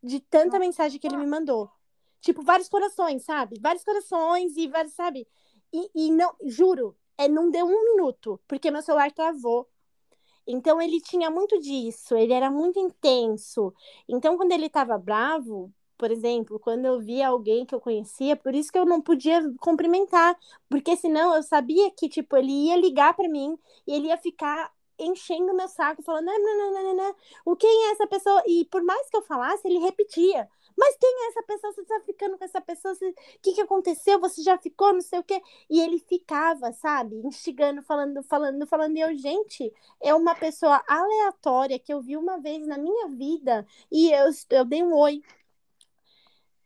de 0.03 0.21
tanta 0.21 0.59
mensagem 0.59 0.99
que 0.99 1.07
ele 1.07 1.17
me 1.17 1.27
mandou. 1.27 1.71
Tipo, 2.21 2.43
vários 2.43 2.69
corações, 2.69 3.25
sabe? 3.25 3.59
Vários 3.61 3.85
corações 3.85 4.57
e 4.57 4.69
vários, 4.69 4.95
sabe? 4.95 5.27
E, 5.73 5.91
e 5.93 6.11
não, 6.13 6.35
juro, 6.45 6.97
é, 7.25 7.29
não 7.29 7.51
deu 7.51 7.67
um 7.67 7.95
minuto, 7.95 8.41
porque 8.49 8.71
meu 8.71 8.83
celular 8.83 9.11
travou. 9.13 9.69
Então 10.47 10.81
ele 10.83 11.01
tinha 11.01 11.31
muito 11.31 11.59
disso, 11.61 12.17
ele 12.17 12.33
era 12.33 12.51
muito 12.51 12.79
intenso. 12.79 13.73
Então, 14.09 14.37
quando 14.37 14.53
ele 14.53 14.67
estava 14.67 14.99
bravo, 14.99 15.73
por 15.97 16.11
exemplo, 16.11 16.59
quando 16.59 16.85
eu 16.85 16.99
via 17.01 17.29
alguém 17.29 17.65
que 17.65 17.75
eu 17.75 17.81
conhecia, 17.81 18.37
por 18.37 18.55
isso 18.55 18.73
que 18.73 18.79
eu 18.79 18.85
não 18.85 19.01
podia 19.01 19.41
cumprimentar, 19.61 20.37
porque 20.69 20.97
senão 20.97 21.35
eu 21.35 21.43
sabia 21.43 21.91
que 21.93 22.09
tipo 22.09 22.37
ele 22.37 22.51
ia 22.67 22.77
ligar 22.77 23.15
para 23.15 23.29
mim 23.29 23.57
e 23.87 23.95
ele 23.95 24.09
ia 24.09 24.17
ficar 24.17 24.73
enchendo 24.99 25.55
meu 25.55 25.69
saco, 25.69 26.03
falando, 26.03 26.27
não, 26.27 26.39
não, 26.39 26.73
não, 26.73 26.83
não, 26.85 26.97
não, 26.97 27.15
o 27.45 27.57
quem 27.57 27.89
é 27.89 27.93
essa 27.93 28.07
pessoa? 28.07 28.43
E 28.47 28.65
por 28.67 28.83
mais 28.83 29.09
que 29.09 29.17
eu 29.17 29.23
falasse, 29.23 29.67
ele 29.67 29.79
repetia. 29.79 30.49
Mas 30.77 30.97
quem 30.97 31.11
é 31.11 31.29
essa 31.29 31.43
pessoa? 31.43 31.73
Você 31.73 31.85
tá 31.85 32.01
ficando 32.01 32.39
com 32.39 32.45
essa 32.45 32.61
pessoa? 32.61 32.95
O 32.95 33.15
que, 33.41 33.53
que 33.53 33.61
aconteceu? 33.61 34.21
Você 34.21 34.43
já 34.43 34.59
ficou? 34.59 34.93
Não 34.93 35.01
sei 35.01 35.19
o 35.19 35.25
quê. 35.25 35.41
E 35.69 35.81
ele 35.81 35.99
ficava, 35.99 36.73
sabe, 36.73 37.17
instigando, 37.25 37.83
falando, 37.83 38.23
falando, 38.23 38.67
falando. 38.67 38.97
E 38.97 39.01
eu, 39.01 39.15
gente, 39.17 39.73
é 40.01 40.15
uma 40.15 40.35
pessoa 40.35 40.83
aleatória 40.87 41.79
que 41.79 41.93
eu 41.93 42.01
vi 42.01 42.17
uma 42.17 42.39
vez 42.39 42.67
na 42.67 42.79
minha 42.79 43.09
vida 43.09 43.67
e 43.91 44.13
eu, 44.13 44.31
eu 44.51 44.65
dei 44.65 44.83
um 44.83 44.95
oi. 44.95 45.23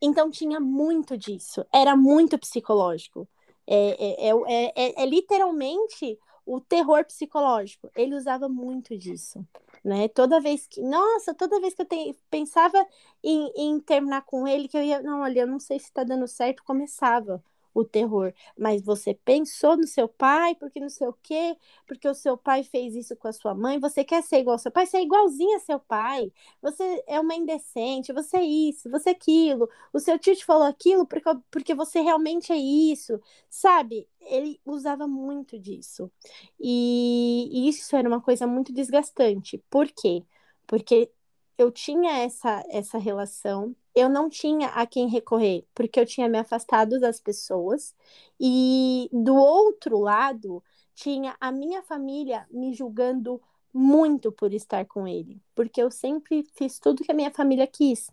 Então 0.01 0.29
tinha 0.29 0.59
muito 0.59 1.17
disso. 1.17 1.65
Era 1.73 1.95
muito 1.95 2.37
psicológico. 2.37 3.27
É, 3.65 4.27
é, 4.27 4.29
é, 4.29 4.73
é, 4.75 5.03
é 5.03 5.05
literalmente 5.05 6.17
o 6.45 6.61
terror 6.61 7.03
psicológico. 7.05 7.89
Ele 7.95 8.15
usava 8.15 8.47
muito 8.47 8.97
disso 8.97 9.45
né? 9.87 10.07
Toda 10.09 10.39
vez 10.41 10.67
que, 10.67 10.81
nossa, 10.81 11.33
toda 11.33 11.59
vez 11.61 11.73
que 11.73 11.81
eu 11.81 11.85
te, 11.85 12.13
pensava 12.29 12.85
em, 13.23 13.51
em, 13.55 13.79
terminar 13.79 14.23
com 14.23 14.47
ele, 14.47 14.67
que 14.67 14.77
eu 14.77 14.83
ia, 14.83 15.01
não, 15.01 15.21
olha, 15.21 15.41
eu 15.41 15.47
não 15.47 15.59
sei 15.59 15.79
se 15.79 15.91
tá 15.91 16.03
dando 16.03 16.27
certo, 16.27 16.63
começava 16.63 17.43
o 17.79 17.85
terror. 17.85 18.33
Mas 18.57 18.81
você 18.81 19.13
pensou 19.13 19.77
no 19.77 19.85
seu 19.87 20.07
pai, 20.07 20.55
porque 20.55 20.79
não 20.79 20.89
sei 20.89 21.07
o 21.07 21.13
quê, 21.21 21.55
porque 21.85 22.07
o 22.07 22.13
seu 22.13 22.37
pai 22.37 22.63
fez 22.63 22.95
isso 22.95 23.15
com 23.15 23.27
a 23.27 23.33
sua 23.33 23.53
mãe, 23.53 23.79
você 23.79 24.03
quer 24.03 24.23
ser 24.23 24.39
igual 24.39 24.55
ao 24.55 24.59
seu 24.59 24.71
pai, 24.71 24.85
você 24.85 24.97
é 24.97 25.03
igualzinho 25.03 25.55
a 25.55 25.59
seu 25.59 25.79
pai, 25.79 26.31
você 26.61 27.03
é 27.07 27.19
uma 27.19 27.35
indecente, 27.35 28.11
você 28.13 28.37
é 28.37 28.43
isso, 28.43 28.89
você 28.89 29.09
é 29.09 29.11
aquilo, 29.13 29.69
o 29.93 29.99
seu 29.99 30.17
tio 30.17 30.35
te 30.35 30.43
falou 30.45 30.63
aquilo 30.67 31.05
porque, 31.05 31.29
porque 31.51 31.75
você 31.75 32.01
realmente 32.01 32.51
é 32.51 32.57
isso, 32.57 33.19
sabe? 33.49 34.07
Ele 34.21 34.59
usava 34.65 35.07
muito 35.07 35.57
disso. 35.59 36.11
E, 36.59 37.49
e 37.51 37.69
isso 37.69 37.95
era 37.95 38.07
uma 38.07 38.21
coisa 38.21 38.47
muito 38.47 38.73
desgastante. 38.73 39.57
Por 39.69 39.87
quê? 39.87 40.25
Porque 40.65 41.11
eu 41.57 41.71
tinha 41.71 42.19
essa, 42.19 42.63
essa 42.69 42.97
relação, 42.97 43.75
eu 43.97 44.09
não 44.09 44.29
tinha 44.29 44.67
a 44.67 44.85
quem 44.85 45.09
recorrer, 45.09 45.65
porque 45.73 45.99
eu 45.99 46.05
tinha 46.05 46.29
me 46.29 46.37
afastado 46.37 46.99
das 46.99 47.19
pessoas, 47.19 47.95
e 48.39 49.09
do 49.11 49.35
outro 49.35 49.97
lado, 49.99 50.63
tinha 50.93 51.35
a 51.41 51.51
minha 51.51 51.81
família 51.81 52.45
me 52.51 52.73
julgando 52.73 53.41
muito 53.73 54.31
por 54.31 54.53
estar 54.53 54.85
com 54.85 55.07
ele, 55.07 55.41
porque 55.55 55.81
eu 55.81 55.89
sempre 55.89 56.43
fiz 56.53 56.77
tudo 56.79 57.03
que 57.03 57.11
a 57.11 57.15
minha 57.15 57.31
família 57.31 57.65
quis. 57.65 58.11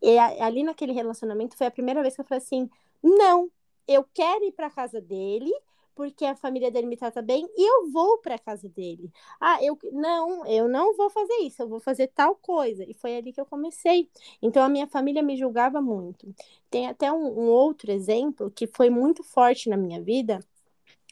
E 0.00 0.16
ali 0.18 0.62
naquele 0.62 0.92
relacionamento 0.92 1.56
foi 1.56 1.66
a 1.66 1.70
primeira 1.70 2.00
vez 2.00 2.14
que 2.14 2.20
eu 2.20 2.24
falei 2.24 2.42
assim: 2.42 2.70
não, 3.02 3.50
eu 3.88 4.04
quero 4.14 4.44
ir 4.44 4.52
para 4.52 4.70
casa 4.70 5.00
dele, 5.00 5.52
porque 5.94 6.24
a 6.24 6.34
família 6.36 6.70
dele 6.70 6.86
me 6.86 6.96
trata 6.96 7.22
bem 7.22 7.48
e 7.56 7.70
eu 7.70 7.90
vou 7.92 8.18
para 8.18 8.38
casa 8.38 8.68
dele. 8.68 9.10
Ah, 9.40 9.58
eu 9.62 9.78
não, 9.92 10.46
eu 10.46 10.68
não 10.68 10.96
vou 10.96 11.10
fazer 11.10 11.34
isso, 11.42 11.62
eu 11.62 11.68
vou 11.68 11.80
fazer 11.80 12.08
tal 12.08 12.34
coisa. 12.36 12.84
E 12.84 12.94
foi 12.94 13.16
ali 13.16 13.32
que 13.32 13.40
eu 13.40 13.46
comecei. 13.46 14.08
Então 14.42 14.62
a 14.62 14.68
minha 14.68 14.86
família 14.86 15.22
me 15.22 15.36
julgava 15.36 15.80
muito. 15.80 16.34
Tem 16.70 16.86
até 16.88 17.10
um, 17.12 17.16
um 17.40 17.48
outro 17.48 17.90
exemplo 17.92 18.50
que 18.50 18.66
foi 18.66 18.90
muito 18.90 19.22
forte 19.22 19.68
na 19.68 19.76
minha 19.76 20.00
vida, 20.02 20.40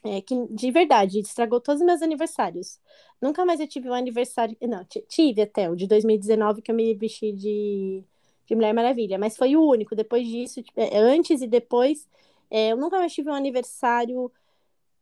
É 0.05 0.21
que, 0.21 0.35
de 0.51 0.71
verdade, 0.73 1.21
estragou 1.21 1.61
todos 1.61 1.81
os 1.81 1.87
meus 1.87 2.03
aniversários. 2.03 2.81
Nunca 3.21 3.45
mais 3.45 3.61
eu 3.61 3.69
tive 3.69 3.89
um 3.89 3.95
aniversário. 3.95 4.57
Não, 4.61 4.85
tive 5.09 5.43
até 5.43 5.71
o 5.71 5.77
de 5.77 5.87
2019 5.87 6.61
que 6.61 6.73
eu 6.73 6.75
me 6.75 6.93
vesti 6.95 7.33
de, 7.33 8.03
de 8.47 8.55
Mulher 8.57 8.75
Maravilha, 8.75 9.17
mas 9.19 9.37
foi 9.37 9.55
o 9.57 9.63
único. 9.65 9.95
Depois 9.95 10.27
disso, 10.27 10.61
tipo, 10.63 10.81
é, 10.81 10.99
antes 10.99 11.41
e 11.41 11.47
depois, 11.47 12.09
é, 12.51 12.73
eu 12.73 12.77
nunca 12.77 12.99
mais 12.99 13.13
tive 13.15 13.31
um 13.31 13.35
aniversário 13.35 14.31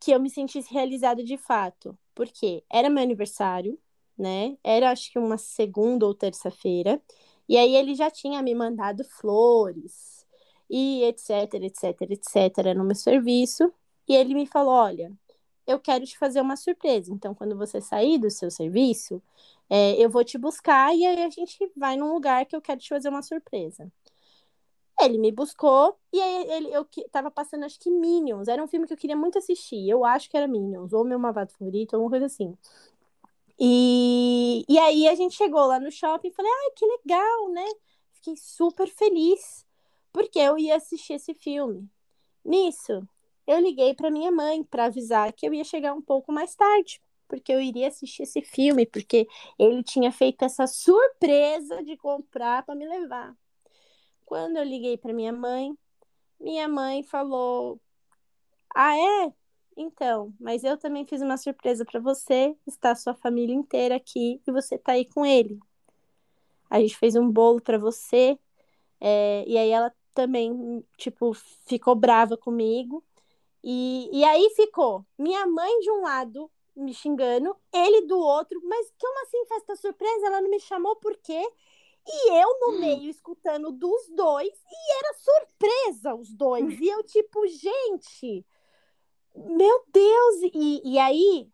que 0.01 0.11
eu 0.12 0.20
me 0.20 0.30
sentisse 0.30 0.72
realizada 0.72 1.22
de 1.22 1.36
fato. 1.36 1.96
Porque 2.14 2.64
era 2.70 2.90
meu 2.90 3.03
aniversário, 3.03 3.78
né? 4.18 4.57
Era 4.64 4.90
acho 4.90 5.12
que 5.12 5.18
uma 5.18 5.38
segunda 5.38 6.07
ou 6.07 6.14
terça-feira. 6.14 7.01
E 7.48 7.57
aí 7.57 7.76
ele 7.76 7.94
já 7.94 8.11
tinha 8.11 8.42
me 8.42 8.55
mandado 8.55 9.05
flores 9.05 10.26
e 10.68 11.03
etc, 11.05 11.55
etc, 11.55 12.03
etc 12.03 12.76
no 12.76 12.84
meu 12.84 12.94
serviço. 12.96 13.72
E 14.09 14.14
ele 14.14 14.34
me 14.34 14.46
falou: 14.46 14.72
Olha, 14.74 15.12
eu 15.66 15.78
quero 15.80 16.05
te 16.07 16.18
fazer 16.18 16.40
uma 16.40 16.57
surpresa. 16.57 17.12
Então, 17.12 17.34
quando 17.34 17.57
você 17.57 17.80
sair 17.80 18.18
do 18.18 18.30
seu 18.30 18.51
serviço, 18.51 19.22
é, 19.68 19.92
eu 20.03 20.11
vou 20.11 20.24
te 20.24 20.38
buscar 20.38 20.94
e 20.94 21.07
aí 21.07 21.22
a 21.24 21.30
gente 21.30 21.70
vai 21.76 21.96
num 21.96 22.12
lugar 22.12 22.46
que 22.46 22.57
eu 22.57 22.61
quero 22.62 22.80
te 22.80 22.88
fazer 22.88 23.09
uma 23.09 23.22
surpresa. 23.22 23.90
Ele 25.05 25.18
me 25.18 25.32
buscou 25.32 25.96
e 26.12 26.20
aí 26.20 26.51
ele, 26.51 26.74
eu 26.74 26.86
tava 27.11 27.30
passando, 27.30 27.64
acho 27.64 27.78
que 27.78 27.90
Minions. 27.90 28.48
Era 28.48 28.62
um 28.62 28.66
filme 28.66 28.86
que 28.86 28.92
eu 28.92 28.96
queria 28.96 29.16
muito 29.16 29.38
assistir. 29.38 29.88
Eu 29.88 30.05
acho 30.05 30.28
que 30.30 30.36
era 30.36 30.46
Minions, 30.48 30.92
ou 30.92 31.05
meu 31.05 31.18
malvado 31.18 31.53
favorito, 31.53 31.94
alguma 31.94 32.11
coisa 32.11 32.26
assim. 32.26 32.57
E, 33.59 34.64
e 34.68 34.78
aí 34.78 35.07
a 35.07 35.14
gente 35.14 35.36
chegou 35.36 35.66
lá 35.66 35.78
no 35.78 35.92
shopping 35.92 36.28
e 36.28 36.32
falei, 36.32 36.51
ai, 36.51 36.70
que 36.74 36.86
legal, 36.86 37.48
né? 37.51 37.66
Fiquei 38.12 38.34
super 38.36 38.88
feliz, 38.88 39.66
porque 40.12 40.38
eu 40.38 40.59
ia 40.59 40.76
assistir 40.76 41.14
esse 41.14 41.34
filme. 41.34 41.88
Nisso, 42.44 43.07
eu 43.46 43.61
liguei 43.61 43.94
para 43.94 44.11
minha 44.11 44.30
mãe 44.30 44.62
para 44.64 44.86
avisar 44.86 45.32
que 45.32 45.46
eu 45.46 45.53
ia 45.53 45.64
chegar 45.64 45.92
um 45.92 46.01
pouco 46.01 46.32
mais 46.32 46.55
tarde, 46.55 47.03
porque 47.28 47.53
eu 47.53 47.61
iria 47.61 47.88
assistir 47.88 48.22
esse 48.22 48.40
filme, 48.42 48.86
porque 48.86 49.28
ele 49.59 49.82
tinha 49.82 50.11
feito 50.11 50.42
essa 50.44 50.66
surpresa 50.66 51.82
de 51.84 51.96
comprar 51.96 52.64
para 52.64 52.74
me 52.74 52.86
levar. 52.86 53.36
Quando 54.31 54.59
eu 54.59 54.62
liguei 54.62 54.97
para 54.97 55.12
minha 55.12 55.33
mãe, 55.33 55.76
minha 56.41 56.68
mãe 56.68 57.03
falou: 57.03 57.81
"Ah, 58.72 58.97
é? 58.97 59.35
Então, 59.76 60.33
mas 60.39 60.62
eu 60.62 60.78
também 60.78 61.05
fiz 61.05 61.20
uma 61.20 61.37
surpresa 61.37 61.85
para 61.85 61.99
você, 61.99 62.57
está 62.64 62.95
sua 62.95 63.12
família 63.12 63.53
inteira 63.53 63.97
aqui 63.97 64.41
e 64.47 64.53
você 64.53 64.78
tá 64.78 64.93
aí 64.93 65.05
com 65.05 65.26
ele. 65.26 65.59
A 66.70 66.78
gente 66.81 66.97
fez 66.97 67.16
um 67.16 67.28
bolo 67.28 67.61
para 67.61 67.76
você, 67.76 68.39
é, 69.01 69.45
e 69.49 69.59
aí 69.59 69.70
ela 69.70 69.93
também, 70.14 70.85
tipo, 70.97 71.35
ficou 71.66 71.97
brava 71.97 72.37
comigo. 72.37 73.05
E, 73.64 74.09
e 74.12 74.24
aí 74.24 74.51
ficou 74.57 75.05
minha 75.18 75.45
mãe 75.47 75.81
de 75.81 75.91
um 75.91 76.03
lado 76.03 76.49
me 76.76 76.95
xingando, 76.95 77.57
ele 77.72 78.03
do 78.07 78.18
outro, 78.20 78.61
mas 78.64 78.93
como 79.01 79.22
assim 79.24 79.45
festa 79.47 79.74
surpresa? 79.74 80.26
Ela 80.28 80.41
não 80.41 80.51
me 80.51 80.61
chamou 80.61 80.95
por 80.97 81.16
quê? 81.18 81.43
E 82.07 82.30
eu 82.32 82.59
no 82.61 82.76
hum. 82.76 82.80
meio 82.80 83.11
escutando 83.11 83.70
dos 83.70 84.09
dois, 84.09 84.48
e 84.48 84.98
era 84.98 85.14
surpresa 85.14 86.14
os 86.14 86.32
dois. 86.32 86.80
E 86.80 86.88
eu, 86.88 87.03
tipo, 87.05 87.46
gente, 87.46 88.44
meu 89.34 89.84
Deus! 89.92 90.51
E, 90.55 90.82
e 90.84 90.98
aí, 90.98 91.48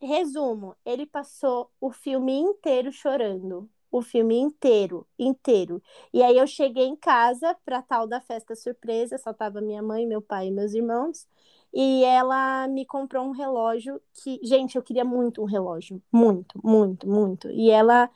resumo, 0.00 0.76
ele 0.84 1.06
passou 1.06 1.70
o 1.80 1.90
filme 1.90 2.32
inteiro 2.38 2.92
chorando. 2.92 3.68
O 3.90 4.02
filme 4.02 4.36
inteiro, 4.38 5.06
inteiro. 5.18 5.82
E 6.12 6.22
aí 6.22 6.36
eu 6.36 6.46
cheguei 6.46 6.84
em 6.84 6.94
casa 6.94 7.56
para 7.64 7.80
tal 7.80 8.06
da 8.06 8.20
festa 8.20 8.54
surpresa, 8.54 9.16
só 9.16 9.32
tava 9.32 9.62
minha 9.62 9.82
mãe, 9.82 10.06
meu 10.06 10.20
pai 10.20 10.48
e 10.48 10.50
meus 10.50 10.74
irmãos. 10.74 11.26
E 11.72 12.04
ela 12.04 12.68
me 12.68 12.84
comprou 12.84 13.24
um 13.24 13.30
relógio 13.30 14.00
que, 14.12 14.40
gente, 14.42 14.76
eu 14.76 14.82
queria 14.82 15.04
muito 15.04 15.42
um 15.42 15.46
relógio, 15.46 16.02
muito, 16.12 16.60
muito, 16.62 17.08
muito. 17.08 17.50
E 17.50 17.70
ela 17.70 18.10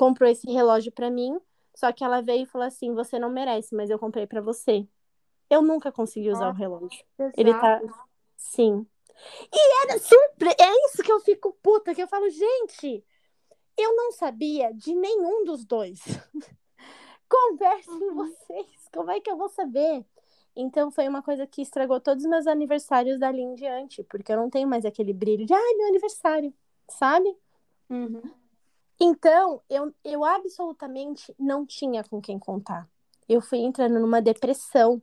comprou 0.00 0.30
esse 0.30 0.50
relógio 0.50 0.90
para 0.90 1.10
mim, 1.10 1.38
só 1.74 1.92
que 1.92 2.02
ela 2.02 2.22
veio 2.22 2.44
e 2.44 2.46
falou 2.46 2.66
assim: 2.66 2.94
"Você 2.94 3.18
não 3.18 3.28
merece, 3.28 3.74
mas 3.74 3.90
eu 3.90 3.98
comprei 3.98 4.26
para 4.26 4.40
você". 4.40 4.88
Eu 5.50 5.60
nunca 5.60 5.92
consegui 5.92 6.30
usar 6.30 6.48
o 6.48 6.54
relógio. 6.54 7.04
Exato. 7.18 7.34
Ele 7.38 7.52
tá 7.52 7.82
sim. 8.34 8.86
E 9.52 9.82
era 9.82 9.98
surpresa, 9.98 10.56
é 10.58 10.86
isso 10.86 11.02
que 11.02 11.12
eu 11.12 11.20
fico 11.20 11.52
puta, 11.62 11.94
que 11.94 12.02
eu 12.02 12.08
falo, 12.08 12.30
gente, 12.30 13.04
eu 13.76 13.94
não 13.94 14.12
sabia 14.12 14.72
de 14.72 14.94
nenhum 14.94 15.44
dos 15.44 15.66
dois. 15.66 16.00
Conversem 17.28 17.92
uhum. 17.92 18.14
vocês, 18.14 18.88
como 18.94 19.10
é 19.10 19.20
que 19.20 19.30
eu 19.30 19.36
vou 19.36 19.50
saber? 19.50 20.06
Então 20.56 20.90
foi 20.90 21.06
uma 21.08 21.22
coisa 21.22 21.46
que 21.46 21.60
estragou 21.60 22.00
todos 22.00 22.24
os 22.24 22.30
meus 22.30 22.46
aniversários 22.46 23.18
dali 23.18 23.42
em 23.42 23.54
diante, 23.54 24.02
porque 24.04 24.32
eu 24.32 24.36
não 24.38 24.48
tenho 24.48 24.66
mais 24.66 24.86
aquele 24.86 25.12
brilho 25.12 25.44
de 25.44 25.52
ai, 25.52 25.74
meu 25.74 25.88
aniversário, 25.88 26.54
sabe? 26.88 27.36
Uhum. 27.90 28.22
Então, 29.00 29.62
eu, 29.68 29.94
eu 30.04 30.24
absolutamente 30.24 31.34
não 31.38 31.64
tinha 31.66 32.04
com 32.04 32.20
quem 32.20 32.38
contar. 32.38 32.88
Eu 33.28 33.40
fui 33.40 33.58
entrando 33.60 33.98
numa 33.98 34.20
depressão, 34.20 35.00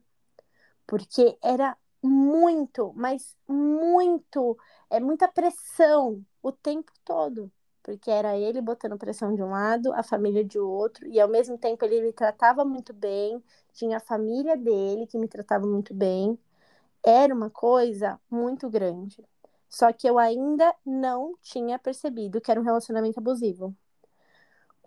porque 0.88 1.38
era 1.44 1.78
muito, 2.04 2.94
mas 2.96 3.36
muito, 3.48 4.58
é 4.90 5.00
muita 5.00 5.28
pressão 5.28 6.26
o 6.42 6.52
tempo 6.52 6.92
todo 7.06 7.52
porque 7.88 8.12
era 8.12 8.38
ele 8.38 8.62
botando 8.62 8.98
pressão 8.98 9.34
de 9.34 9.42
um 9.42 9.50
lado, 9.52 9.94
a 9.94 10.04
família 10.04 10.44
de 10.44 10.60
outro, 10.60 11.08
e 11.08 11.22
ao 11.22 11.30
mesmo 11.30 11.58
tempo 11.58 11.86
ele 11.86 12.02
me 12.02 12.12
tratava 12.12 12.66
muito 12.66 12.94
bem, 12.94 13.42
tinha 13.72 13.96
a 13.96 14.00
família 14.02 14.58
dele 14.58 15.08
que 15.08 15.18
me 15.18 15.26
tratava 15.26 15.66
muito 15.66 15.94
bem. 15.94 16.38
Era 17.06 17.34
uma 17.34 17.50
coisa 17.50 18.20
muito 18.30 18.70
grande. 18.70 19.24
Só 19.70 19.94
que 19.94 20.08
eu 20.10 20.20
ainda 20.20 20.76
não 20.86 21.36
tinha 21.42 21.80
percebido 21.80 22.42
que 22.42 22.52
era 22.52 22.60
um 22.60 22.64
relacionamento 22.64 23.20
abusivo. 23.20 23.76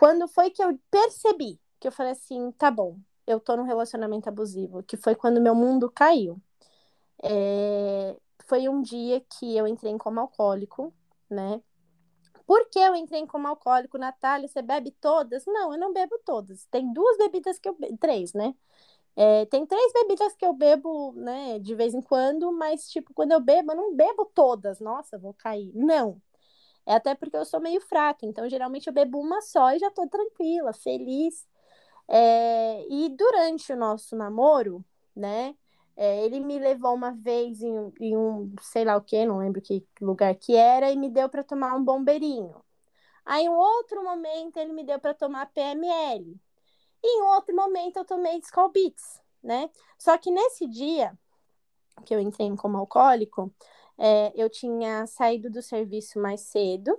Quando 0.01 0.27
foi 0.27 0.49
que 0.49 0.65
eu 0.65 0.81
percebi, 0.91 1.61
que 1.79 1.87
eu 1.87 1.93
falei 1.93 2.13
assim, 2.13 2.51
tá 2.53 2.71
bom, 2.71 2.97
eu 3.27 3.39
tô 3.39 3.55
num 3.55 3.65
relacionamento 3.65 4.31
abusivo, 4.31 4.83
que 4.83 4.97
foi 4.97 5.15
quando 5.15 5.43
meu 5.43 5.55
mundo 5.55 5.91
caiu. 5.91 6.41
É... 7.23 8.17
Foi 8.47 8.67
um 8.67 8.81
dia 8.81 9.21
que 9.21 9.55
eu 9.55 9.67
entrei 9.67 9.93
em 9.93 9.99
coma 9.99 10.23
alcoólico, 10.23 10.91
né? 11.29 11.61
Por 12.47 12.71
que 12.71 12.79
eu 12.79 12.95
entrei 12.95 13.27
como 13.27 13.47
alcoólico, 13.47 13.99
Natália? 13.99 14.49
Você 14.49 14.63
bebe 14.63 14.91
todas? 15.03 15.45
Não, 15.47 15.75
eu 15.75 15.79
não 15.79 15.93
bebo 15.93 16.19
todas. 16.25 16.65
Tem 16.71 16.91
duas 16.95 17.19
bebidas 17.19 17.59
que 17.59 17.69
eu 17.69 17.75
bebo, 17.79 17.99
três, 17.99 18.33
né? 18.33 18.55
É, 19.17 19.45
tem 19.47 19.67
três 19.67 19.93
bebidas 19.93 20.35
que 20.35 20.47
eu 20.47 20.55
bebo, 20.55 21.13
né, 21.13 21.59
de 21.59 21.75
vez 21.75 21.93
em 21.93 22.01
quando, 22.01 22.51
mas, 22.53 22.89
tipo, 22.89 23.13
quando 23.13 23.33
eu 23.33 23.41
bebo, 23.41 23.73
eu 23.73 23.77
não 23.77 23.95
bebo 23.95 24.25
todas. 24.35 24.81
Nossa, 24.81 25.19
vou 25.19 25.35
cair. 25.35 25.71
Não. 25.75 26.23
É 26.91 26.95
até 26.95 27.15
porque 27.15 27.37
eu 27.37 27.45
sou 27.45 27.61
meio 27.61 27.81
fraca, 27.81 28.27
então 28.27 28.49
geralmente 28.49 28.89
eu 28.89 28.93
bebo 28.93 29.21
uma 29.21 29.41
só 29.41 29.71
e 29.73 29.79
já 29.79 29.93
tô 29.93 30.09
tranquila, 30.09 30.73
feliz. 30.73 31.47
É, 32.09 32.85
e 32.91 33.09
durante 33.11 33.73
o 33.73 33.77
nosso 33.77 34.17
namoro, 34.17 34.85
né, 35.15 35.55
é, 35.97 36.25
ele 36.25 36.41
me 36.41 36.59
levou 36.59 36.93
uma 36.93 37.13
vez 37.13 37.63
em, 37.63 37.93
em, 38.01 38.17
um, 38.17 38.53
sei 38.61 38.85
lá 38.85 38.97
o 38.97 39.03
que, 39.03 39.25
não 39.25 39.39
lembro 39.39 39.63
que 39.63 39.87
lugar 40.01 40.35
que 40.35 40.57
era, 40.57 40.91
e 40.91 40.97
me 40.97 41.09
deu 41.09 41.29
para 41.29 41.45
tomar 41.45 41.77
um 41.77 41.85
bombeirinho. 41.85 42.57
Aí, 43.25 43.45
em 43.45 43.49
outro 43.49 44.03
momento, 44.03 44.57
ele 44.57 44.73
me 44.73 44.83
deu 44.83 44.99
para 44.99 45.15
tomar 45.15 45.47
PML. 45.53 46.41
E 47.05 47.19
em 47.19 47.23
outro 47.23 47.55
momento, 47.55 47.99
eu 47.99 48.05
tomei 48.05 48.37
Skull 48.39 48.73
Beats, 48.73 49.23
né? 49.41 49.71
Só 49.97 50.19
que 50.19 50.33
nesse 50.33 50.67
dia 50.67 51.17
que 52.05 52.13
eu 52.13 52.19
entrei 52.19 52.51
como 52.57 52.79
alcoólico, 52.79 53.55
é, 54.01 54.33
eu 54.37 54.51
tinha 54.51 55.07
saído 55.09 55.51
do 55.51 55.63
serviço 55.63 56.21
mais 56.21 56.43
cedo 56.43 56.99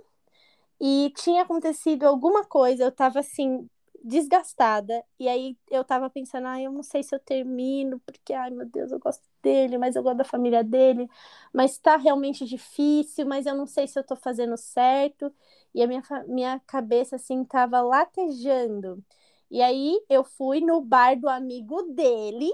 e 0.80 1.12
tinha 1.16 1.42
acontecido 1.42 2.04
alguma 2.06 2.44
coisa, 2.44 2.84
eu 2.84 2.92
tava 2.92 3.20
assim, 3.20 3.68
desgastada. 4.04 5.04
E 5.18 5.28
aí 5.28 5.56
eu 5.70 5.84
tava 5.84 6.10
pensando, 6.10 6.46
ah, 6.48 6.60
eu 6.60 6.72
não 6.72 6.82
sei 6.82 7.02
se 7.02 7.14
eu 7.14 7.20
termino, 7.20 8.00
porque, 8.00 8.32
ai 8.32 8.50
meu 8.50 8.66
Deus, 8.66 8.90
eu 8.92 8.98
gosto 8.98 9.22
dele, 9.42 9.78
mas 9.78 9.94
eu 9.96 10.02
gosto 10.02 10.18
da 10.18 10.24
família 10.24 10.64
dele, 10.64 11.08
mas 11.52 11.78
tá 11.78 11.96
realmente 11.96 12.44
difícil, 12.44 13.26
mas 13.26 13.46
eu 13.46 13.54
não 13.54 13.66
sei 13.66 13.86
se 13.86 13.98
eu 13.98 14.04
tô 14.04 14.16
fazendo 14.16 14.56
certo. 14.56 15.32
E 15.74 15.82
a 15.82 15.86
minha, 15.86 16.02
minha 16.28 16.60
cabeça, 16.66 17.16
assim, 17.16 17.44
tava 17.44 17.80
latejando. 17.80 19.02
E 19.50 19.60
aí 19.62 20.00
eu 20.08 20.24
fui 20.24 20.60
no 20.60 20.80
bar 20.80 21.18
do 21.18 21.28
amigo 21.28 21.82
dele, 21.94 22.50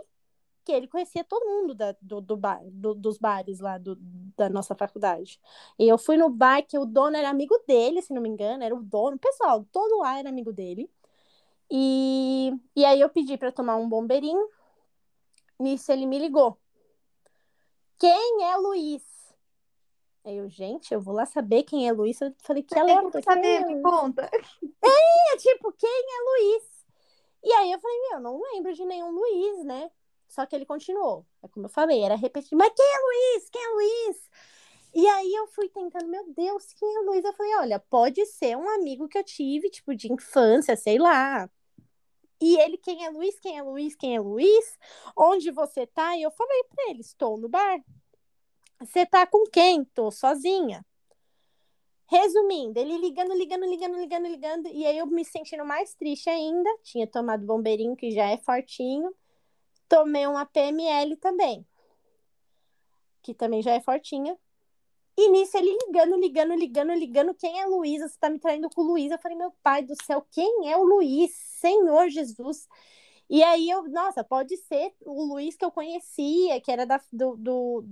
que 0.69 0.73
ele 0.73 0.87
conhecia 0.87 1.25
todo 1.25 1.49
mundo 1.49 1.75
da, 1.75 1.97
do, 2.03 2.21
do 2.21 2.37
bar, 2.37 2.61
do, 2.67 2.95
dos 2.95 3.17
bares 3.17 3.59
lá 3.59 3.79
do, 3.79 3.97
da 4.37 4.51
nossa 4.51 4.75
faculdade. 4.75 5.41
E 5.79 5.89
eu 5.89 5.97
fui 5.97 6.19
no 6.19 6.29
bar 6.29 6.63
que 6.63 6.79
o 6.79 6.85
dono 6.85 7.17
era 7.17 7.31
amigo 7.31 7.59
dele, 7.67 8.03
se 8.03 8.13
não 8.13 8.21
me 8.21 8.29
engano, 8.29 8.63
era 8.63 8.75
o 8.75 8.83
dono, 8.83 9.19
pessoal, 9.19 9.65
todo 9.73 10.01
lá 10.01 10.19
era 10.19 10.29
amigo 10.29 10.53
dele. 10.53 10.91
E, 11.71 12.53
e 12.77 12.85
aí 12.85 13.01
eu 13.01 13.09
pedi 13.09 13.39
para 13.39 13.51
tomar 13.51 13.77
um 13.77 13.89
bombeirinho. 13.89 14.47
Nisso 15.59 15.91
ele 15.91 16.05
me 16.05 16.19
ligou. 16.19 16.59
Quem 17.99 18.45
é 18.45 18.55
Luiz? 18.57 19.03
Aí 20.23 20.37
eu, 20.37 20.51
gente, 20.51 20.93
eu 20.93 21.01
vou 21.01 21.15
lá 21.15 21.25
saber 21.25 21.63
quem 21.63 21.89
é 21.89 21.93
Luiz. 21.93 22.21
Eu 22.21 22.35
falei, 22.41 22.63
que 22.63 22.79
aleatório. 22.79 23.25
saber, 23.25 23.65
me 23.65 23.81
conta. 23.81 24.31
É, 25.31 25.37
tipo, 25.39 25.73
quem 25.73 25.91
é 25.91 26.31
Luiz? 26.31 26.65
E 27.43 27.53
aí 27.53 27.73
eu 27.73 27.79
falei, 27.79 27.97
meu, 28.11 28.21
não 28.21 28.41
lembro 28.53 28.73
de 28.73 28.85
nenhum 28.85 29.11
Luiz, 29.11 29.65
né? 29.65 29.91
Só 30.29 30.45
que 30.47 30.55
ele 30.55 30.67
continuou. 30.67 31.27
É 31.43 31.49
como 31.49 31.67
eu 31.67 31.71
falei, 31.71 32.03
era 32.03 32.15
repetido. 32.15 32.57
Mas 32.57 32.73
quem 32.75 32.85
é 32.85 32.99
Luiz? 32.99 33.51
Quem 33.51 33.63
é 33.63 33.69
Luiz? 33.69 34.31
E 34.95 35.07
aí 35.07 35.35
eu 35.35 35.47
fui 35.49 35.69
tentando, 35.69 36.09
meu 36.09 36.33
Deus, 36.33 36.73
quem 36.75 36.97
é 36.97 37.01
Luiz? 37.01 37.25
Eu 37.25 37.33
falei, 37.33 37.55
olha, 37.57 37.79
pode 37.79 38.25
ser 38.27 38.57
um 38.57 38.69
amigo 38.69 39.09
que 39.09 39.19
eu 39.19 39.25
tive, 39.25 39.71
tipo, 39.71 39.95
de 39.95 40.13
infância, 40.13 40.77
sei 40.77 40.99
lá. 40.99 41.49
E 42.41 42.59
ele, 42.59 42.79
quem 42.79 43.05
é 43.05 43.11
Luiz? 43.11 43.39
Quem 43.41 43.59
é 43.59 43.63
Luiz? 43.63 43.97
Quem 43.97 44.17
é 44.17 44.21
Luiz? 44.21 44.79
Onde 45.17 45.51
você 45.51 45.87
tá? 45.87 46.17
E 46.17 46.23
eu 46.23 46.31
falei 46.31 46.65
pra 46.65 46.91
ele, 46.91 47.01
estou 47.01 47.37
no 47.37 47.49
bar. 47.49 47.81
Você 48.81 49.05
tá 49.05 49.27
com 49.27 49.45
quem? 49.45 49.85
Tô 49.85 50.11
sozinha. 50.11 50.85
Resumindo, 52.07 52.79
ele 52.79 52.97
ligando, 52.97 53.35
ligando, 53.35 53.67
ligando, 53.67 53.99
ligando, 53.99 54.27
ligando, 54.27 54.69
e 54.69 54.87
aí 54.87 54.97
eu 54.97 55.07
me 55.07 55.25
sentindo 55.25 55.65
mais 55.65 55.95
triste 55.95 56.31
ainda. 56.31 56.71
Tinha 56.83 57.07
tomado 57.07 57.45
bombeirinho, 57.45 57.95
que 57.97 58.11
já 58.11 58.31
é 58.31 58.39
fortinho. 58.39 59.15
Tomei 59.89 60.27
uma 60.27 60.45
PML 60.45 61.17
também, 61.17 61.67
que 63.23 63.35
também 63.35 63.63
já 63.63 63.73
é 63.73 63.81
fortinha. 63.81 64.39
E 65.17 65.29
nisso 65.31 65.57
ele 65.57 65.77
ligando, 65.87 66.17
ligando, 66.17 66.55
ligando, 66.55 66.93
ligando. 66.93 67.35
Quem 67.35 67.61
é 67.61 67.67
Luísa? 67.67 68.07
Você 68.09 68.17
tá 68.21 68.31
me 68.31 68.39
traindo 68.39 68.71
com 68.71 68.83
Luiz? 68.83 69.11
Eu 69.11 69.19
falei, 69.19 69.37
meu 69.37 69.53
pai 69.63 69.83
do 69.83 69.95
céu, 70.05 70.25
quem 70.31 70.71
é 70.71 70.77
o 70.77 70.85
Luiz? 70.85 71.33
Senhor 71.35 72.09
Jesus. 72.09 72.69
E 73.29 73.43
aí 73.43 73.69
eu, 73.69 73.89
nossa, 73.89 74.23
pode 74.25 74.57
ser 74.57 74.95
o 75.05 75.25
Luiz 75.25 75.57
que 75.57 75.65
eu 75.65 75.71
conhecia, 75.73 76.61
que 76.61 76.71
era 76.71 76.87
da, 76.87 77.01
do, 77.13 77.37
do 77.37 77.85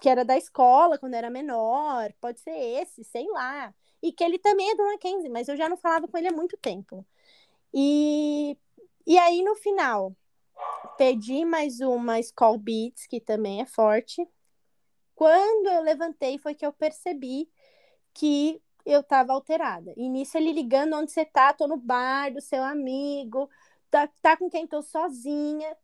que 0.00 0.08
era 0.08 0.24
da 0.24 0.36
escola 0.36 0.98
quando 0.98 1.14
era 1.14 1.30
menor, 1.30 2.12
pode 2.20 2.40
ser 2.40 2.50
esse, 2.50 3.02
sei 3.04 3.26
lá. 3.28 3.74
E 4.02 4.12
que 4.12 4.22
ele 4.22 4.38
também 4.38 4.70
é 4.70 4.76
do 4.76 4.84
Mackenzie, 4.84 5.28
mas 5.28 5.48
eu 5.48 5.56
já 5.56 5.68
não 5.68 5.76
falava 5.76 6.06
com 6.06 6.18
ele 6.18 6.28
há 6.28 6.32
muito 6.32 6.56
tempo. 6.58 7.04
E, 7.74 8.56
e 9.06 9.18
aí, 9.18 9.42
no 9.42 9.56
final, 9.56 10.14
pedi 10.96 11.44
mais 11.44 11.80
uma 11.80 12.18
Skull 12.20 12.58
Beats, 12.58 13.06
que 13.06 13.20
também 13.20 13.60
é 13.60 13.66
forte. 13.66 14.26
Quando 15.14 15.68
eu 15.68 15.82
levantei, 15.82 16.38
foi 16.38 16.54
que 16.54 16.64
eu 16.64 16.72
percebi 16.72 17.48
que 18.14 18.60
eu 18.84 19.02
tava 19.02 19.32
alterada. 19.32 19.92
Nisso 19.96 20.36
ele 20.36 20.52
ligando 20.52 20.96
onde 20.96 21.12
você 21.12 21.24
tá, 21.24 21.52
tô 21.52 21.66
no 21.66 21.76
bar 21.76 22.32
do 22.32 22.40
seu 22.40 22.62
amigo, 22.62 23.48
tá, 23.90 24.08
tá 24.22 24.36
com 24.36 24.48
quem 24.48 24.66
tô 24.66 24.82
sozinha. 24.82 25.76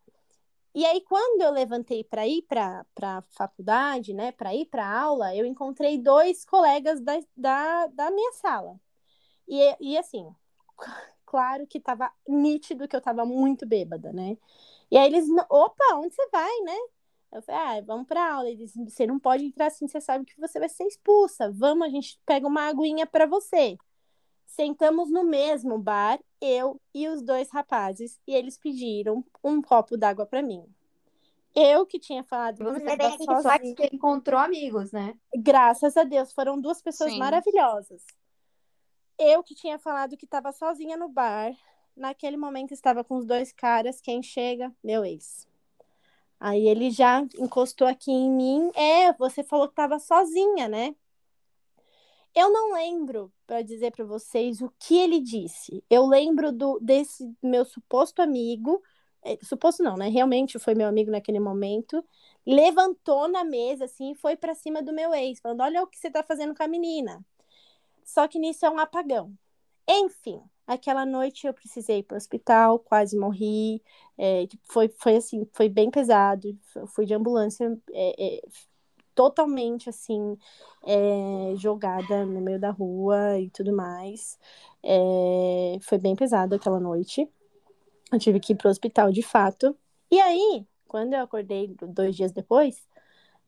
E 0.74 0.84
aí, 0.84 1.00
quando 1.02 1.42
eu 1.42 1.52
levantei 1.52 2.02
para 2.02 2.26
ir 2.26 2.42
para 2.42 2.84
a 3.02 3.22
faculdade, 3.30 4.12
né, 4.12 4.32
para 4.32 4.54
ir 4.54 4.66
para 4.66 4.86
aula, 4.86 5.34
eu 5.34 5.46
encontrei 5.46 5.98
dois 5.98 6.44
colegas 6.44 7.00
da, 7.00 7.20
da, 7.36 7.86
da 7.88 8.10
minha 8.10 8.32
sala. 8.32 8.80
E, 9.46 9.76
e 9.80 9.96
assim, 9.96 10.26
claro 11.34 11.66
que 11.66 11.78
estava 11.78 12.12
nítido 12.28 12.86
que 12.86 12.94
eu 12.94 12.98
estava 12.98 13.26
muito 13.26 13.66
bêbada, 13.66 14.12
né? 14.12 14.38
E 14.88 14.96
aí 14.96 15.08
eles, 15.08 15.28
opa, 15.50 15.96
onde 15.96 16.14
você 16.14 16.28
vai, 16.30 16.60
né? 16.60 16.76
Eu 17.32 17.42
falei, 17.42 17.60
ah, 17.60 17.84
vamos 17.84 18.06
para 18.06 18.34
aula. 18.34 18.48
Eles, 18.48 18.72
você 18.76 19.04
não 19.04 19.18
pode 19.18 19.44
entrar 19.44 19.66
assim, 19.66 19.88
você 19.88 20.00
sabe 20.00 20.24
que 20.24 20.40
você 20.40 20.60
vai 20.60 20.68
ser 20.68 20.84
expulsa. 20.84 21.50
Vamos, 21.50 21.88
a 21.88 21.90
gente 21.90 22.20
pega 22.24 22.46
uma 22.46 22.68
aguinha 22.68 23.04
para 23.04 23.26
você. 23.26 23.76
Sentamos 24.46 25.10
no 25.10 25.24
mesmo 25.24 25.76
bar, 25.76 26.20
eu 26.40 26.80
e 26.94 27.08
os 27.08 27.20
dois 27.20 27.50
rapazes, 27.50 28.20
e 28.28 28.32
eles 28.32 28.56
pediram 28.56 29.24
um 29.42 29.60
copo 29.60 29.96
d'água 29.96 30.26
para 30.26 30.40
mim. 30.40 30.64
Eu 31.52 31.84
que 31.84 31.98
tinha 31.98 32.22
falado. 32.22 32.62
Você 32.62 32.96
tem 32.96 33.74
que 33.74 33.90
encontrou 33.92 34.38
amigos, 34.38 34.92
né? 34.92 35.16
Graças 35.36 35.96
a 35.96 36.04
Deus, 36.04 36.32
foram 36.32 36.60
duas 36.60 36.80
pessoas 36.80 37.10
Sim. 37.10 37.18
maravilhosas. 37.18 38.04
Eu 39.18 39.42
que 39.42 39.54
tinha 39.54 39.78
falado 39.78 40.16
que 40.16 40.24
estava 40.24 40.52
sozinha 40.52 40.96
no 40.96 41.08
bar, 41.08 41.52
naquele 41.96 42.36
momento 42.36 42.72
estava 42.72 43.04
com 43.04 43.16
os 43.16 43.24
dois 43.24 43.52
caras. 43.52 44.00
Quem 44.00 44.22
chega? 44.22 44.74
Meu 44.82 45.04
ex. 45.04 45.46
Aí 46.38 46.66
ele 46.66 46.90
já 46.90 47.20
encostou 47.38 47.86
aqui 47.86 48.10
em 48.10 48.30
mim. 48.30 48.70
É, 48.74 49.12
você 49.14 49.42
falou 49.44 49.66
que 49.66 49.72
estava 49.72 49.98
sozinha, 49.98 50.68
né? 50.68 50.94
Eu 52.34 52.50
não 52.50 52.72
lembro 52.72 53.32
para 53.46 53.62
dizer 53.62 53.92
para 53.92 54.04
vocês 54.04 54.60
o 54.60 54.72
que 54.78 54.98
ele 54.98 55.20
disse. 55.20 55.84
Eu 55.88 56.04
lembro 56.06 56.50
do 56.50 56.80
desse 56.80 57.32
meu 57.40 57.64
suposto 57.64 58.20
amigo, 58.20 58.82
é, 59.22 59.38
suposto 59.42 59.82
não, 59.84 59.96
né? 59.96 60.08
Realmente 60.08 60.58
foi 60.58 60.74
meu 60.74 60.88
amigo 60.88 61.12
naquele 61.12 61.38
momento. 61.38 62.04
Levantou 62.44 63.28
na 63.28 63.44
mesa 63.44 63.84
assim 63.84 64.10
e 64.12 64.14
foi 64.16 64.36
para 64.36 64.54
cima 64.54 64.82
do 64.82 64.92
meu 64.92 65.14
ex, 65.14 65.40
falando: 65.40 65.60
"Olha 65.60 65.82
o 65.82 65.86
que 65.86 65.96
você 65.96 66.10
tá 66.10 66.24
fazendo 66.24 66.54
com 66.54 66.62
a 66.64 66.68
menina". 66.68 67.24
Só 68.04 68.28
que 68.28 68.38
nisso 68.38 68.64
é 68.66 68.70
um 68.70 68.78
apagão. 68.78 69.32
Enfim, 69.88 70.40
aquela 70.66 71.04
noite 71.04 71.46
eu 71.46 71.54
precisei 71.54 71.98
ir 71.98 72.02
para 72.04 72.14
o 72.14 72.18
hospital, 72.18 72.78
quase 72.78 73.16
morri. 73.18 73.82
É, 74.18 74.46
foi, 74.64 74.88
foi 74.88 75.16
assim, 75.16 75.46
foi 75.52 75.68
bem 75.68 75.90
pesado. 75.90 76.56
Fui 76.88 77.06
de 77.06 77.14
ambulância, 77.14 77.76
é, 77.92 78.36
é, 78.36 78.42
totalmente 79.14 79.88
assim 79.88 80.36
é, 80.84 81.54
jogada 81.56 82.26
no 82.26 82.40
meio 82.40 82.58
da 82.58 82.70
rua 82.70 83.38
e 83.38 83.50
tudo 83.50 83.74
mais. 83.74 84.38
É, 84.82 85.78
foi 85.82 85.98
bem 85.98 86.14
pesado 86.16 86.54
aquela 86.54 86.80
noite. 86.80 87.28
Eu 88.12 88.18
tive 88.18 88.40
que 88.40 88.52
ir 88.52 88.56
pro 88.56 88.70
hospital 88.70 89.10
de 89.10 89.22
fato. 89.22 89.76
E 90.10 90.20
aí, 90.20 90.66
quando 90.86 91.14
eu 91.14 91.22
acordei 91.22 91.74
dois 91.88 92.14
dias 92.14 92.32
depois, 92.32 92.86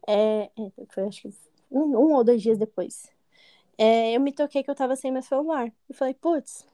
é 0.08 0.50
foi 0.90 1.04
acho 1.04 1.22
que 1.22 1.30
um, 1.70 1.82
um 1.96 2.14
ou 2.14 2.24
dois 2.24 2.42
dias 2.42 2.58
depois, 2.58 3.10
é, 3.78 4.16
eu 4.16 4.20
me 4.20 4.32
toquei 4.32 4.62
que 4.62 4.70
eu 4.70 4.74
tava 4.74 4.96
sem 4.96 5.12
meu 5.12 5.22
celular. 5.22 5.72
Eu 5.88 5.94
falei, 5.94 6.14
putz, 6.14 6.66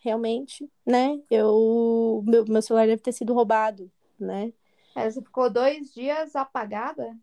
realmente, 0.00 0.70
né? 0.84 1.20
Eu, 1.30 2.22
meu, 2.26 2.44
meu 2.46 2.62
celular 2.62 2.86
deve 2.86 3.02
ter 3.02 3.12
sido 3.12 3.34
roubado, 3.34 3.90
né? 4.18 4.52
É, 4.94 5.10
você 5.10 5.20
ficou 5.20 5.50
dois 5.50 5.92
dias 5.92 6.34
apagada? 6.34 7.16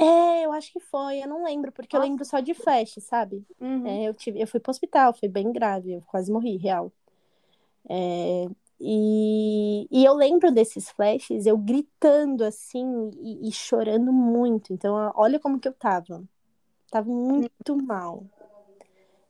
É, 0.00 0.44
eu 0.44 0.52
acho 0.52 0.72
que 0.72 0.78
foi, 0.78 1.20
eu 1.20 1.28
não 1.28 1.42
lembro, 1.42 1.72
porque 1.72 1.96
Nossa. 1.96 2.06
eu 2.06 2.10
lembro 2.10 2.24
só 2.24 2.38
de 2.38 2.54
flash, 2.54 2.94
sabe? 3.00 3.44
Uhum. 3.60 3.84
É, 3.84 4.04
eu, 4.04 4.14
tive, 4.14 4.40
eu 4.40 4.46
fui 4.46 4.60
pro 4.60 4.70
hospital, 4.70 5.12
foi 5.12 5.28
bem 5.28 5.50
grave, 5.52 5.94
eu 5.94 6.02
quase 6.02 6.30
morri, 6.30 6.56
real. 6.56 6.92
É, 7.88 8.46
e, 8.80 9.88
e 9.90 10.04
eu 10.04 10.14
lembro 10.14 10.52
desses 10.52 10.88
flashes, 10.90 11.46
eu 11.46 11.58
gritando 11.58 12.44
assim 12.44 13.10
e, 13.20 13.48
e, 13.48 13.52
chorando 13.52 14.12
muito. 14.12 14.72
Então, 14.72 15.12
olha 15.16 15.40
como 15.40 15.58
que 15.58 15.66
eu 15.66 15.72
tava. 15.72 16.22
Tava 16.90 17.08
muito 17.08 17.76
mal. 17.76 18.24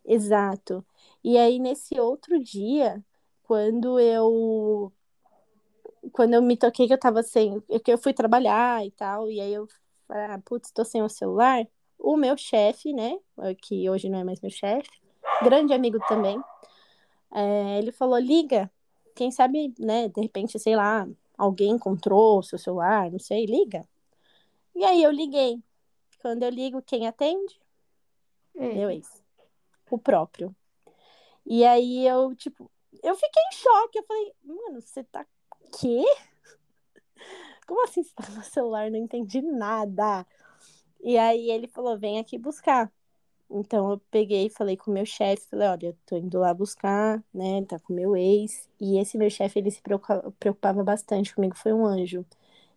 Exato. 0.04 0.84
E 1.22 1.36
aí, 1.36 1.58
nesse 1.58 1.98
outro 2.00 2.42
dia, 2.42 3.04
quando 3.42 3.98
eu. 4.00 4.92
Quando 6.12 6.34
eu 6.34 6.42
me 6.42 6.56
toquei 6.56 6.86
que 6.86 6.94
eu 6.94 6.98
tava 6.98 7.22
sem. 7.22 7.60
Que 7.84 7.92
eu 7.92 7.98
fui 7.98 8.12
trabalhar 8.12 8.84
e 8.86 8.90
tal, 8.90 9.30
e 9.30 9.40
aí 9.40 9.52
eu 9.52 9.68
ah, 10.08 10.40
putz, 10.44 10.70
tô 10.70 10.84
sem 10.84 11.02
o 11.02 11.08
celular. 11.08 11.66
O 11.98 12.16
meu 12.16 12.36
chefe, 12.36 12.92
né, 12.92 13.18
que 13.60 13.88
hoje 13.90 14.08
não 14.08 14.20
é 14.20 14.24
mais 14.24 14.40
meu 14.40 14.50
chefe, 14.50 14.88
grande 15.42 15.74
amigo 15.74 15.98
também, 16.06 16.40
é, 17.32 17.78
ele 17.78 17.92
falou: 17.92 18.18
liga, 18.18 18.70
quem 19.14 19.30
sabe, 19.30 19.74
né, 19.78 20.08
de 20.08 20.20
repente, 20.20 20.58
sei 20.58 20.76
lá, 20.76 21.08
alguém 21.36 21.72
encontrou 21.72 22.38
o 22.38 22.42
seu 22.42 22.58
celular, 22.58 23.10
não 23.10 23.18
sei, 23.18 23.46
liga. 23.46 23.86
E 24.74 24.84
aí 24.84 25.02
eu 25.02 25.10
liguei. 25.10 25.60
Quando 26.20 26.42
eu 26.42 26.50
ligo, 26.50 26.82
quem 26.82 27.06
atende? 27.06 27.60
É. 28.56 28.74
Meu 28.74 28.90
ex. 28.90 29.22
O 29.90 29.98
próprio. 29.98 30.54
E 31.46 31.64
aí 31.64 32.06
eu, 32.06 32.34
tipo, 32.34 32.70
eu 33.02 33.14
fiquei 33.14 33.42
em 33.42 33.56
choque. 33.56 33.98
Eu 33.98 34.04
falei, 34.04 34.32
mano, 34.44 34.80
você 34.80 35.04
tá. 35.04 35.24
Quê? 35.78 36.02
como 37.66 37.84
assim 37.84 38.02
você 38.02 38.14
tá 38.14 38.28
no 38.30 38.42
celular? 38.42 38.90
Não 38.90 38.98
entendi 38.98 39.40
nada. 39.40 40.26
E 41.00 41.16
aí 41.16 41.50
ele 41.50 41.68
falou, 41.68 41.98
vem 41.98 42.18
aqui 42.18 42.36
buscar. 42.36 42.92
Então 43.50 43.90
eu 43.92 44.00
peguei 44.10 44.46
e 44.46 44.50
falei 44.50 44.76
com 44.76 44.90
o 44.90 44.94
meu 44.94 45.06
chefe, 45.06 45.48
falei, 45.48 45.68
olha, 45.68 45.86
eu 45.86 45.96
tô 46.04 46.16
indo 46.16 46.38
lá 46.38 46.52
buscar, 46.52 47.22
né? 47.32 47.64
Tá 47.64 47.78
com 47.78 47.92
o 47.92 47.96
meu 47.96 48.16
ex. 48.16 48.68
E 48.80 48.98
esse 48.98 49.16
meu 49.16 49.30
chefe, 49.30 49.58
ele 49.58 49.70
se 49.70 49.80
preocupava 50.38 50.84
bastante 50.84 51.34
comigo, 51.34 51.56
foi 51.56 51.72
um 51.72 51.86
anjo. 51.86 52.26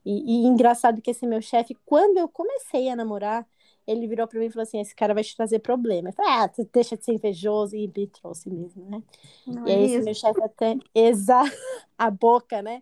E, 0.06 0.44
e 0.44 0.48
engraçado 0.48 1.02
que 1.02 1.12
esse 1.12 1.26
meu 1.28 1.42
chefe, 1.42 1.76
quando 1.86 2.18
eu 2.18 2.28
comecei 2.28 2.90
a 2.90 2.96
namorar, 2.96 3.48
ele 3.86 4.08
virou 4.08 4.28
pra 4.28 4.40
mim 4.40 4.46
e 4.46 4.50
falou 4.50 4.64
assim: 4.64 4.80
esse 4.80 4.96
cara 4.96 5.14
vai 5.14 5.24
te 5.24 5.36
trazer 5.36 5.60
problema. 5.60 6.10
Eu 6.10 6.14
falei, 6.14 6.32
ah, 6.32 6.50
deixa 6.72 6.98
de 6.98 7.04
ser 7.06 7.14
invejoso, 7.14 7.76
e 7.76 7.88
me 7.88 8.08
trouxe 8.08 8.50
mesmo, 8.50 8.90
né? 8.90 9.04
Não 9.46 9.68
e 9.68 9.72
é 9.72 9.76
aí 9.76 9.84
esse 9.86 10.06
meu 10.06 10.14
chefe 10.14 10.42
até 10.44 10.78
exa 10.94 11.42
a 11.98 12.10
boca, 12.10 12.62
né? 12.62 12.82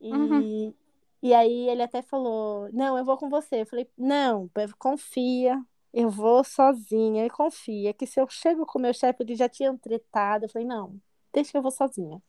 E, 0.00 0.12
uhum. 0.12 0.74
E 1.22 1.34
aí 1.34 1.68
ele 1.68 1.82
até 1.82 2.02
falou: 2.02 2.68
Não, 2.72 2.96
eu 2.96 3.04
vou 3.04 3.16
com 3.16 3.28
você. 3.28 3.62
Eu 3.62 3.66
falei: 3.66 3.88
Não, 3.96 4.50
confia, 4.78 5.60
eu 5.92 6.10
vou 6.10 6.44
sozinha. 6.44 7.24
E 7.26 7.30
confia 7.30 7.92
que 7.92 8.06
se 8.06 8.20
eu 8.20 8.28
chego 8.28 8.66
com 8.66 8.78
o 8.78 8.82
meu 8.82 8.94
chefe, 8.94 9.22
ele 9.22 9.34
já 9.34 9.48
tinha 9.48 9.76
tretado. 9.76 10.44
Eu 10.44 10.48
falei: 10.48 10.66
Não, 10.66 10.94
deixa 11.32 11.50
que 11.50 11.56
eu 11.56 11.62
vou 11.62 11.70
sozinha. 11.70 12.22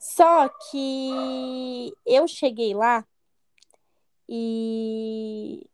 Só 0.00 0.48
que 0.48 1.92
eu 2.06 2.26
cheguei 2.26 2.72
lá 2.72 3.06
e. 4.26 5.66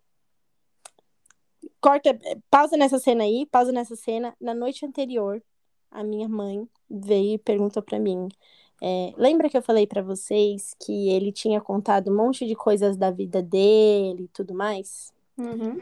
Corta, 1.80 2.18
pausa 2.50 2.76
nessa 2.76 2.98
cena 2.98 3.22
aí, 3.22 3.46
pausa 3.46 3.70
nessa 3.70 3.94
cena. 3.94 4.36
Na 4.40 4.52
noite 4.52 4.84
anterior, 4.84 5.40
a 5.92 6.02
minha 6.02 6.28
mãe 6.28 6.68
veio 6.90 7.34
e 7.34 7.38
perguntou 7.38 7.80
para 7.80 8.00
mim: 8.00 8.28
é, 8.82 9.12
lembra 9.16 9.48
que 9.48 9.56
eu 9.56 9.62
falei 9.62 9.86
para 9.86 10.02
vocês 10.02 10.74
que 10.84 11.08
ele 11.08 11.30
tinha 11.30 11.60
contado 11.60 12.10
um 12.10 12.16
monte 12.16 12.44
de 12.46 12.56
coisas 12.56 12.96
da 12.96 13.12
vida 13.12 13.40
dele 13.40 14.24
e 14.24 14.28
tudo 14.28 14.52
mais? 14.54 15.12
Uhum. 15.38 15.80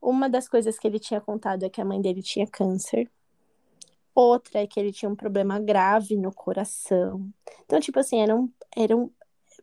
Uma 0.00 0.30
das 0.30 0.48
coisas 0.48 0.78
que 0.78 0.86
ele 0.86 1.00
tinha 1.00 1.20
contado 1.20 1.64
é 1.64 1.68
que 1.68 1.80
a 1.80 1.84
mãe 1.84 2.00
dele 2.00 2.22
tinha 2.22 2.46
câncer. 2.46 3.10
Outra 4.20 4.60
é 4.60 4.66
que 4.66 4.78
ele 4.78 4.92
tinha 4.92 5.10
um 5.10 5.16
problema 5.16 5.58
grave 5.58 6.14
no 6.14 6.30
coração. 6.30 7.26
Então, 7.64 7.80
tipo 7.80 7.98
assim, 7.98 8.20
eram, 8.20 8.52
eram 8.76 9.10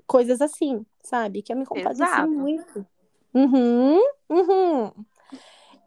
coisas 0.08 0.42
assim, 0.42 0.84
sabe? 1.04 1.44
Que 1.44 1.54
eu 1.54 1.58
me 1.58 1.64
compadeci 1.64 2.22
muito. 2.26 2.84
Uhum, 3.36 4.00
uhum. 4.28 4.92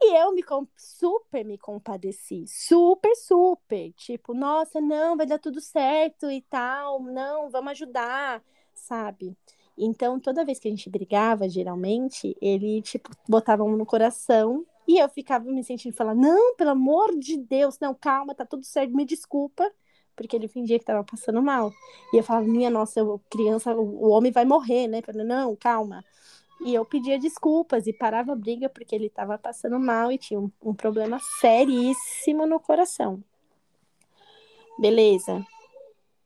E 0.00 0.16
eu 0.16 0.32
me 0.32 0.44
super 0.76 1.44
me 1.44 1.58
compadeci, 1.58 2.44
super, 2.46 3.12
super. 3.16 3.92
Tipo, 3.94 4.34
nossa, 4.34 4.80
não, 4.80 5.16
vai 5.16 5.26
dar 5.26 5.40
tudo 5.40 5.60
certo 5.60 6.30
e 6.30 6.40
tal, 6.42 7.02
não, 7.02 7.50
vamos 7.50 7.72
ajudar, 7.72 8.40
sabe? 8.72 9.36
Então, 9.76 10.20
toda 10.20 10.44
vez 10.44 10.60
que 10.60 10.68
a 10.68 10.70
gente 10.70 10.88
brigava, 10.88 11.48
geralmente, 11.48 12.36
ele, 12.40 12.82
tipo, 12.82 13.10
botava 13.28 13.64
mão 13.64 13.76
no 13.76 13.84
coração 13.84 14.64
e 14.90 14.98
eu 14.98 15.08
ficava 15.08 15.44
me 15.48 15.62
sentindo 15.62 15.94
falar, 15.94 16.16
não, 16.16 16.56
pelo 16.56 16.70
amor 16.70 17.16
de 17.16 17.36
Deus, 17.36 17.78
não, 17.78 17.94
calma, 17.94 18.34
tá 18.34 18.44
tudo 18.44 18.64
certo, 18.64 18.92
me 18.92 19.04
desculpa, 19.04 19.70
porque 20.16 20.34
ele 20.34 20.48
fingia 20.48 20.80
que 20.80 20.84
tava 20.84 21.04
passando 21.04 21.40
mal. 21.40 21.72
E 22.12 22.16
eu 22.16 22.24
falava, 22.24 22.44
minha 22.44 22.68
nossa, 22.68 23.00
criança, 23.30 23.72
o 23.72 24.08
homem 24.08 24.32
vai 24.32 24.44
morrer, 24.44 24.88
né? 24.88 25.00
Falei, 25.00 25.24
não, 25.24 25.54
calma. 25.54 26.04
E 26.66 26.74
eu 26.74 26.84
pedia 26.84 27.20
desculpas 27.20 27.86
e 27.86 27.92
parava 27.92 28.32
a 28.32 28.36
briga 28.36 28.68
porque 28.68 28.92
ele 28.92 29.06
estava 29.06 29.38
passando 29.38 29.78
mal 29.78 30.10
e 30.10 30.18
tinha 30.18 30.40
um, 30.40 30.50
um 30.60 30.74
problema 30.74 31.20
seríssimo 31.40 32.44
no 32.44 32.58
coração. 32.58 33.22
Beleza. 34.76 35.46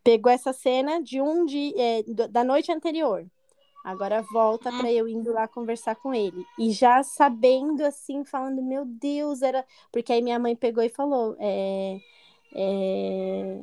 Pegou 0.02 0.32
essa 0.32 0.54
cena 0.54 1.02
de 1.02 1.20
um 1.20 1.44
dia 1.44 1.74
é, 1.76 2.02
da 2.30 2.42
noite 2.42 2.72
anterior. 2.72 3.26
Agora 3.84 4.22
volta 4.22 4.72
para 4.72 4.90
eu 4.90 5.06
indo 5.06 5.30
lá 5.30 5.46
conversar 5.46 5.94
com 5.96 6.14
ele. 6.14 6.46
E 6.58 6.70
já 6.70 7.02
sabendo 7.02 7.84
assim, 7.84 8.24
falando, 8.24 8.62
meu 8.62 8.86
Deus, 8.86 9.42
era. 9.42 9.62
Porque 9.92 10.10
aí 10.10 10.22
minha 10.22 10.38
mãe 10.38 10.56
pegou 10.56 10.82
e 10.82 10.88
falou: 10.88 11.36
é, 11.38 12.00
é, 12.54 13.60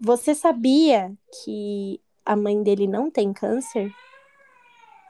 Você 0.00 0.34
sabia 0.34 1.12
que 1.44 2.00
a 2.26 2.34
mãe 2.34 2.60
dele 2.60 2.88
não 2.88 3.08
tem 3.08 3.32
câncer? 3.32 3.94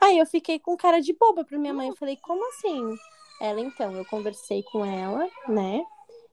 Aí 0.03 0.19
eu 0.19 0.27
fiquei 0.27 0.59
com 0.59 0.77
cara 0.77 1.01
de 1.01 1.15
boba 1.15 1.43
pra 1.43 1.59
minha 1.59 1.73
mãe. 1.73 1.89
Eu 1.89 1.97
falei, 1.97 2.17
como 2.17 2.47
assim? 2.49 2.95
Ela, 3.41 3.61
então, 3.61 3.93
eu 3.93 4.05
conversei 4.05 4.63
com 4.65 4.85
ela, 4.85 5.27
né? 5.49 5.83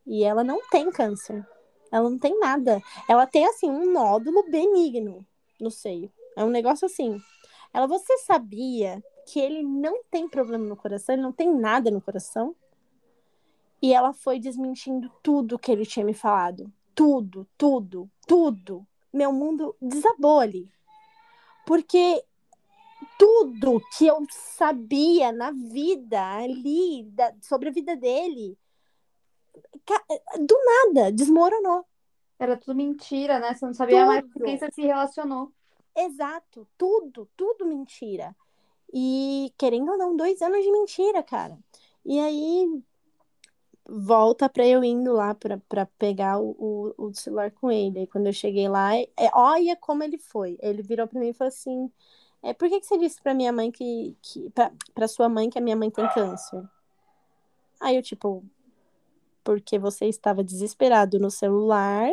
E 0.05 0.25
ela 0.25 0.43
não 0.43 0.59
tem 0.69 0.91
câncer. 0.91 1.45
Ela 1.89 2.09
não 2.09 2.19
tem 2.19 2.38
nada. 2.38 2.81
Ela 3.07 3.25
tem, 3.25 3.45
assim, 3.45 3.69
um 3.69 3.91
nódulo 3.93 4.43
benigno 4.49 5.25
no 5.59 5.71
seio. 5.71 6.11
É 6.35 6.43
um 6.43 6.49
negócio 6.49 6.85
assim. 6.85 7.19
Ela, 7.74 7.88
você 7.88 8.18
sabia 8.20 9.03
que 9.26 9.39
ele 9.39 9.61
não 9.63 10.03
tem 10.09 10.28
problema 10.28 10.65
no 10.65 10.76
coração? 10.76 11.13
Ele 11.13 11.22
não 11.22 11.32
tem 11.32 11.53
nada 11.53 11.91
no 11.91 12.01
coração? 12.01 12.55
E 13.82 13.93
ela 13.93 14.13
foi 14.13 14.39
desmentindo 14.39 15.11
tudo 15.22 15.59
que 15.59 15.72
ele 15.72 15.86
tinha 15.86 16.05
me 16.05 16.13
falado. 16.13 16.72
Tudo, 16.95 17.47
tudo, 17.57 18.09
tudo. 18.28 18.88
Meu 19.13 19.32
mundo 19.32 19.76
desabou 19.82 20.39
ali. 20.39 20.70
Porque 21.65 22.24
tudo 23.20 23.82
que 23.95 24.07
eu 24.07 24.26
sabia 24.32 25.32
na 25.32 25.51
vida 25.51 26.20
ali, 26.38 27.03
da- 27.11 27.36
sobre 27.41 27.70
a 27.70 27.72
vida 27.72 27.95
dele, 27.95 28.57
do 30.39 30.55
nada, 30.65 31.11
desmoronou. 31.11 31.86
Era 32.39 32.57
tudo 32.57 32.76
mentira, 32.76 33.39
né? 33.39 33.53
Você 33.53 33.65
não 33.65 33.74
sabia 33.74 34.05
mais 34.05 34.24
com 34.24 34.32
Tudo. 34.34 34.45
quem 34.45 34.57
você 34.57 34.72
se 34.72 34.82
relacionou. 34.82 35.51
Exato, 35.98 36.68
tudo, 36.78 37.28
tudo 37.36 37.66
mentira. 37.66 38.36
E 38.93 39.52
querendo 39.58 39.91
ou 39.91 39.98
não, 39.98 40.16
dois 40.16 40.41
anos 40.43 40.64
de 40.64 40.72
mentira, 40.72 41.24
cara. 41.24 41.58
E 42.06 42.20
aí 42.20 42.84
volta 43.89 44.48
pra 44.48 44.68
eu 44.68 44.84
indo 44.84 45.14
lá 45.14 45.34
pra, 45.34 45.58
pra 45.70 45.86
pegar 45.86 46.39
o, 46.39 46.93
o, 46.98 47.08
o 47.08 47.14
celular 47.16 47.52
com 47.52 47.72
ele. 47.72 48.00
Aí 48.00 48.08
quando 48.08 48.28
eu 48.28 48.34
cheguei 48.34 48.68
lá, 48.70 48.95
é, 48.95 49.08
olha 49.34 49.76
como 49.76 50.04
ele 50.04 50.20
foi. 50.20 50.58
Ele 50.62 50.84
virou 50.84 51.08
pra 51.08 51.20
mim 51.20 51.30
e 51.30 51.34
falou 51.34 51.50
assim: 51.50 51.91
é, 52.43 52.54
por 52.54 52.70
que, 52.70 52.80
que 52.80 52.86
você 52.86 52.98
disse 52.98 53.22
pra 53.22 53.34
minha 53.34 53.52
mãe 53.52 53.72
que, 53.72 54.16
que 54.22 54.50
pra, 54.52 54.72
pra 54.93 55.08
sua 55.08 55.28
mãe 55.28 55.50
que 55.50 55.58
a 55.58 55.62
minha 55.62 55.76
mãe 55.76 55.89
tem 55.89 56.08
câncer? 56.10 56.64
Aí 57.80 57.95
eu, 57.95 58.04
tipo, 58.04 58.43
porque 59.43 59.80
você 59.80 60.06
estava 60.06 60.43
desesperado 60.43 61.20
no 61.20 61.32
celular, 61.32 62.10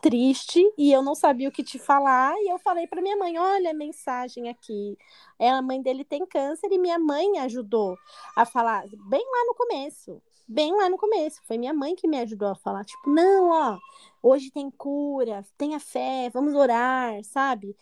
triste, 0.00 0.60
e 0.76 0.92
eu 0.92 1.02
não 1.02 1.14
sabia 1.14 1.48
o 1.48 1.52
que 1.52 1.62
te 1.62 1.78
falar, 1.78 2.34
e 2.38 2.48
eu 2.48 2.58
falei 2.58 2.86
pra 2.86 3.02
minha 3.02 3.16
mãe: 3.16 3.38
olha 3.38 3.70
a 3.70 3.74
mensagem 3.74 4.48
aqui. 4.48 4.96
É, 5.38 5.50
a 5.50 5.62
mãe 5.62 5.80
dele 5.82 6.04
tem 6.04 6.26
câncer 6.26 6.70
e 6.72 6.78
minha 6.78 6.98
mãe 6.98 7.38
ajudou 7.40 7.96
a 8.36 8.44
falar 8.44 8.84
bem 9.08 9.24
lá 9.24 9.44
no 9.46 9.54
começo. 9.54 10.20
Bem 10.46 10.74
lá 10.74 10.88
no 10.88 10.96
começo. 10.96 11.42
Foi 11.46 11.58
minha 11.58 11.74
mãe 11.74 11.94
que 11.94 12.08
me 12.08 12.18
ajudou 12.20 12.48
a 12.48 12.54
falar, 12.54 12.84
tipo, 12.84 13.10
não, 13.10 13.50
ó, 13.50 13.78
hoje 14.22 14.50
tem 14.50 14.70
cura, 14.70 15.44
tenha 15.58 15.78
fé, 15.78 16.30
vamos 16.32 16.54
orar, 16.54 17.22
sabe? 17.24 17.76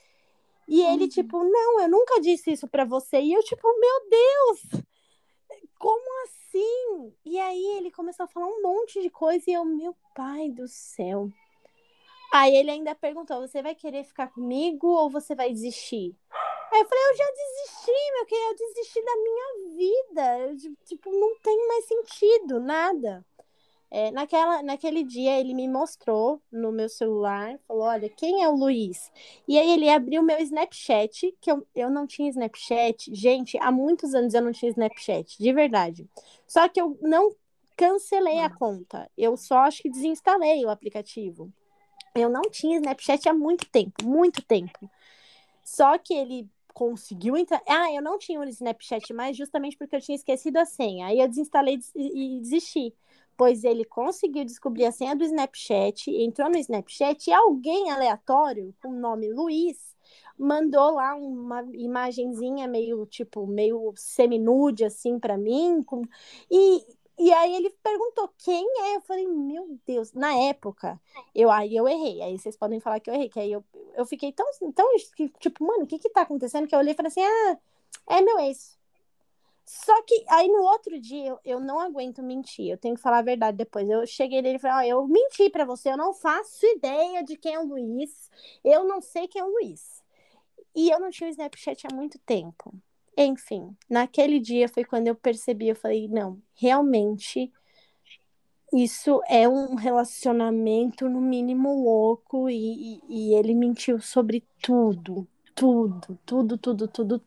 E 0.68 0.82
ele, 0.82 1.04
Uhum. 1.04 1.08
tipo, 1.08 1.44
não, 1.44 1.80
eu 1.80 1.88
nunca 1.88 2.20
disse 2.20 2.50
isso 2.52 2.66
pra 2.66 2.84
você. 2.84 3.20
E 3.20 3.32
eu, 3.32 3.42
tipo, 3.44 3.62
meu 3.78 4.10
Deus, 4.10 4.82
como 5.78 6.24
assim? 6.24 7.12
E 7.24 7.38
aí 7.38 7.64
ele 7.78 7.90
começou 7.90 8.24
a 8.24 8.26
falar 8.26 8.46
um 8.46 8.62
monte 8.62 9.00
de 9.00 9.10
coisa 9.10 9.44
e 9.46 9.52
eu, 9.52 9.64
meu 9.64 9.94
pai 10.14 10.50
do 10.50 10.66
céu. 10.66 11.30
Aí 12.38 12.54
ele 12.54 12.70
ainda 12.70 12.94
perguntou: 12.94 13.40
você 13.40 13.62
vai 13.62 13.74
querer 13.74 14.04
ficar 14.04 14.28
comigo 14.28 14.86
ou 14.86 15.08
você 15.08 15.34
vai 15.34 15.50
desistir? 15.50 16.14
Aí 16.70 16.80
eu 16.80 16.86
falei: 16.86 17.04
eu 17.10 17.16
já 17.16 17.24
desisti, 17.24 18.12
meu 18.12 18.26
querido, 18.26 18.62
eu 18.62 18.74
desisti 18.74 19.02
da 19.02 19.16
minha 19.16 19.76
vida. 19.76 20.38
Eu, 20.40 20.76
tipo, 20.84 21.10
não 21.10 21.38
tem 21.40 21.66
mais 21.66 21.86
sentido, 21.86 22.60
nada. 22.60 23.24
É, 23.90 24.10
naquela, 24.10 24.62
naquele 24.62 25.02
dia 25.02 25.40
ele 25.40 25.54
me 25.54 25.66
mostrou 25.66 26.42
no 26.52 26.70
meu 26.70 26.90
celular, 26.90 27.58
falou: 27.66 27.84
Olha, 27.84 28.10
quem 28.10 28.42
é 28.42 28.48
o 28.50 28.54
Luiz? 28.54 29.10
E 29.48 29.58
aí 29.58 29.72
ele 29.72 29.88
abriu 29.88 30.22
meu 30.22 30.38
Snapchat, 30.38 31.34
que 31.40 31.50
eu, 31.50 31.66
eu 31.74 31.88
não 31.88 32.06
tinha 32.06 32.28
Snapchat. 32.28 33.14
Gente, 33.14 33.56
há 33.58 33.72
muitos 33.72 34.14
anos 34.14 34.34
eu 34.34 34.42
não 34.42 34.52
tinha 34.52 34.70
Snapchat, 34.70 35.38
de 35.38 35.52
verdade. 35.54 36.06
Só 36.46 36.68
que 36.68 36.78
eu 36.78 36.98
não 37.00 37.34
cancelei 37.74 38.40
a 38.40 38.50
conta. 38.50 39.10
Eu 39.16 39.38
só 39.38 39.60
acho 39.60 39.82
que 39.82 39.88
desinstalei 39.88 40.62
o 40.66 40.70
aplicativo. 40.70 41.50
Eu 42.18 42.28
não 42.28 42.42
tinha 42.42 42.76
Snapchat 42.76 43.28
há 43.28 43.34
muito 43.34 43.66
tempo, 43.70 44.04
muito 44.04 44.42
tempo. 44.42 44.90
Só 45.64 45.98
que 45.98 46.14
ele 46.14 46.48
conseguiu 46.72 47.36
entrar. 47.36 47.62
Ah, 47.66 47.92
eu 47.92 48.02
não 48.02 48.18
tinha 48.18 48.40
o 48.40 48.44
Snapchat 48.44 49.12
mais 49.14 49.36
justamente 49.36 49.76
porque 49.76 49.96
eu 49.96 50.00
tinha 50.00 50.16
esquecido 50.16 50.58
a 50.58 50.66
senha. 50.66 51.06
Aí 51.06 51.20
eu 51.20 51.28
desinstalei 51.28 51.78
e 51.94 52.40
desisti 52.40 52.94
pois 53.36 53.64
ele 53.64 53.84
conseguiu 53.84 54.44
descobrir 54.44 54.86
a 54.86 54.92
senha 54.92 55.14
do 55.14 55.24
Snapchat, 55.24 56.10
entrou 56.10 56.48
no 56.48 56.56
Snapchat 56.56 57.28
e 57.28 57.32
alguém 57.32 57.90
aleatório, 57.90 58.74
com 58.80 58.88
o 58.88 58.98
nome 58.98 59.30
Luiz, 59.30 59.94
mandou 60.38 60.92
lá 60.94 61.14
uma 61.14 61.62
imagenzinha 61.74 62.66
meio, 62.66 63.04
tipo, 63.06 63.46
meio 63.46 63.92
semi-nude, 63.96 64.84
assim, 64.84 65.18
para 65.18 65.36
mim, 65.36 65.82
com... 65.82 66.02
e, 66.50 66.84
e 67.18 67.32
aí 67.32 67.54
ele 67.54 67.70
perguntou 67.82 68.30
quem 68.38 68.66
é, 68.82 68.96
eu 68.96 69.00
falei, 69.00 69.26
meu 69.26 69.78
Deus, 69.86 70.12
na 70.12 70.34
época, 70.34 71.00
eu, 71.34 71.50
aí 71.50 71.74
eu 71.74 71.88
errei, 71.88 72.22
aí 72.22 72.38
vocês 72.38 72.56
podem 72.56 72.80
falar 72.80 73.00
que 73.00 73.10
eu 73.10 73.14
errei, 73.14 73.28
que 73.28 73.40
aí 73.40 73.52
eu, 73.52 73.64
eu 73.94 74.06
fiquei 74.06 74.32
tão, 74.32 74.46
tão, 74.74 74.86
tipo, 75.40 75.64
mano, 75.64 75.84
o 75.84 75.86
que 75.86 75.98
que 75.98 76.10
tá 76.10 76.22
acontecendo, 76.22 76.66
que 76.66 76.74
eu 76.74 76.78
olhei 76.78 76.92
e 76.92 76.96
falei 76.96 77.08
assim, 77.08 77.22
ah, 77.22 77.58
é 78.08 78.20
meu 78.20 78.38
ex, 78.40 78.76
só 79.66 80.00
que 80.02 80.24
aí 80.28 80.46
no 80.46 80.62
outro 80.62 80.98
dia 81.00 81.26
eu, 81.30 81.40
eu 81.44 81.60
não 81.60 81.80
aguento 81.80 82.22
mentir, 82.22 82.68
eu 82.68 82.78
tenho 82.78 82.94
que 82.94 83.00
falar 83.00 83.18
a 83.18 83.22
verdade 83.22 83.56
depois. 83.58 83.88
Eu 83.88 84.06
cheguei 84.06 84.40
nele 84.40 84.56
e 84.56 84.60
falei: 84.60 84.92
Ó, 84.92 85.00
eu 85.00 85.08
menti 85.08 85.50
para 85.50 85.64
você, 85.64 85.90
eu 85.90 85.96
não 85.96 86.14
faço 86.14 86.64
ideia 86.66 87.24
de 87.24 87.36
quem 87.36 87.54
é 87.54 87.58
o 87.58 87.66
Luiz, 87.66 88.30
eu 88.64 88.84
não 88.84 89.00
sei 89.00 89.26
quem 89.26 89.42
é 89.42 89.44
o 89.44 89.50
Luiz. 89.50 90.04
E 90.74 90.90
eu 90.90 91.00
não 91.00 91.10
tinha 91.10 91.28
o 91.28 91.30
Snapchat 91.30 91.86
há 91.86 91.94
muito 91.94 92.18
tempo. 92.20 92.72
Enfim, 93.16 93.76
naquele 93.88 94.38
dia 94.40 94.68
foi 94.68 94.84
quando 94.84 95.08
eu 95.08 95.14
percebi, 95.16 95.68
eu 95.68 95.76
falei: 95.76 96.08
não, 96.08 96.40
realmente 96.54 97.52
isso 98.72 99.20
é 99.28 99.48
um 99.48 99.74
relacionamento 99.74 101.08
no 101.08 101.20
mínimo 101.20 101.82
louco 101.82 102.48
e, 102.50 103.00
e, 103.08 103.30
e 103.32 103.34
ele 103.34 103.54
mentiu 103.54 104.00
sobre 104.00 104.44
tudo, 104.62 105.26
tudo, 105.54 106.18
tudo, 106.24 106.58
tudo, 106.58 106.88
tudo, 106.88 107.22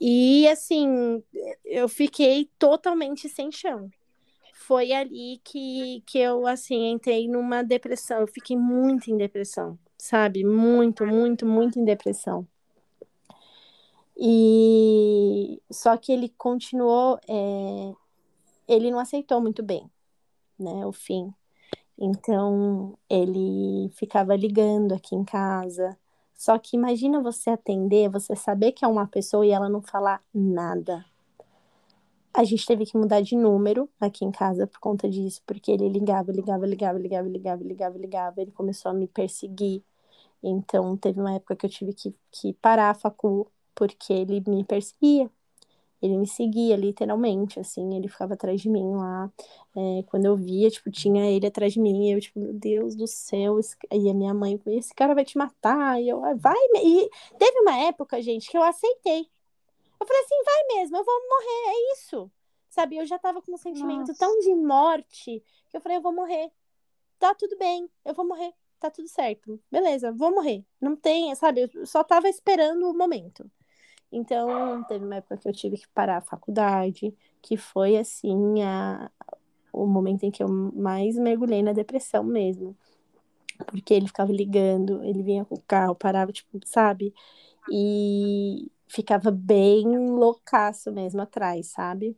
e 0.00 0.46
assim, 0.48 1.22
eu 1.64 1.88
fiquei 1.88 2.50
totalmente 2.58 3.28
sem 3.28 3.50
chão. 3.52 3.90
Foi 4.54 4.92
ali 4.92 5.40
que, 5.44 6.02
que 6.06 6.18
eu 6.18 6.46
assim 6.46 6.90
entrei 6.92 7.28
numa 7.28 7.62
depressão. 7.62 8.20
Eu 8.22 8.28
fiquei 8.28 8.56
muito 8.56 9.10
em 9.10 9.16
depressão, 9.16 9.78
sabe? 9.98 10.44
Muito, 10.44 11.06
muito, 11.06 11.46
muito 11.46 11.78
em 11.80 11.84
depressão. 11.84 12.46
E 14.16 15.60
só 15.70 15.96
que 15.96 16.12
ele 16.12 16.28
continuou, 16.30 17.18
é... 17.28 17.92
ele 18.68 18.90
não 18.90 18.98
aceitou 18.98 19.40
muito 19.40 19.62
bem, 19.62 19.90
né? 20.58 20.86
O 20.86 20.92
fim. 20.92 21.32
Então 21.98 22.98
ele 23.10 23.90
ficava 23.94 24.36
ligando 24.36 24.92
aqui 24.94 25.14
em 25.16 25.24
casa, 25.24 25.98
só 26.34 26.58
que 26.58 26.76
imagina 26.76 27.22
você 27.22 27.50
atender, 27.50 28.10
você 28.10 28.36
saber 28.36 28.72
que 28.72 28.84
é 28.84 28.88
uma 28.88 29.06
pessoa 29.08 29.46
e 29.46 29.50
ela 29.50 29.68
não 29.68 29.82
falar 29.82 30.22
nada. 30.34 31.04
a 32.32 32.44
gente 32.44 32.66
teve 32.66 32.84
que 32.84 32.96
mudar 32.96 33.20
de 33.20 33.36
número 33.36 33.88
aqui 34.00 34.24
em 34.24 34.30
casa 34.32 34.66
por 34.66 34.80
conta 34.80 35.08
disso, 35.08 35.40
porque 35.46 35.70
ele 35.70 35.88
ligava, 35.88 36.32
ligava, 36.32 36.66
ligava, 36.66 36.98
ligava, 36.98 37.28
ligava, 37.28 37.62
ligava, 37.64 37.98
ligava, 37.98 38.42
ele 38.42 38.50
começou 38.50 38.90
a 38.90 38.94
me 38.94 39.06
perseguir. 39.06 39.82
Então, 40.42 40.96
teve 40.96 41.20
uma 41.20 41.34
época 41.34 41.56
que 41.56 41.66
eu 41.66 41.70
tive 41.70 41.94
que, 41.94 42.14
que 42.32 42.52
parar 42.54 42.90
a 42.90 42.94
facu, 42.94 43.50
porque 43.74 44.12
ele 44.12 44.42
me 44.46 44.64
perseguia. 44.64 45.30
Ele 46.02 46.18
me 46.18 46.26
seguia, 46.26 46.76
literalmente, 46.76 47.58
assim, 47.58 47.96
ele 47.96 48.08
ficava 48.08 48.34
atrás 48.34 48.60
de 48.60 48.68
mim 48.68 48.94
lá. 48.94 49.32
É, 49.74 50.02
quando 50.02 50.26
eu 50.26 50.36
via, 50.36 50.70
tipo, 50.70 50.90
tinha 50.90 51.30
ele 51.30 51.46
atrás 51.46 51.72
de 51.72 51.80
mim, 51.80 52.08
e 52.08 52.12
eu, 52.12 52.20
tipo, 52.20 52.38
meu 52.38 52.52
Deus 52.52 52.94
do 52.94 53.06
céu, 53.06 53.58
esse... 53.58 53.74
e 53.90 54.10
a 54.10 54.12
minha 54.12 54.34
mãe, 54.34 54.60
esse 54.66 54.94
cara 54.94 55.14
vai 55.14 55.24
te 55.24 55.38
matar, 55.38 56.02
e 56.02 56.08
eu, 56.10 56.22
ah, 56.22 56.34
vai, 56.34 56.58
e 56.76 57.08
teve 57.38 57.58
uma 57.60 57.78
época, 57.78 58.20
gente, 58.20 58.50
que 58.50 58.56
eu 58.56 58.62
aceitei, 58.62 59.26
eu 59.98 60.06
falei 60.06 60.22
assim, 60.22 60.42
vai 60.44 60.76
mesmo, 60.76 60.96
eu 60.98 61.04
vou 61.04 61.14
morrer, 61.14 61.70
é 61.70 61.92
isso. 61.94 62.30
Sabe, 62.68 62.96
eu 62.96 63.06
já 63.06 63.18
tava 63.18 63.40
com 63.40 63.54
um 63.54 63.56
sentimento 63.56 64.08
Nossa. 64.08 64.18
tão 64.18 64.38
de 64.40 64.54
morte 64.54 65.42
que 65.70 65.76
eu 65.76 65.80
falei, 65.80 65.96
eu 65.96 66.02
vou 66.02 66.12
morrer. 66.12 66.50
Tá 67.18 67.34
tudo 67.34 67.56
bem, 67.56 67.88
eu 68.04 68.12
vou 68.12 68.26
morrer, 68.26 68.52
tá 68.78 68.90
tudo 68.90 69.08
certo. 69.08 69.58
Beleza, 69.70 70.12
vou 70.12 70.34
morrer. 70.34 70.64
Não 70.80 70.96
tem, 70.96 71.34
sabe, 71.34 71.70
eu 71.72 71.86
só 71.86 72.04
tava 72.04 72.28
esperando 72.28 72.90
o 72.90 72.92
momento. 72.92 73.50
Então, 74.16 74.84
teve 74.84 75.04
uma 75.04 75.16
época 75.16 75.36
que 75.36 75.48
eu 75.48 75.52
tive 75.52 75.76
que 75.76 75.88
parar 75.88 76.18
a 76.18 76.22
faculdade, 76.22 77.12
que 77.42 77.56
foi 77.56 77.96
assim 77.96 78.62
a, 78.62 79.10
o 79.72 79.86
momento 79.86 80.22
em 80.22 80.30
que 80.30 80.42
eu 80.42 80.48
mais 80.48 81.16
mergulhei 81.16 81.62
na 81.62 81.72
depressão 81.72 82.22
mesmo. 82.22 82.76
Porque 83.66 83.92
ele 83.92 84.06
ficava 84.06 84.32
ligando, 84.32 85.02
ele 85.02 85.22
vinha 85.22 85.44
com 85.44 85.56
o 85.56 85.62
carro, 85.62 85.94
parava, 85.94 86.32
tipo, 86.32 86.60
sabe? 86.64 87.12
E 87.70 88.70
ficava 88.86 89.30
bem 89.30 89.84
loucaço 90.10 90.92
mesmo 90.92 91.20
atrás, 91.20 91.66
sabe? 91.66 92.16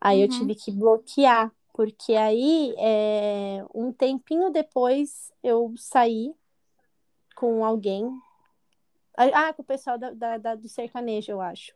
Aí 0.00 0.18
uhum. 0.18 0.24
eu 0.24 0.28
tive 0.28 0.54
que 0.54 0.70
bloquear, 0.70 1.50
porque 1.72 2.14
aí 2.14 2.74
é, 2.78 3.64
um 3.74 3.92
tempinho 3.92 4.50
depois 4.50 5.32
eu 5.42 5.72
saí 5.76 6.34
com 7.34 7.64
alguém. 7.64 8.10
Ah, 9.34 9.52
com 9.52 9.62
o 9.62 9.64
pessoal 9.64 9.98
da, 9.98 10.10
da, 10.12 10.38
da 10.38 10.54
do 10.54 10.68
sertanejo, 10.68 11.32
eu 11.32 11.40
acho. 11.40 11.74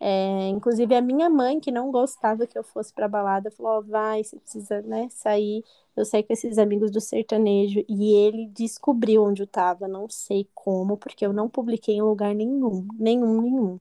É, 0.00 0.48
inclusive 0.48 0.94
a 0.94 1.00
minha 1.02 1.30
mãe, 1.30 1.58
que 1.60 1.70
não 1.72 1.90
gostava 1.90 2.46
que 2.46 2.58
eu 2.58 2.64
fosse 2.64 2.92
pra 2.92 3.08
balada, 3.08 3.50
falou: 3.50 3.78
oh, 3.80 3.82
vai, 3.82 4.22
você 4.24 4.38
precisa 4.38 4.82
né, 4.82 5.08
sair. 5.10 5.64
Eu 5.96 6.04
saí 6.04 6.22
com 6.22 6.32
esses 6.32 6.58
amigos 6.58 6.90
do 6.90 7.00
sertanejo 7.00 7.84
e 7.88 8.14
ele 8.14 8.46
descobriu 8.48 9.24
onde 9.24 9.42
eu 9.42 9.46
tava, 9.46 9.88
não 9.88 10.08
sei 10.10 10.48
como, 10.54 10.96
porque 10.98 11.24
eu 11.26 11.32
não 11.32 11.48
publiquei 11.48 11.96
em 11.96 12.02
lugar 12.02 12.34
nenhum, 12.34 12.86
nenhum, 12.98 13.40
nenhum. 13.42 13.80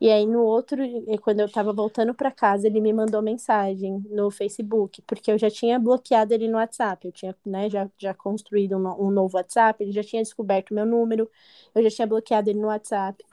E 0.00 0.10
aí 0.10 0.26
no 0.26 0.42
outro, 0.42 0.82
quando 1.22 1.40
eu 1.40 1.50
tava 1.50 1.72
voltando 1.72 2.14
para 2.14 2.30
casa, 2.30 2.66
ele 2.66 2.80
me 2.80 2.92
mandou 2.92 3.22
mensagem 3.22 4.04
no 4.10 4.30
Facebook, 4.30 5.00
porque 5.02 5.32
eu 5.32 5.38
já 5.38 5.50
tinha 5.50 5.78
bloqueado 5.78 6.34
ele 6.34 6.48
no 6.48 6.58
WhatsApp, 6.58 7.06
eu 7.06 7.12
tinha, 7.12 7.34
né, 7.46 7.70
já, 7.70 7.88
já 7.98 8.12
construído 8.12 8.76
um, 8.76 9.06
um 9.06 9.10
novo 9.10 9.36
WhatsApp, 9.38 9.82
ele 9.82 9.92
já 9.92 10.02
tinha 10.02 10.22
descoberto 10.22 10.74
meu 10.74 10.84
número, 10.84 11.30
eu 11.74 11.82
já 11.82 11.90
tinha 11.90 12.06
bloqueado 12.06 12.50
ele 12.50 12.60
no 12.60 12.66
WhatsApp. 12.68 13.24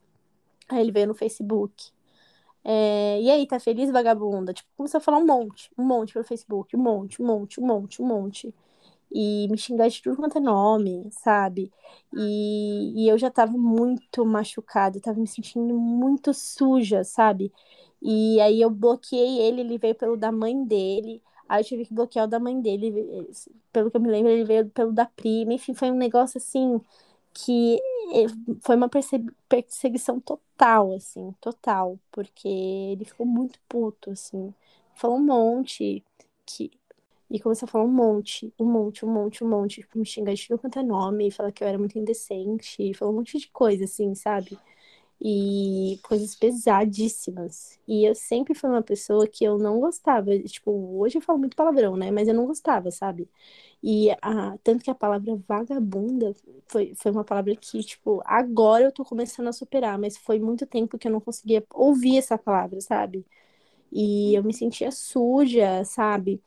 Aí 0.70 0.80
ele 0.82 0.92
veio 0.92 1.08
no 1.08 1.14
Facebook. 1.14 1.92
É, 2.64 3.22
e 3.22 3.30
aí, 3.30 3.46
tá 3.46 3.60
feliz, 3.60 3.92
vagabunda? 3.92 4.54
Tipo, 4.54 4.70
começou 4.78 4.98
a 5.00 5.02
falar 5.02 5.18
um 5.18 5.26
monte, 5.26 5.70
um 5.78 5.84
monte 5.86 6.14
pelo 6.14 6.26
Facebook, 6.26 6.76
um 6.76 6.80
monte, 6.82 7.22
um 7.22 7.26
monte, 7.26 7.60
um 7.60 7.66
monte, 7.66 8.02
um 8.02 8.06
monte. 8.06 8.56
E 9.14 9.48
me 9.50 9.58
xingar 9.58 9.90
de 9.90 10.02
tudo 10.02 10.16
quanto 10.18 10.38
é 10.38 10.42
nome, 10.42 11.10
sabe? 11.12 11.72
E, 12.14 13.06
e 13.06 13.08
eu 13.10 13.18
já 13.18 13.30
tava 13.30 13.52
muito 13.54 14.26
machucada, 14.26 15.00
tava 15.00 15.20
me 15.20 15.28
sentindo 15.28 15.76
muito 15.80 16.34
suja, 16.34 17.04
sabe? 17.04 17.52
E 18.02 18.40
aí 18.42 18.62
eu 18.62 18.70
bloqueei 18.70 19.40
ele, 19.40 19.62
ele 19.62 19.78
veio 19.78 19.96
pelo 19.96 20.18
da 20.18 20.32
mãe 20.32 20.64
dele. 20.66 21.22
Aí 21.48 21.62
eu 21.62 21.66
tive 21.66 21.86
que 21.86 21.94
bloquear 21.94 22.26
o 22.26 22.28
da 22.30 22.40
mãe 22.40 22.60
dele. 22.62 22.92
Pelo 23.72 23.90
que 23.92 23.98
eu 23.98 24.02
me 24.02 24.10
lembro, 24.10 24.32
ele 24.32 24.44
veio 24.46 24.70
pelo 24.70 24.92
da 24.92 25.06
prima. 25.06 25.54
Enfim, 25.54 25.74
foi 25.74 25.92
um 25.92 25.96
negócio 25.96 26.38
assim 26.38 26.80
que 27.34 27.76
eh, 28.14 28.28
foi 28.62 28.76
uma 28.76 28.90
perseguição 29.50 30.20
total, 30.20 30.94
assim, 30.96 31.32
total, 31.42 32.00
porque 32.12 32.48
ele 32.48 33.06
ficou 33.06 33.26
muito 33.26 33.60
puto, 33.68 34.12
assim, 34.12 34.54
falou 34.96 35.18
um 35.18 35.26
monte, 35.26 36.04
que 36.46 36.72
e 37.34 37.40
começou 37.40 37.66
a 37.66 37.70
falar 37.70 37.86
um 37.86 37.90
monte, 37.90 38.54
um 38.60 38.66
monte, 38.66 39.06
um 39.06 39.10
monte, 39.10 39.44
um 39.44 39.50
monte, 39.50 39.82
tipo, 39.82 39.98
me 39.98 40.06
xingar 40.06 40.36
de 40.36 40.48
tudo 40.48 40.60
quanto 40.60 40.78
é 40.80 40.84
nome, 40.84 41.32
falar 41.32 41.52
que 41.52 41.64
eu 41.64 41.68
era 41.68 41.80
muito 41.80 41.98
indecente, 41.98 42.94
falou 42.94 43.12
um 43.16 43.18
monte 43.18 43.40
de 43.40 43.50
coisa, 43.50 43.86
assim, 43.86 44.14
sabe? 44.14 44.60
E 45.22 46.00
coisas 46.04 46.36
pesadíssimas. 46.36 47.80
E 47.88 48.06
eu 48.06 48.14
sempre 48.16 48.54
fui 48.54 48.70
uma 48.70 48.84
pessoa 48.84 49.28
que 49.28 49.44
eu 49.46 49.58
não 49.58 49.80
gostava, 49.80 50.38
tipo, 50.40 50.72
hoje 51.00 51.18
eu 51.18 51.22
falo 51.24 51.40
muito 51.40 51.56
palavrão, 51.56 51.98
né? 51.98 52.12
Mas 52.12 52.28
eu 52.28 52.36
não 52.36 52.46
gostava, 52.46 52.92
sabe? 52.92 53.28
E 53.84 54.12
a, 54.22 54.58
tanto 54.64 54.84
que 54.84 54.92
a 54.92 54.96
palavra 54.96 55.36
vagabunda 55.48 56.36
foi, 56.68 56.94
foi 56.96 57.12
uma 57.12 57.24
palavra 57.24 57.56
que, 57.56 57.84
tipo, 57.84 58.22
agora 58.26 58.86
eu 58.86 58.92
tô 58.92 59.06
começando 59.06 59.48
a 59.48 59.54
superar, 59.54 59.98
mas 60.00 60.18
foi 60.18 60.40
muito 60.40 60.66
tempo 60.68 60.98
que 61.00 61.08
eu 61.08 61.12
não 61.12 61.22
conseguia 61.22 61.66
ouvir 61.74 62.18
essa 62.18 62.38
palavra, 62.38 62.82
sabe? 62.82 63.26
E 63.92 64.34
eu 64.36 64.44
me 64.44 64.54
sentia 64.54 64.92
suja, 64.92 65.84
sabe? 65.86 66.42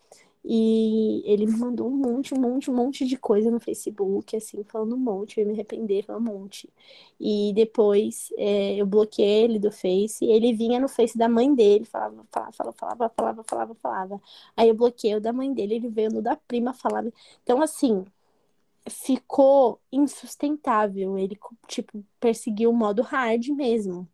E 0.49 1.22
ele 1.26 1.44
me 1.47 1.57
mandou 1.59 1.88
um 1.88 1.97
monte, 1.97 2.32
um 2.32 2.40
monte, 2.40 2.70
um 2.70 2.74
monte 2.74 3.05
de 3.05 3.16
coisa 3.16 3.51
no 3.51 3.59
Facebook, 3.59 4.36
assim, 4.36 4.62
falando 4.64 4.94
um 4.94 4.99
monte, 4.99 5.38
eu 5.38 5.42
ia 5.42 5.49
me 5.49 5.55
arrepender, 5.55 6.05
falando 6.05 6.28
um 6.30 6.32
monte. 6.34 6.72
E 7.18 7.53
depois 7.55 8.28
é, 8.38 8.76
eu 8.76 8.86
bloqueei 8.86 9.44
ele 9.44 9.59
do 9.59 9.72
Face, 9.72 10.24
ele 10.24 10.53
vinha 10.53 10.78
no 10.78 10.88
Face 10.88 11.18
da 11.18 11.28
mãe 11.28 11.53
dele, 11.53 11.84
falava, 11.84 12.24
falava, 12.30 12.53
falava, 12.53 12.72
falava, 12.72 13.12
falava, 13.16 13.44
falava, 13.44 13.74
falava. 13.74 14.22
Aí 14.57 14.68
eu 14.68 14.74
bloqueei 14.74 15.16
o 15.16 15.20
da 15.20 15.32
mãe 15.32 15.53
dele, 15.53 15.74
ele 15.74 15.88
veio 15.88 16.11
no 16.11 16.22
da 16.22 16.36
prima, 16.36 16.72
falava. 16.72 17.12
Então, 17.42 17.61
assim, 17.61 18.05
ficou 18.88 19.80
insustentável. 19.92 21.18
Ele, 21.18 21.38
tipo, 21.66 22.05
perseguiu 22.20 22.70
o 22.70 22.74
modo 22.74 23.03
hard 23.03 23.49
mesmo. 23.49 24.09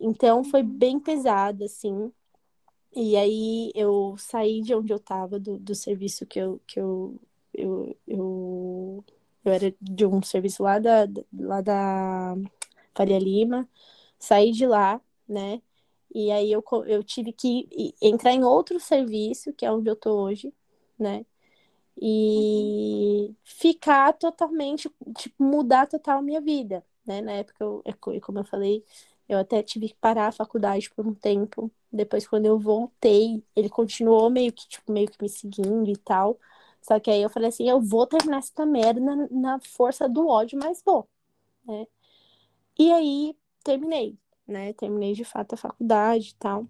Então, 0.00 0.44
foi 0.44 0.62
uhum. 0.62 0.68
bem 0.68 1.00
pesado, 1.00 1.64
assim. 1.64 2.12
E 2.94 3.16
aí 3.16 3.70
eu 3.74 4.16
saí 4.18 4.62
de 4.62 4.74
onde 4.74 4.92
eu 4.92 4.96
estava, 4.96 5.38
do, 5.38 5.58
do 5.58 5.74
serviço 5.74 6.26
que 6.26 6.38
eu, 6.40 6.60
que 6.66 6.80
eu, 6.80 7.20
eu, 7.54 7.96
eu, 8.06 9.04
eu 9.44 9.52
era 9.52 9.74
de 9.80 10.06
um 10.06 10.22
serviço 10.22 10.62
lá 10.62 10.78
da, 10.78 11.06
lá 11.32 11.60
da 11.60 12.34
Faria 12.94 13.18
Lima, 13.18 13.68
saí 14.18 14.52
de 14.52 14.66
lá, 14.66 15.00
né? 15.28 15.62
E 16.14 16.30
aí 16.32 16.50
eu, 16.52 16.64
eu 16.86 17.04
tive 17.04 17.32
que 17.32 17.68
entrar 18.02 18.32
em 18.32 18.44
outro 18.44 18.80
serviço, 18.80 19.52
que 19.52 19.66
é 19.66 19.72
onde 19.72 19.90
eu 19.90 19.96
tô 19.96 20.12
hoje, 20.22 20.52
né? 20.98 21.24
E 22.00 23.34
ficar 23.44 24.12
totalmente, 24.14 24.88
tipo, 25.16 25.42
mudar 25.42 25.86
total 25.88 26.18
a 26.18 26.22
minha 26.22 26.40
vida, 26.40 26.84
né? 27.06 27.20
Na 27.20 27.32
época, 27.32 27.64
eu, 27.64 27.82
como 28.22 28.38
eu 28.38 28.44
falei, 28.44 28.84
eu 29.28 29.38
até 29.38 29.62
tive 29.62 29.88
que 29.88 29.94
parar 29.96 30.28
a 30.28 30.32
faculdade 30.32 30.90
por 30.90 31.06
um 31.06 31.14
tempo. 31.14 31.70
Depois, 31.92 32.26
quando 32.26 32.46
eu 32.46 32.58
voltei, 32.58 33.42
ele 33.54 33.68
continuou 33.68 34.30
meio 34.30 34.52
que, 34.52 34.68
tipo, 34.68 34.92
meio 34.92 35.08
que 35.10 35.22
me 35.22 35.28
seguindo 35.28 35.90
e 35.90 35.96
tal. 35.96 36.38
Só 36.82 36.98
que 37.00 37.10
aí 37.10 37.22
eu 37.22 37.30
falei 37.30 37.48
assim, 37.50 37.68
eu 37.68 37.80
vou 37.80 38.06
terminar 38.06 38.38
essa 38.38 38.64
merda 38.66 39.00
na, 39.00 39.28
na 39.30 39.60
força 39.60 40.08
do 40.08 40.26
ódio, 40.28 40.58
mas 40.62 40.82
vou, 40.84 41.08
né? 41.66 41.86
E 42.78 42.92
aí, 42.92 43.36
terminei, 43.64 44.16
né? 44.46 44.72
Terminei 44.74 45.12
de 45.14 45.24
fato 45.24 45.54
a 45.54 45.56
faculdade 45.56 46.30
e 46.30 46.34
tal. 46.36 46.66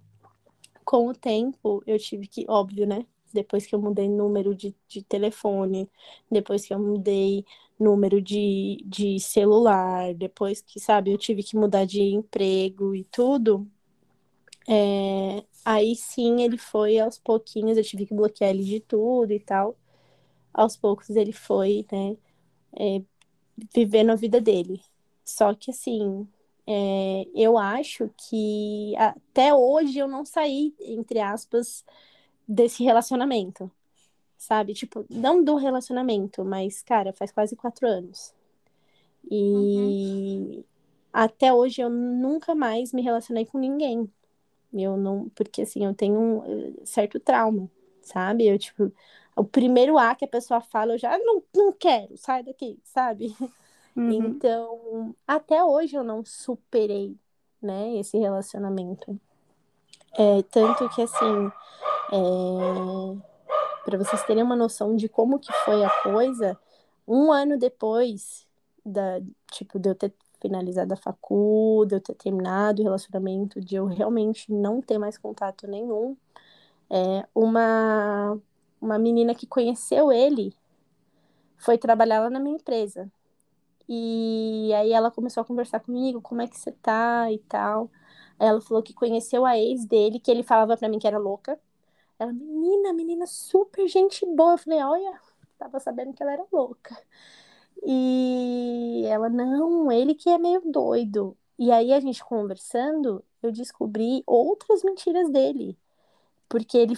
Com 0.85 1.09
o 1.09 1.15
tempo, 1.15 1.83
eu 1.87 1.99
tive 1.99 2.27
que, 2.27 2.47
óbvio, 2.49 2.87
né? 2.87 3.07
Depois 3.33 3.67
que 3.67 3.75
eu 3.75 3.81
mudei 3.81 4.09
número 4.09 4.55
de, 4.55 4.75
de 4.89 5.03
telefone, 5.03 5.91
depois 6.31 6.67
que 6.67 6.75
eu 6.75 6.79
mudei 6.79 7.45
número 7.79 8.21
de, 8.21 8.83
de 8.87 9.21
celular, 9.21 10.15
depois 10.15 10.61
que, 10.61 10.81
sabe, 10.81 11.13
eu 11.13 11.19
tive 11.19 11.43
que 11.43 11.57
mudar 11.57 11.85
de 11.85 12.03
emprego 12.03 12.95
e 12.95 13.05
tudo, 13.05 13.69
é, 14.69 15.45
aí 15.65 15.97
sim 15.97 16.43
ele 16.43 16.59
foi 16.59 16.99
aos 16.99 17.19
pouquinhos, 17.19 17.79
eu 17.79 17.85
tive 17.85 18.07
que 18.07 18.15
bloquear 18.15 18.51
ele 18.51 18.65
de 18.65 18.81
tudo 18.81 19.33
e 19.33 19.41
tal. 19.41 19.77
Aos 20.53 20.77
poucos 20.77 21.11
ele 21.11 21.33
foi, 21.33 21.87
né, 21.93 22.17
é, 22.79 23.03
vivendo 23.75 24.11
a 24.13 24.17
vida 24.17 24.41
dele. 24.41 24.81
Só 25.25 25.55
que 25.55 25.71
assim, 25.71 26.29
é, 26.67 27.27
eu 27.35 27.59
acho 27.59 28.11
que 28.29 28.95
até 28.97 29.55
hoje 29.55 29.99
eu 29.99 30.09
não 30.09 30.25
saí, 30.25 30.75
entre 30.81 31.21
aspas, 31.21 31.85
desse 32.49 32.85
relacionamento 32.85 33.71
sabe? 34.39 34.73
Tipo, 34.73 35.05
não 35.11 35.43
do 35.43 35.57
relacionamento, 35.57 36.45
mas, 36.45 36.83
cara, 36.83 37.13
faz 37.13 37.33
quase 37.33 37.57
quatro 37.57 37.87
anos. 37.87 38.33
E 39.31 39.53
uhum. 39.53 40.65
até 41.13 41.53
hoje 41.53 41.83
eu 41.83 41.91
nunca 41.91 42.55
mais 42.55 42.93
me 42.93 43.03
relacionei 43.03 43.45
com 43.45 43.59
ninguém. 43.59 44.11
Eu 44.73 44.97
não, 44.97 45.29
porque 45.31 45.63
assim, 45.63 45.85
eu 45.85 45.93
tenho 45.95 46.19
um 46.19 46.45
eh, 46.45 46.73
certo 46.85 47.19
trauma, 47.19 47.69
sabe? 48.01 48.47
Eu, 48.47 48.59
tipo, 48.59 48.93
o 49.37 49.45
primeiro 49.45 49.99
A 49.99 50.15
que 50.15 50.25
a 50.25 50.29
pessoa 50.29 50.61
fala, 50.61 50.95
eu 50.95 50.99
já 50.99 51.19
não, 51.19 51.43
não 51.55 51.73
quero, 51.73 52.17
sai 52.17 52.43
daqui, 52.43 52.79
sabe? 52.85 53.35
Uhum. 53.97 54.13
Então, 54.13 55.17
até 55.27 55.65
hoje 55.65 55.97
eu 55.97 56.05
não 56.05 56.25
superei, 56.25 57.17
né, 57.61 57.97
esse 57.97 58.17
relacionamento. 58.17 59.19
É, 60.17 60.43
tanto 60.43 60.89
que, 60.91 61.03
assim, 61.03 61.51
é, 62.13 63.28
para 63.89 63.97
vocês 63.97 64.23
terem 64.25 64.43
uma 64.43 64.55
noção 64.55 64.95
de 64.95 65.09
como 65.09 65.39
que 65.39 65.51
foi 65.65 65.83
a 65.83 65.89
coisa, 66.03 66.59
um 67.07 67.33
ano 67.33 67.57
depois 67.57 68.47
da, 68.85 69.19
tipo, 69.51 69.79
de 69.79 69.89
eu 69.89 69.95
ter 69.95 70.13
finalizado 70.43 70.93
a 70.93 70.97
facu, 70.97 71.87
de 71.89 71.95
eu 71.97 72.01
ter 72.01 72.15
terminado 72.15 72.83
o 72.83 72.85
relacionamento, 72.85 73.63
de 73.63 73.77
eu 73.77 73.87
realmente 73.87 74.53
não 74.53 74.83
ter 74.83 74.99
mais 74.99 75.17
contato 75.17 75.67
nenhum, 75.67 76.15
é, 76.91 77.27
uma, 77.35 78.39
uma 78.79 78.99
menina 78.99 79.35
que 79.35 79.47
conheceu 79.47 80.13
ele 80.13 80.55
foi 81.57 81.79
trabalhar 81.79 82.21
lá 82.21 82.29
na 82.31 82.41
minha 82.41 82.57
empresa. 82.57 83.11
E 83.89 84.71
aí 84.75 84.93
ela 84.93 85.11
começou 85.11 85.41
a 85.43 85.47
conversar 85.47 85.81
comigo, 85.81 86.21
como 86.21 86.43
é 86.43 86.47
que 86.47 86.59
você 86.59 86.73
tá 86.73 87.33
e 87.33 87.39
tal. 87.39 87.91
Ela 88.39 88.61
falou 88.61 88.83
que 88.83 88.93
conheceu 88.95 89.47
a 89.47 89.57
ex 89.59 89.87
dele, 89.87 90.21
que 90.21 90.31
ele 90.31 90.43
falava 90.43 90.77
para 90.77 90.89
mim 90.91 90.99
que 90.99 91.07
era 91.07 91.19
louca. 91.19 91.59
Ela, 92.19 92.33
menina, 92.33 92.93
menina 92.93 93.27
super 93.27 93.87
gente 93.89 94.25
boa. 94.27 94.55
Eu 94.55 94.59
falei, 94.59 94.81
olha, 94.83 95.21
tava 95.59 95.79
sabendo 95.81 96.13
que 96.15 96.23
ela 96.23 96.33
era 96.33 96.47
louca. 96.53 96.97
E 97.85 99.05
ela, 99.07 99.29
não, 99.29 99.91
ele 99.93 100.15
que 100.15 100.29
é 100.31 100.39
meio 100.39 100.61
doido. 100.71 101.37
E 101.59 101.71
aí 101.73 101.93
a 101.93 102.01
gente 102.01 102.25
conversando, 102.25 103.25
eu 103.43 103.53
descobri 103.53 104.23
outras 104.27 104.83
mentiras 104.85 105.31
dele. 105.31 105.79
Porque 106.49 106.79
ele 106.79 106.95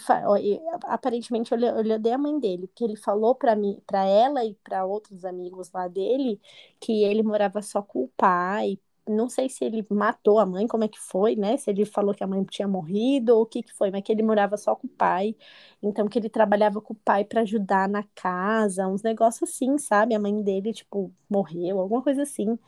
aparentemente 0.85 1.53
eu, 1.53 1.61
eu 1.61 1.97
odeio 1.97 2.14
a 2.14 2.18
mãe 2.18 2.39
dele, 2.41 2.68
porque 2.68 2.85
ele 2.85 2.97
falou 2.97 3.35
para 3.35 3.57
mim, 3.57 3.81
para 3.87 4.05
ela 4.05 4.45
e 4.45 4.55
para 4.57 4.85
outros 4.87 5.25
amigos 5.25 5.73
lá 5.73 5.89
dele 5.89 6.41
que 6.81 7.05
ele 7.05 7.23
morava 7.23 7.62
só 7.62 7.83
com 7.83 8.05
o 8.05 8.09
pai. 8.16 8.79
Não 9.09 9.29
sei 9.29 9.49
se 9.49 9.65
ele 9.65 9.85
matou 9.91 10.39
a 10.39 10.47
mãe, 10.47 10.67
como 10.67 10.85
é 10.85 10.89
que 10.89 10.99
foi, 10.99 11.35
né? 11.37 11.57
Se 11.57 11.71
ele 11.71 11.85
falou 11.85 12.15
que 12.15 12.23
a 12.23 12.27
mãe 12.27 12.45
tinha 12.45 12.69
morrido 12.69 13.35
ou 13.35 13.43
o 13.43 13.47
que 13.47 13.63
que 13.63 13.73
foi, 13.73 13.91
mas 13.91 14.03
que 14.03 14.13
ele 14.13 14.23
morava 14.23 14.57
só 14.57 14.75
com 14.77 14.87
o 14.87 14.91
pai. 14.91 15.35
Então 15.83 16.09
que 16.09 16.19
ele 16.19 16.29
trabalhava 16.29 16.81
com 16.81 16.93
o 16.93 16.97
pai 16.97 17.25
para 17.25 17.43
ajudar 17.43 17.89
na 17.89 18.05
casa, 18.15 18.87
uns 18.87 19.03
negócios 19.03 19.51
assim, 19.51 19.79
sabe? 19.79 20.15
A 20.15 20.19
mãe 20.19 20.43
dele 20.43 20.73
tipo 20.73 21.13
morreu, 21.29 21.81
alguma 21.81 22.03
coisa 22.03 22.23
assim. 22.23 22.59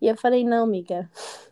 E 0.00 0.06
eu 0.08 0.16
falei, 0.16 0.44
não, 0.44 0.64
amiga, 0.64 1.10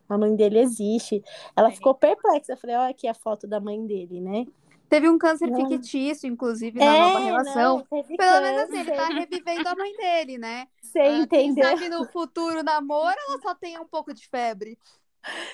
a 0.09 0.19
mãe 0.19 0.35
dele 0.37 0.59
existe. 0.59 1.23
Ela 1.57 1.71
ficou 1.71 1.95
perplexa. 1.95 2.53
Eu 2.53 2.57
falei, 2.57 2.77
olha 2.77 2.91
aqui 2.91 3.09
a 3.09 3.15
foto 3.15 3.47
da 3.47 3.59
mãe 3.59 3.87
dele, 3.87 4.21
né? 4.21 4.47
Teve 4.89 5.09
um 5.09 5.19
câncer 5.19 5.51
não. 5.51 5.69
fictício, 5.69 6.29
inclusive, 6.29 6.79
na 6.79 6.85
é, 6.85 7.01
nova 7.01 7.19
relação. 7.21 7.79
Não, 7.79 7.85
Pelo 7.85 8.17
câncer. 8.17 8.43
menos 8.43 8.63
assim, 8.63 8.81
ele 8.81 8.93
tá 8.93 9.07
revivendo 9.09 9.69
a 9.69 9.75
mãe 9.75 9.97
dele, 9.97 10.39
né? 10.39 10.69
Você 10.95 11.01
uh, 11.01 11.23
entendeu? 11.23 11.65
Quem 11.65 11.77
sabe 11.77 11.89
no 11.89 12.05
futuro 12.07 12.63
namoro 12.63 13.17
ela 13.29 13.41
só 13.41 13.53
tem 13.53 13.77
um 13.79 13.87
pouco 13.87 14.15
de 14.15 14.29
febre. 14.29 14.79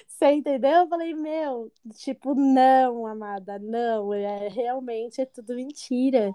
Você 0.07 0.33
entendeu? 0.33 0.71
Eu 0.71 0.89
falei, 0.89 1.15
meu, 1.15 1.73
tipo, 1.95 2.35
não, 2.35 3.07
amada, 3.07 3.59
não, 3.59 4.13
é, 4.13 4.49
realmente 4.49 5.21
é 5.21 5.25
tudo 5.25 5.55
mentira. 5.55 6.35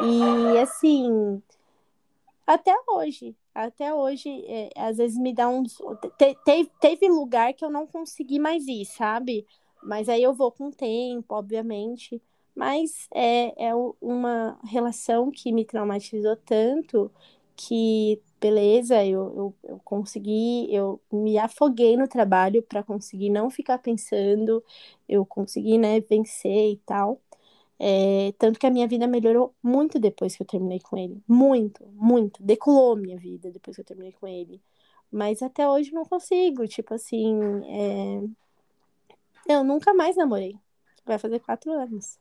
E 0.00 0.58
assim, 0.58 1.42
até 2.46 2.72
hoje, 2.86 3.34
até 3.52 3.92
hoje, 3.92 4.44
é, 4.46 4.70
às 4.76 4.98
vezes 4.98 5.18
me 5.18 5.34
dá 5.34 5.48
uns. 5.48 5.78
Te, 6.16 6.36
te, 6.44 6.70
teve 6.80 7.08
lugar 7.08 7.52
que 7.52 7.64
eu 7.64 7.70
não 7.70 7.86
consegui 7.86 8.38
mais 8.38 8.68
ir, 8.68 8.84
sabe? 8.84 9.44
Mas 9.82 10.08
aí 10.08 10.22
eu 10.22 10.34
vou 10.34 10.52
com 10.52 10.68
o 10.68 10.72
tempo, 10.72 11.34
obviamente. 11.34 12.22
Mas 12.54 13.08
é, 13.12 13.68
é 13.68 13.74
uma 14.00 14.58
relação 14.64 15.30
que 15.30 15.52
me 15.52 15.64
traumatizou 15.64 16.36
tanto 16.36 17.10
que, 17.56 18.20
beleza, 18.40 19.04
eu, 19.04 19.22
eu, 19.36 19.54
eu 19.70 19.80
consegui, 19.84 20.68
eu 20.72 21.00
me 21.12 21.38
afoguei 21.38 21.96
no 21.96 22.06
trabalho 22.08 22.62
para 22.62 22.82
conseguir 22.82 23.30
não 23.30 23.50
ficar 23.50 23.78
pensando, 23.78 24.62
eu 25.08 25.24
consegui, 25.26 25.78
né, 25.78 26.00
vencer 26.00 26.72
e 26.72 26.76
tal. 26.86 27.20
É, 27.78 28.32
tanto 28.38 28.58
que 28.58 28.66
a 28.66 28.70
minha 28.70 28.88
vida 28.88 29.06
melhorou 29.06 29.54
muito 29.62 29.98
depois 29.98 30.36
que 30.36 30.42
eu 30.42 30.46
terminei 30.46 30.80
com 30.80 30.96
ele. 30.96 31.22
Muito, 31.28 31.84
muito. 31.94 32.42
Decolou 32.42 32.96
minha 32.96 33.18
vida 33.18 33.50
depois 33.50 33.76
que 33.76 33.82
eu 33.82 33.86
terminei 33.86 34.12
com 34.12 34.26
ele. 34.26 34.62
Mas 35.10 35.42
até 35.42 35.68
hoje 35.68 35.92
não 35.92 36.04
consigo. 36.04 36.66
Tipo 36.66 36.94
assim, 36.94 37.38
é... 37.66 38.22
eu 39.54 39.64
nunca 39.64 39.94
mais 39.94 40.16
namorei. 40.16 40.56
Vai 41.04 41.18
fazer 41.18 41.40
quatro 41.40 41.72
anos. 41.72 42.18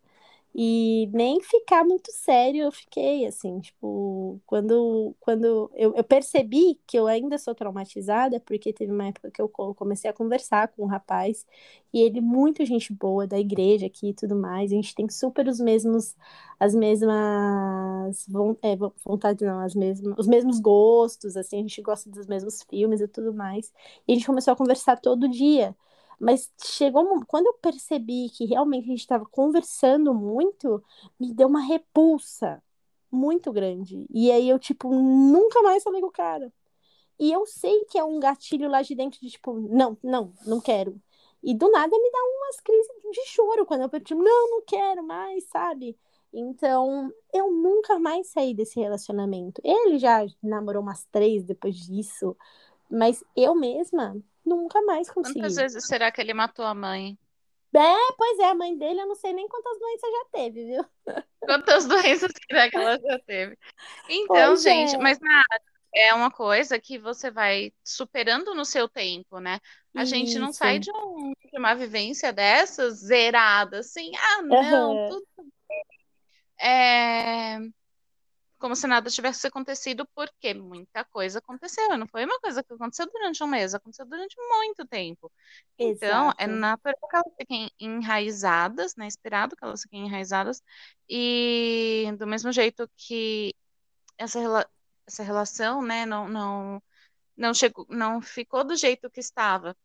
E 0.57 1.09
nem 1.13 1.41
ficar 1.41 1.83
muito 1.83 2.09
sério 2.13 2.63
eu 2.63 2.71
fiquei, 2.71 3.25
assim, 3.25 3.59
tipo, 3.59 4.39
quando, 4.45 5.13
quando 5.19 5.69
eu, 5.75 5.93
eu 5.93 6.03
percebi 6.03 6.79
que 6.87 6.97
eu 6.97 7.07
ainda 7.07 7.37
sou 7.37 7.53
traumatizada, 7.53 8.39
porque 8.39 8.71
teve 8.71 8.89
uma 8.93 9.07
época 9.07 9.29
que 9.31 9.41
eu 9.41 9.49
comecei 9.49 10.09
a 10.09 10.13
conversar 10.13 10.69
com 10.69 10.83
um 10.83 10.87
rapaz, 10.87 11.45
e 11.93 11.99
ele 12.01 12.21
muito 12.21 12.65
gente 12.65 12.93
boa 12.93 13.27
da 13.27 13.37
igreja 13.37 13.85
aqui 13.87 14.09
e 14.09 14.13
tudo 14.13 14.33
mais, 14.33 14.71
a 14.71 14.75
gente 14.75 14.95
tem 14.95 15.09
super 15.09 15.45
os 15.49 15.59
mesmos, 15.59 16.15
as 16.57 16.73
mesmas, 16.73 18.25
é, 18.61 18.77
vontade 19.03 19.43
não, 19.43 19.59
as 19.59 19.75
mesmas, 19.75 20.15
os 20.17 20.27
mesmos 20.27 20.59
gostos, 20.61 21.35
assim, 21.35 21.57
a 21.57 21.61
gente 21.61 21.81
gosta 21.81 22.09
dos 22.09 22.27
mesmos 22.27 22.63
filmes 22.63 23.01
e 23.01 23.07
tudo 23.09 23.33
mais, 23.33 23.73
e 24.07 24.13
a 24.13 24.15
gente 24.15 24.25
começou 24.25 24.53
a 24.53 24.55
conversar 24.57 24.97
todo 25.01 25.27
dia, 25.27 25.75
mas 26.19 26.51
chegou 26.63 27.23
quando 27.25 27.47
eu 27.47 27.53
percebi 27.55 28.29
que 28.29 28.45
realmente 28.45 28.85
a 28.85 28.87
gente 28.87 28.99
estava 28.99 29.25
conversando 29.25 30.13
muito, 30.13 30.83
me 31.19 31.33
deu 31.33 31.47
uma 31.47 31.61
repulsa 31.61 32.61
muito 33.11 33.51
grande. 33.51 34.05
E 34.09 34.31
aí 34.31 34.49
eu, 34.49 34.59
tipo, 34.59 34.89
nunca 34.93 35.61
mais 35.61 35.83
falei 35.83 36.01
com 36.01 36.07
o 36.07 36.11
cara. 36.11 36.51
E 37.19 37.31
eu 37.31 37.45
sei 37.45 37.85
que 37.85 37.97
é 37.97 38.03
um 38.03 38.19
gatilho 38.19 38.69
lá 38.69 38.81
de 38.81 38.95
dentro 38.95 39.19
de 39.21 39.29
tipo, 39.29 39.53
não, 39.69 39.97
não, 40.03 40.33
não 40.45 40.61
quero. 40.61 41.01
E 41.43 41.53
do 41.55 41.69
nada 41.71 41.97
me 41.97 42.11
dá 42.11 42.19
umas 42.19 42.59
crises 42.61 42.91
de 43.11 43.25
choro 43.27 43.65
quando 43.65 43.81
eu 43.83 44.01
tipo, 44.01 44.21
não, 44.21 44.49
não 44.51 44.61
quero 44.65 45.03
mais, 45.03 45.45
sabe? 45.45 45.97
Então, 46.33 47.11
eu 47.33 47.49
nunca 47.51 47.97
mais 47.99 48.27
saí 48.27 48.53
desse 48.53 48.79
relacionamento. 48.79 49.61
Ele 49.63 49.97
já 49.97 50.25
namorou 50.43 50.81
umas 50.81 51.05
três 51.05 51.43
depois 51.45 51.77
disso, 51.77 52.35
mas 52.89 53.23
eu 53.35 53.55
mesma 53.55 54.15
Nunca 54.45 54.81
mais 54.83 55.09
consegui. 55.09 55.39
Quantas 55.39 55.55
vezes 55.55 55.87
será 55.87 56.11
que 56.11 56.21
ele 56.21 56.33
matou 56.33 56.65
a 56.65 56.73
mãe? 56.73 57.17
É, 57.75 58.13
pois 58.17 58.39
é, 58.39 58.45
a 58.45 58.55
mãe 58.55 58.77
dele, 58.77 59.01
eu 59.01 59.07
não 59.07 59.15
sei 59.15 59.33
nem 59.33 59.47
quantas 59.47 59.77
doenças 59.77 60.09
já 60.09 60.25
teve, 60.31 60.65
viu? 60.65 60.85
Quantas 61.41 61.85
doenças 61.85 62.31
será 62.47 62.69
que 62.69 62.77
ela 62.77 62.97
já 62.97 63.19
teve? 63.19 63.57
Então, 64.09 64.47
pois 64.47 64.63
gente, 64.63 64.95
é. 64.95 64.97
mas 64.97 65.19
nada, 65.19 65.61
é 65.93 66.13
uma 66.13 66.31
coisa 66.31 66.79
que 66.79 66.97
você 66.97 67.29
vai 67.29 67.71
superando 67.83 68.55
no 68.55 68.65
seu 68.65 68.87
tempo, 68.87 69.39
né? 69.39 69.59
A 69.93 70.03
Isso. 70.03 70.15
gente 70.15 70.39
não 70.39 70.53
sai 70.53 70.79
de, 70.79 70.89
um, 70.89 71.33
de, 71.51 71.59
uma 71.59 71.75
vivência 71.75 72.31
dessas 72.31 72.99
zerada, 72.99 73.79
assim, 73.79 74.11
ah, 74.15 74.41
não, 74.41 74.95
uhum. 74.95 75.09
tudo 75.09 75.27
é, 76.59 77.59
como 78.65 78.75
se 78.75 78.87
nada 78.87 79.11
tivesse 79.11 79.45
acontecido, 79.45 80.07
porque 80.15 80.51
muita 80.51 81.03
coisa 81.03 81.37
aconteceu. 81.37 81.95
Não 81.99 82.07
foi 82.07 82.25
uma 82.25 82.39
coisa 82.39 82.63
que 82.63 82.73
aconteceu 82.73 83.05
durante 83.05 83.43
um 83.43 83.47
mês, 83.47 83.75
aconteceu 83.75 84.07
durante 84.07 84.35
muito 84.39 84.83
tempo. 84.87 85.31
Então, 85.77 86.33
é 86.35 86.47
natural 86.47 86.95
que 87.07 87.15
elas 87.15 87.33
fiquem 87.37 87.71
enraizadas, 87.79 88.95
né? 88.95 89.05
Esperado 89.05 89.55
que 89.55 89.63
elas 89.63 89.83
fiquem 89.83 90.07
enraizadas. 90.07 90.63
E 91.07 92.11
do 92.17 92.25
mesmo 92.25 92.51
jeito 92.51 92.89
que 92.97 93.53
essa, 94.17 94.39
essa 95.05 95.21
relação, 95.21 95.83
né, 95.83 96.03
não, 96.07 96.27
não, 96.27 96.83
não, 97.37 97.53
chegou, 97.53 97.85
não 97.87 98.19
ficou 98.19 98.63
do 98.63 98.75
jeito 98.75 99.11
que 99.11 99.19
estava. 99.19 99.77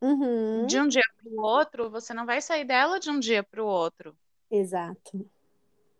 Uhum. 0.00 0.64
De 0.68 0.78
um 0.78 0.86
dia 0.86 1.02
para 1.16 1.28
o 1.28 1.42
outro, 1.42 1.90
você 1.90 2.14
não 2.14 2.24
vai 2.24 2.40
sair 2.40 2.64
dela 2.64 3.00
de 3.00 3.10
um 3.10 3.18
dia 3.18 3.42
para 3.42 3.60
o 3.60 3.66
outro. 3.66 4.16
Exato. 4.48 5.28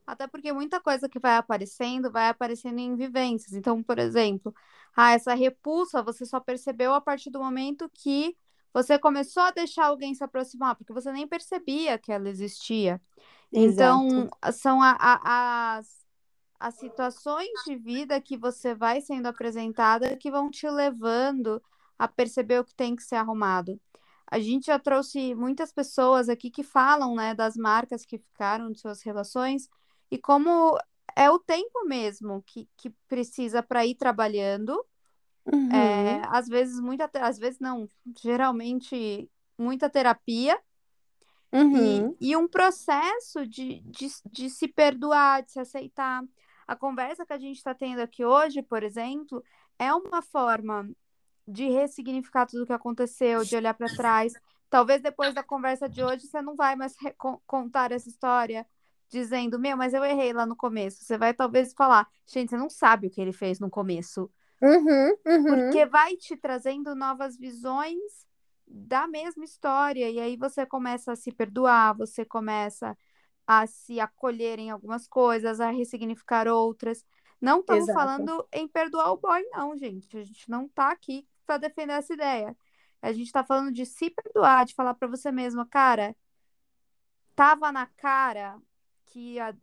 Até 0.06 0.26
porque 0.26 0.52
muita 0.52 0.80
coisa 0.80 1.08
que 1.08 1.18
vai 1.18 1.36
aparecendo 1.36 2.10
vai 2.10 2.28
aparecendo 2.28 2.78
em 2.78 2.96
vivências. 2.96 3.52
Então, 3.52 3.82
por 3.82 3.98
exemplo, 3.98 4.54
ah, 4.96 5.12
essa 5.12 5.34
repulsa 5.34 6.02
você 6.02 6.26
só 6.26 6.40
percebeu 6.40 6.92
a 6.92 7.00
partir 7.00 7.30
do 7.30 7.40
momento 7.40 7.90
que 7.94 8.36
você 8.72 8.98
começou 8.98 9.42
a 9.42 9.50
deixar 9.50 9.86
alguém 9.86 10.14
se 10.14 10.24
aproximar, 10.24 10.74
porque 10.76 10.92
você 10.92 11.12
nem 11.12 11.26
percebia 11.26 11.98
que 11.98 12.10
ela 12.10 12.28
existia. 12.28 13.00
Então, 13.52 14.06
Exato. 14.06 14.36
Então, 14.38 14.52
são 14.52 14.82
a, 14.82 14.96
a, 14.98 15.76
as, 15.76 16.06
as 16.58 16.74
situações 16.76 17.50
de 17.66 17.76
vida 17.76 18.20
que 18.20 18.36
você 18.36 18.74
vai 18.74 19.00
sendo 19.00 19.26
apresentada 19.26 20.16
que 20.16 20.30
vão 20.30 20.50
te 20.50 20.68
levando 20.68 21.62
a 21.98 22.08
perceber 22.08 22.60
o 22.60 22.64
que 22.64 22.74
tem 22.74 22.96
que 22.96 23.02
ser 23.02 23.16
arrumado. 23.16 23.78
A 24.26 24.38
gente 24.38 24.66
já 24.66 24.78
trouxe 24.78 25.34
muitas 25.34 25.70
pessoas 25.70 26.30
aqui 26.30 26.50
que 26.50 26.62
falam, 26.62 27.14
né, 27.14 27.34
das 27.34 27.54
marcas 27.54 28.06
que 28.06 28.16
ficaram 28.16 28.72
de 28.72 28.80
suas 28.80 29.02
relações, 29.02 29.68
e 30.12 30.18
como 30.18 30.78
é 31.16 31.30
o 31.30 31.38
tempo 31.38 31.86
mesmo 31.86 32.42
que, 32.46 32.68
que 32.76 32.90
precisa 33.08 33.62
para 33.62 33.86
ir 33.86 33.94
trabalhando. 33.94 34.78
Uhum. 35.50 35.72
É, 35.72 36.20
às 36.28 36.46
vezes, 36.48 36.78
muita, 36.78 37.10
às 37.14 37.38
vezes 37.38 37.58
não, 37.58 37.88
geralmente 38.22 39.26
muita 39.56 39.88
terapia. 39.88 40.60
Uhum. 41.50 42.14
E, 42.20 42.30
e, 42.30 42.36
um 42.36 42.46
processo 42.46 43.46
de, 43.46 43.80
de, 43.86 44.08
de 44.30 44.50
se 44.50 44.68
perdoar, 44.68 45.42
de 45.42 45.52
se 45.52 45.60
aceitar. 45.60 46.22
A 46.66 46.76
conversa 46.76 47.24
que 47.24 47.32
a 47.32 47.38
gente 47.38 47.56
está 47.56 47.74
tendo 47.74 48.00
aqui 48.00 48.22
hoje, 48.22 48.62
por 48.62 48.82
exemplo, 48.82 49.42
é 49.78 49.94
uma 49.94 50.20
forma 50.20 50.90
de 51.48 51.70
ressignificar 51.70 52.44
tudo 52.44 52.64
o 52.64 52.66
que 52.66 52.72
aconteceu, 52.72 53.44
de 53.44 53.56
olhar 53.56 53.72
para 53.72 53.96
trás, 53.96 54.34
Talvez 54.72 55.02
depois 55.02 55.34
da 55.34 55.42
conversa 55.42 55.86
de 55.86 56.02
hoje 56.02 56.26
você 56.26 56.40
não 56.40 56.56
vai 56.56 56.74
mais 56.74 56.96
contar 57.46 57.92
essa 57.92 58.08
história 58.08 58.66
dizendo, 59.12 59.58
meu, 59.58 59.76
mas 59.76 59.92
eu 59.92 60.02
errei 60.02 60.32
lá 60.32 60.46
no 60.46 60.56
começo. 60.56 61.04
Você 61.04 61.18
vai 61.18 61.34
talvez 61.34 61.74
falar, 61.74 62.08
gente, 62.26 62.50
você 62.50 62.56
não 62.56 62.70
sabe 62.70 63.06
o 63.06 63.10
que 63.10 63.20
ele 63.20 63.32
fez 63.32 63.60
no 63.60 63.68
começo. 63.68 64.30
Uhum, 64.60 65.16
uhum. 65.26 65.44
Porque 65.44 65.84
vai 65.84 66.16
te 66.16 66.34
trazendo 66.34 66.94
novas 66.94 67.36
visões 67.36 68.26
da 68.66 69.06
mesma 69.06 69.44
história. 69.44 70.08
E 70.10 70.18
aí 70.18 70.36
você 70.36 70.64
começa 70.64 71.12
a 71.12 71.16
se 71.16 71.30
perdoar, 71.30 71.94
você 71.94 72.24
começa 72.24 72.96
a 73.46 73.66
se 73.66 74.00
acolher 74.00 74.58
em 74.58 74.70
algumas 74.70 75.06
coisas, 75.06 75.60
a 75.60 75.70
ressignificar 75.70 76.48
outras. 76.48 77.04
Não 77.38 77.60
estamos 77.60 77.92
falando 77.92 78.48
em 78.50 78.66
perdoar 78.66 79.12
o 79.12 79.18
boy, 79.18 79.42
não, 79.50 79.76
gente. 79.76 80.16
A 80.16 80.24
gente 80.24 80.48
não 80.48 80.66
tá 80.68 80.90
aqui 80.90 81.28
para 81.44 81.58
defender 81.58 81.92
essa 81.92 82.14
ideia. 82.14 82.56
A 83.02 83.12
gente 83.12 83.30
tá 83.30 83.44
falando 83.44 83.72
de 83.72 83.84
se 83.84 84.08
perdoar, 84.08 84.64
de 84.64 84.74
falar 84.74 84.94
para 84.94 85.08
você 85.08 85.30
mesma, 85.30 85.66
cara, 85.66 86.16
tava 87.34 87.72
na 87.72 87.86
cara 87.86 88.56
que, 89.12 89.34
ia, 89.34 89.56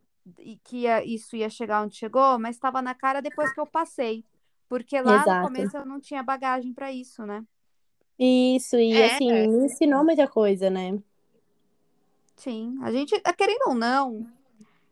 que 0.64 0.76
ia, 0.78 1.04
isso 1.04 1.34
ia 1.34 1.50
chegar 1.50 1.82
onde 1.82 1.96
chegou, 1.96 2.38
mas 2.38 2.56
estava 2.56 2.80
na 2.80 2.94
cara 2.94 3.20
depois 3.20 3.52
que 3.52 3.60
eu 3.60 3.66
passei. 3.66 4.24
Porque 4.68 5.00
lá 5.00 5.22
Exato. 5.22 5.30
no 5.30 5.42
começo 5.48 5.76
eu 5.76 5.84
não 5.84 6.00
tinha 6.00 6.22
bagagem 6.22 6.72
para 6.72 6.92
isso, 6.92 7.26
né? 7.26 7.44
Isso, 8.18 8.76
e 8.76 8.92
É. 8.92 9.06
assim, 9.06 9.26
me 9.48 9.64
ensinou 9.66 10.04
muita 10.04 10.28
coisa, 10.28 10.70
né? 10.70 10.98
Sim, 12.36 12.78
a 12.82 12.92
gente, 12.92 13.20
querendo 13.36 13.68
ou 13.68 13.74
não, 13.74 14.26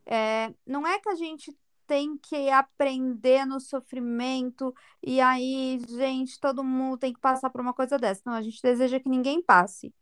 é, 0.04 0.52
não 0.66 0.86
é 0.86 0.98
que 0.98 1.08
a 1.08 1.14
gente 1.14 1.56
tem 1.86 2.18
que 2.18 2.50
aprender 2.50 3.46
no 3.46 3.60
sofrimento 3.60 4.74
e 5.02 5.20
aí, 5.20 5.80
gente, 5.88 6.38
todo 6.38 6.62
mundo 6.62 6.98
tem 6.98 7.12
que 7.14 7.20
passar 7.20 7.48
por 7.48 7.60
uma 7.60 7.72
coisa 7.72 7.98
dessa. 7.98 8.22
Não, 8.26 8.34
a 8.34 8.42
gente 8.42 8.60
deseja 8.60 9.00
que 9.00 9.08
ninguém 9.08 9.42
passe. 9.42 9.94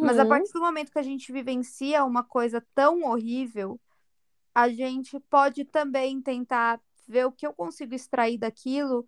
Mas 0.00 0.18
a 0.18 0.26
Uhum, 0.26 0.26
partir 0.26 0.52
do 0.52 0.60
momento 0.60 0.92
que 0.92 0.98
a 0.98 1.02
gente 1.02 1.32
vivencia 1.32 2.04
uma 2.04 2.24
coisa 2.24 2.64
tão 2.74 3.02
horrível, 3.04 3.80
a 4.54 4.68
gente 4.68 5.18
pode 5.30 5.64
também 5.64 6.20
tentar 6.22 6.80
ver 7.08 7.26
o 7.26 7.32
que 7.32 7.46
eu 7.46 7.52
consigo 7.54 7.94
extrair 7.94 8.38
daquilo, 8.38 9.06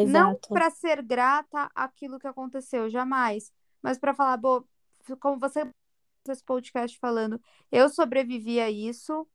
não 0.00 0.40
exato. 0.40 0.48
para 0.52 0.70
ser 0.70 1.02
grata 1.02 1.70
àquilo 1.74 2.18
que 2.18 2.26
aconteceu, 2.28 2.90
jamais, 2.90 3.52
mas 3.82 3.98
para 3.98 4.14
falar, 4.14 4.36
"Bô, 4.38 4.66
como 5.20 5.38
você 5.40 5.66
esse 6.28 6.44
podcast 6.44 6.98
falando, 6.98 7.40
eu 7.72 7.88
sobrevivi 7.88 8.60
a 8.60 8.70
isso, 8.70 9.26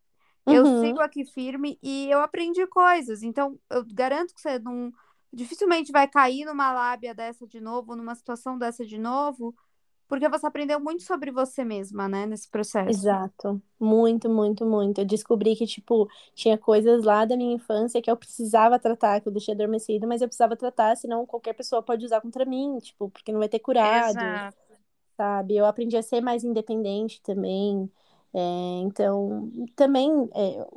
eu 0.49 0.65
Uhum, 0.65 0.67
sigo 0.67 1.01
aqui 1.01 1.25
firme 1.25 1.79
e 1.83 2.09
eu 2.09 2.21
aprendi 2.21 2.65
coisas. 2.67 3.23
Então, 3.23 3.59
eu 3.69 3.85
garanto 3.93 4.33
que 4.33 4.41
você 4.41 4.59
não 4.59 4.91
dificilmente 5.33 5.91
vai 5.91 6.07
cair 6.07 6.45
numa 6.45 6.71
lábia 6.73 7.13
dessa 7.15 7.47
de 7.47 7.61
novo, 7.61 7.95
numa 7.95 8.15
situação 8.15 8.57
dessa 8.57 8.85
de 8.85 8.97
novo, 8.97 9.55
porque 10.09 10.27
você 10.27 10.45
aprendeu 10.47 10.79
muito 10.79 11.03
sobre 11.03 11.31
você 11.31 11.63
mesma, 11.63 12.09
né, 12.09 12.25
nesse 12.25 12.49
processo. 12.49 12.89
exato. 12.89 13.61
Muito, 13.79 14.29
muito, 14.29 14.65
muito. 14.65 14.99
Eu 14.99 15.05
descobri 15.05 15.55
que, 15.55 15.65
tipo, 15.67 16.09
tinha 16.33 16.57
coisas 16.57 17.03
lá 17.05 17.23
da 17.25 17.37
minha 17.37 17.53
infância 17.55 18.01
que 18.01 18.11
eu 18.11 18.17
precisava 18.17 18.79
tratar, 18.79 19.21
que 19.21 19.27
eu 19.29 19.31
deixei 19.31 19.53
adormecido, 19.53 20.07
mas 20.07 20.21
eu 20.21 20.27
precisava 20.27 20.57
tratar, 20.57 20.97
senão 20.97 21.25
qualquer 21.25 21.53
pessoa 21.53 21.83
pode 21.83 22.03
usar 22.05 22.21
contra 22.21 22.43
mim, 22.45 22.77
tipo, 22.79 23.09
porque 23.09 23.31
não 23.31 23.39
vai 23.39 23.47
ter 23.49 23.59
curado. 23.59 24.17
Exato. 24.17 24.57
sabe? 25.17 25.55
Eu 25.57 25.65
aprendi 25.65 25.97
a 25.97 26.01
ser 26.03 26.21
mais 26.21 26.43
independente 26.43 27.21
também. 27.21 27.89
É, 28.33 28.39
então, 28.83 29.51
também, 29.75 30.29
é, 30.35 30.67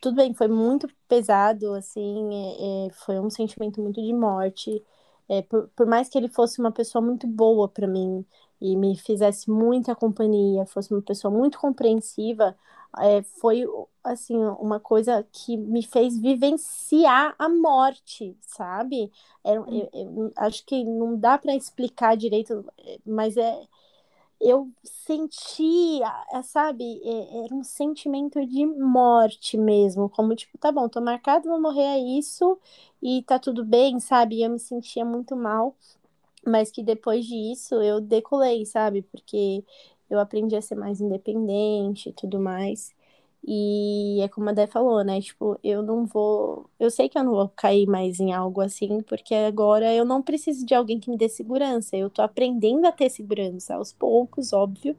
tudo 0.00 0.16
bem, 0.16 0.34
foi 0.34 0.48
muito 0.48 0.88
pesado, 1.08 1.74
assim, 1.74 2.28
é, 2.34 2.86
é, 2.88 2.90
foi 2.90 3.20
um 3.20 3.30
sentimento 3.30 3.80
muito 3.82 4.02
de 4.02 4.12
morte. 4.12 4.82
É, 5.30 5.42
por, 5.42 5.68
por 5.76 5.86
mais 5.86 6.08
que 6.10 6.18
ele 6.18 6.28
fosse 6.28 6.60
uma 6.60 6.72
pessoa 6.72 7.02
muito 7.02 7.26
boa 7.28 7.68
para 7.68 7.86
mim 7.88 8.26
e 8.60 8.76
me 8.76 8.96
fizesse 8.98 9.50
muita 9.50 9.94
companhia, 9.96 10.66
fosse 10.66 10.92
uma 10.92 11.02
pessoa 11.02 11.32
muito 11.32 11.58
compreensiva, 11.60 12.56
é, 13.00 13.22
foi, 13.22 13.64
assim, 14.04 14.36
uma 14.36 14.80
coisa 14.80 15.24
que 15.32 15.56
me 15.56 15.82
fez 15.84 16.18
vivenciar 16.18 17.34
a 17.38 17.48
morte, 17.48 18.36
sabe? 18.42 19.12
É, 19.44 19.56
eu, 19.56 19.66
eu 19.94 20.32
acho 20.36 20.64
que 20.66 20.84
não 20.84 21.16
dá 21.18 21.38
para 21.38 21.54
explicar 21.56 22.16
direito, 22.16 22.64
mas 23.06 23.36
é 23.36 23.68
eu 24.40 24.70
senti, 24.84 26.00
sabe, 26.44 27.00
era 27.44 27.54
um 27.54 27.62
sentimento 27.62 28.44
de 28.46 28.64
morte 28.66 29.58
mesmo, 29.58 30.08
como 30.08 30.34
tipo, 30.34 30.56
tá 30.58 30.72
bom, 30.72 30.88
tô 30.88 31.00
marcado, 31.00 31.48
vou 31.48 31.60
morrer 31.60 31.82
é 31.82 31.98
isso 31.98 32.58
e 33.02 33.22
tá 33.22 33.38
tudo 33.38 33.64
bem, 33.64 34.00
sabe? 34.00 34.42
Eu 34.42 34.50
me 34.50 34.58
sentia 34.58 35.04
muito 35.04 35.36
mal, 35.36 35.76
mas 36.46 36.70
que 36.70 36.82
depois 36.82 37.26
disso 37.26 37.76
eu 37.82 38.00
decolei, 38.00 38.64
sabe? 38.66 39.02
Porque 39.02 39.64
eu 40.10 40.18
aprendi 40.18 40.56
a 40.56 40.62
ser 40.62 40.74
mais 40.76 41.00
independente 41.00 42.08
e 42.10 42.12
tudo 42.12 42.40
mais. 42.40 42.94
E 43.46 44.20
é 44.22 44.28
como 44.28 44.50
a 44.50 44.52
Dé 44.52 44.66
falou, 44.66 45.02
né? 45.02 45.20
Tipo, 45.20 45.58
eu 45.64 45.82
não 45.82 46.04
vou. 46.06 46.68
Eu 46.78 46.90
sei 46.90 47.08
que 47.08 47.18
eu 47.18 47.24
não 47.24 47.32
vou 47.32 47.48
cair 47.48 47.86
mais 47.86 48.20
em 48.20 48.32
algo 48.32 48.60
assim, 48.60 49.00
porque 49.02 49.34
agora 49.34 49.92
eu 49.94 50.04
não 50.04 50.22
preciso 50.22 50.64
de 50.64 50.74
alguém 50.74 51.00
que 51.00 51.10
me 51.10 51.16
dê 51.16 51.28
segurança. 51.28 51.96
Eu 51.96 52.10
tô 52.10 52.22
aprendendo 52.22 52.86
a 52.86 52.92
ter 52.92 53.08
segurança, 53.10 53.74
aos 53.74 53.92
poucos, 53.92 54.52
óbvio. 54.52 54.96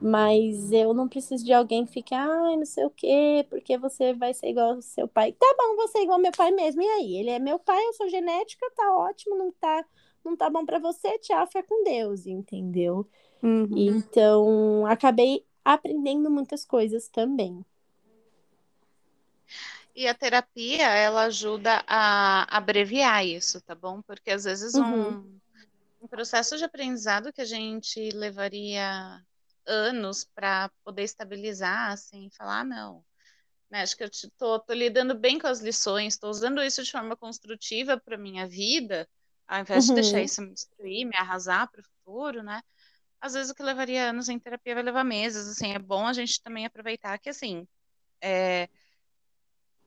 Mas 0.00 0.72
eu 0.72 0.92
não 0.92 1.08
preciso 1.08 1.44
de 1.44 1.52
alguém 1.52 1.86
que 1.86 1.92
fique, 1.92 2.14
ai, 2.14 2.56
não 2.56 2.66
sei 2.66 2.84
o 2.84 2.90
quê, 2.90 3.46
porque 3.48 3.78
você 3.78 4.12
vai 4.12 4.34
ser 4.34 4.48
igual 4.48 4.74
ao 4.74 4.82
seu 4.82 5.08
pai. 5.08 5.32
Tá 5.32 5.46
bom, 5.58 5.76
vou 5.76 5.88
ser 5.88 6.00
igual 6.00 6.16
ao 6.16 6.22
meu 6.22 6.32
pai 6.32 6.50
mesmo. 6.50 6.82
E 6.82 6.86
aí? 6.86 7.16
Ele 7.16 7.30
é 7.30 7.38
meu 7.38 7.58
pai, 7.58 7.82
eu 7.86 7.92
sou 7.94 8.08
genética, 8.08 8.66
tá 8.76 8.94
ótimo, 8.94 9.36
não 9.36 9.50
tá, 9.52 9.84
não 10.24 10.36
tá 10.36 10.50
bom 10.50 10.66
pra 10.66 10.78
você, 10.78 11.18
tchau, 11.18 11.46
fica 11.46 11.62
com 11.62 11.82
Deus, 11.84 12.26
entendeu? 12.26 13.06
Uhum. 13.42 13.68
Então, 13.74 14.84
acabei 14.86 15.44
aprendendo 15.74 16.30
muitas 16.30 16.64
coisas 16.64 17.08
também. 17.08 17.64
E 19.94 20.06
a 20.06 20.14
terapia, 20.14 20.86
ela 20.88 21.24
ajuda 21.24 21.82
a 21.86 22.44
abreviar 22.56 23.24
isso, 23.26 23.60
tá 23.62 23.74
bom? 23.74 24.02
Porque 24.02 24.30
às 24.30 24.44
vezes 24.44 24.76
Uhum. 24.76 24.78
um, 24.78 25.38
um 26.00 26.08
processo 26.08 26.56
de 26.58 26.64
aprendizado 26.64 27.32
que 27.32 27.40
a 27.40 27.44
gente 27.46 28.10
levaria 28.10 29.20
anos 29.66 30.24
para 30.34 30.70
poder 30.84 31.02
estabilizar, 31.04 31.92
assim, 31.92 32.28
falar, 32.36 32.60
ah, 32.60 32.64
não, 32.64 33.04
né, 33.70 33.82
acho 33.82 33.96
que 33.96 34.04
eu 34.04 34.10
tô 34.38 34.64
lidando 34.74 35.14
bem 35.18 35.38
com 35.38 35.46
as 35.48 35.60
lições, 35.60 36.14
estou 36.14 36.30
usando 36.30 36.62
isso 36.62 36.82
de 36.84 36.92
forma 36.92 37.16
construtiva 37.16 37.98
para 38.00 38.18
minha 38.18 38.46
vida, 38.48 39.08
ao 39.48 39.60
invés 39.60 39.86
de 39.86 39.94
deixar 39.94 40.20
Uhum. 40.20 40.22
isso 40.22 40.42
me 40.42 40.52
destruir, 40.54 41.06
me 41.06 41.16
arrasar 41.16 41.70
para 41.70 41.80
o 41.80 41.84
futuro, 41.84 42.42
né? 42.42 42.62
Às 43.20 43.34
vezes 43.34 43.50
o 43.50 43.54
que 43.54 43.62
levaria 43.62 44.10
anos 44.10 44.28
em 44.28 44.38
terapia 44.38 44.74
vai 44.74 44.82
levar 44.82 45.04
meses, 45.04 45.48
assim, 45.48 45.72
é 45.72 45.78
bom 45.78 46.06
a 46.06 46.12
gente 46.12 46.40
também 46.42 46.66
aproveitar 46.66 47.18
que, 47.18 47.28
assim, 47.28 47.66
é, 48.20 48.68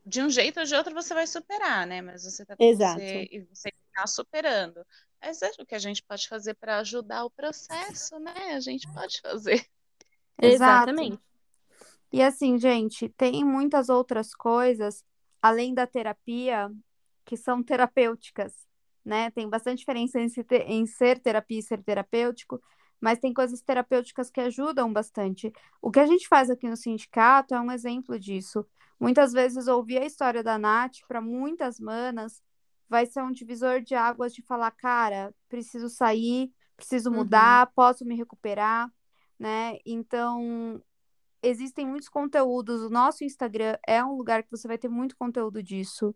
de 0.05 0.21
um 0.21 0.29
jeito 0.29 0.59
ou 0.59 0.65
de 0.65 0.75
outro 0.75 0.93
você 0.93 1.13
vai 1.13 1.27
superar, 1.27 1.85
né? 1.85 2.01
Mas 2.01 2.23
você 2.23 2.45
tá 2.45 2.55
Exato. 2.59 2.99
você, 2.99 3.27
e 3.31 3.41
você 3.41 3.69
está 3.69 4.07
superando. 4.07 4.83
Mas 5.21 5.41
é 5.41 5.51
o 5.59 5.65
que 5.65 5.75
a 5.75 5.79
gente 5.79 6.03
pode 6.03 6.27
fazer 6.27 6.55
para 6.55 6.79
ajudar 6.79 7.25
o 7.25 7.29
processo, 7.29 8.17
né? 8.19 8.53
A 8.53 8.59
gente 8.59 8.87
pode 8.91 9.21
fazer. 9.21 9.65
Exatamente. 10.41 11.21
E 12.11 12.23
assim, 12.23 12.57
gente, 12.57 13.09
tem 13.09 13.43
muitas 13.45 13.89
outras 13.89 14.33
coisas 14.33 15.03
além 15.41 15.73
da 15.73 15.85
terapia 15.85 16.69
que 17.23 17.37
são 17.37 17.61
terapêuticas, 17.61 18.67
né? 19.05 19.29
Tem 19.31 19.47
bastante 19.47 19.79
diferença 19.79 20.19
em, 20.19 20.27
se 20.27 20.43
em 20.65 20.85
ser 20.87 21.19
terapia 21.19 21.59
e 21.59 21.63
ser 21.63 21.83
terapêutico, 21.83 22.59
mas 23.01 23.19
tem 23.19 23.33
coisas 23.33 23.61
terapêuticas 23.61 24.29
que 24.29 24.41
ajudam 24.41 24.91
bastante. 24.91 25.51
O 25.81 25.91
que 25.91 25.99
a 25.99 26.05
gente 26.05 26.27
faz 26.27 26.49
aqui 26.49 26.67
no 26.69 26.75
sindicato 26.77 27.53
é 27.53 27.59
um 27.61 27.71
exemplo 27.71 28.19
disso. 28.19 28.65
Muitas 28.99 29.31
vezes 29.33 29.67
ouvir 29.67 30.01
a 30.01 30.05
história 30.05 30.43
da 30.43 30.57
Nath 30.57 30.97
para 31.07 31.21
muitas 31.21 31.79
manas 31.79 32.41
vai 32.89 33.05
ser 33.05 33.21
um 33.21 33.31
divisor 33.31 33.81
de 33.81 33.95
águas 33.95 34.33
de 34.33 34.41
falar, 34.41 34.71
cara, 34.71 35.33
preciso 35.47 35.89
sair, 35.89 36.51
preciso 36.75 37.09
Uhum. 37.09 37.17
mudar, 37.17 37.71
posso 37.75 38.03
me 38.05 38.15
recuperar, 38.15 38.91
né? 39.39 39.77
Então, 39.85 40.81
existem 41.41 41.87
muitos 41.87 42.09
conteúdos. 42.09 42.81
O 42.81 42.89
nosso 42.89 43.23
Instagram 43.23 43.77
é 43.87 44.03
um 44.03 44.15
lugar 44.15 44.43
que 44.43 44.51
você 44.51 44.67
vai 44.67 44.77
ter 44.77 44.89
muito 44.89 45.15
conteúdo 45.17 45.61
disso. 45.63 46.15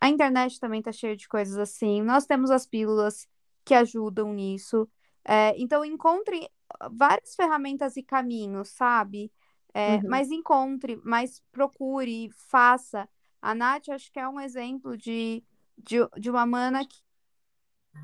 A 0.00 0.08
internet 0.08 0.60
também 0.60 0.82
tá 0.82 0.92
cheia 0.92 1.16
de 1.16 1.28
coisas 1.28 1.58
assim. 1.58 2.02
Nós 2.02 2.26
temos 2.26 2.50
as 2.50 2.66
pílulas 2.66 3.28
que 3.64 3.74
ajudam 3.74 4.32
nisso. 4.32 4.88
É, 5.28 5.54
então, 5.60 5.84
encontre 5.84 6.48
várias 6.92 7.34
ferramentas 7.34 7.96
e 7.96 8.02
caminhos, 8.02 8.68
sabe? 8.70 9.32
É, 9.74 10.02
Uhum. 10.02 10.08
Mas 10.08 10.30
encontre, 10.30 11.00
mas 11.04 11.42
procure, 11.52 12.30
faça. 12.32 13.08
A 13.42 13.54
Nath, 13.54 13.88
acho 13.90 14.10
que 14.12 14.18
é 14.20 14.28
um 14.28 14.40
exemplo 14.40 14.96
de, 14.96 15.44
de, 15.78 15.96
de 16.18 16.30
uma 16.30 16.46
mana 16.46 16.86
que 16.86 17.00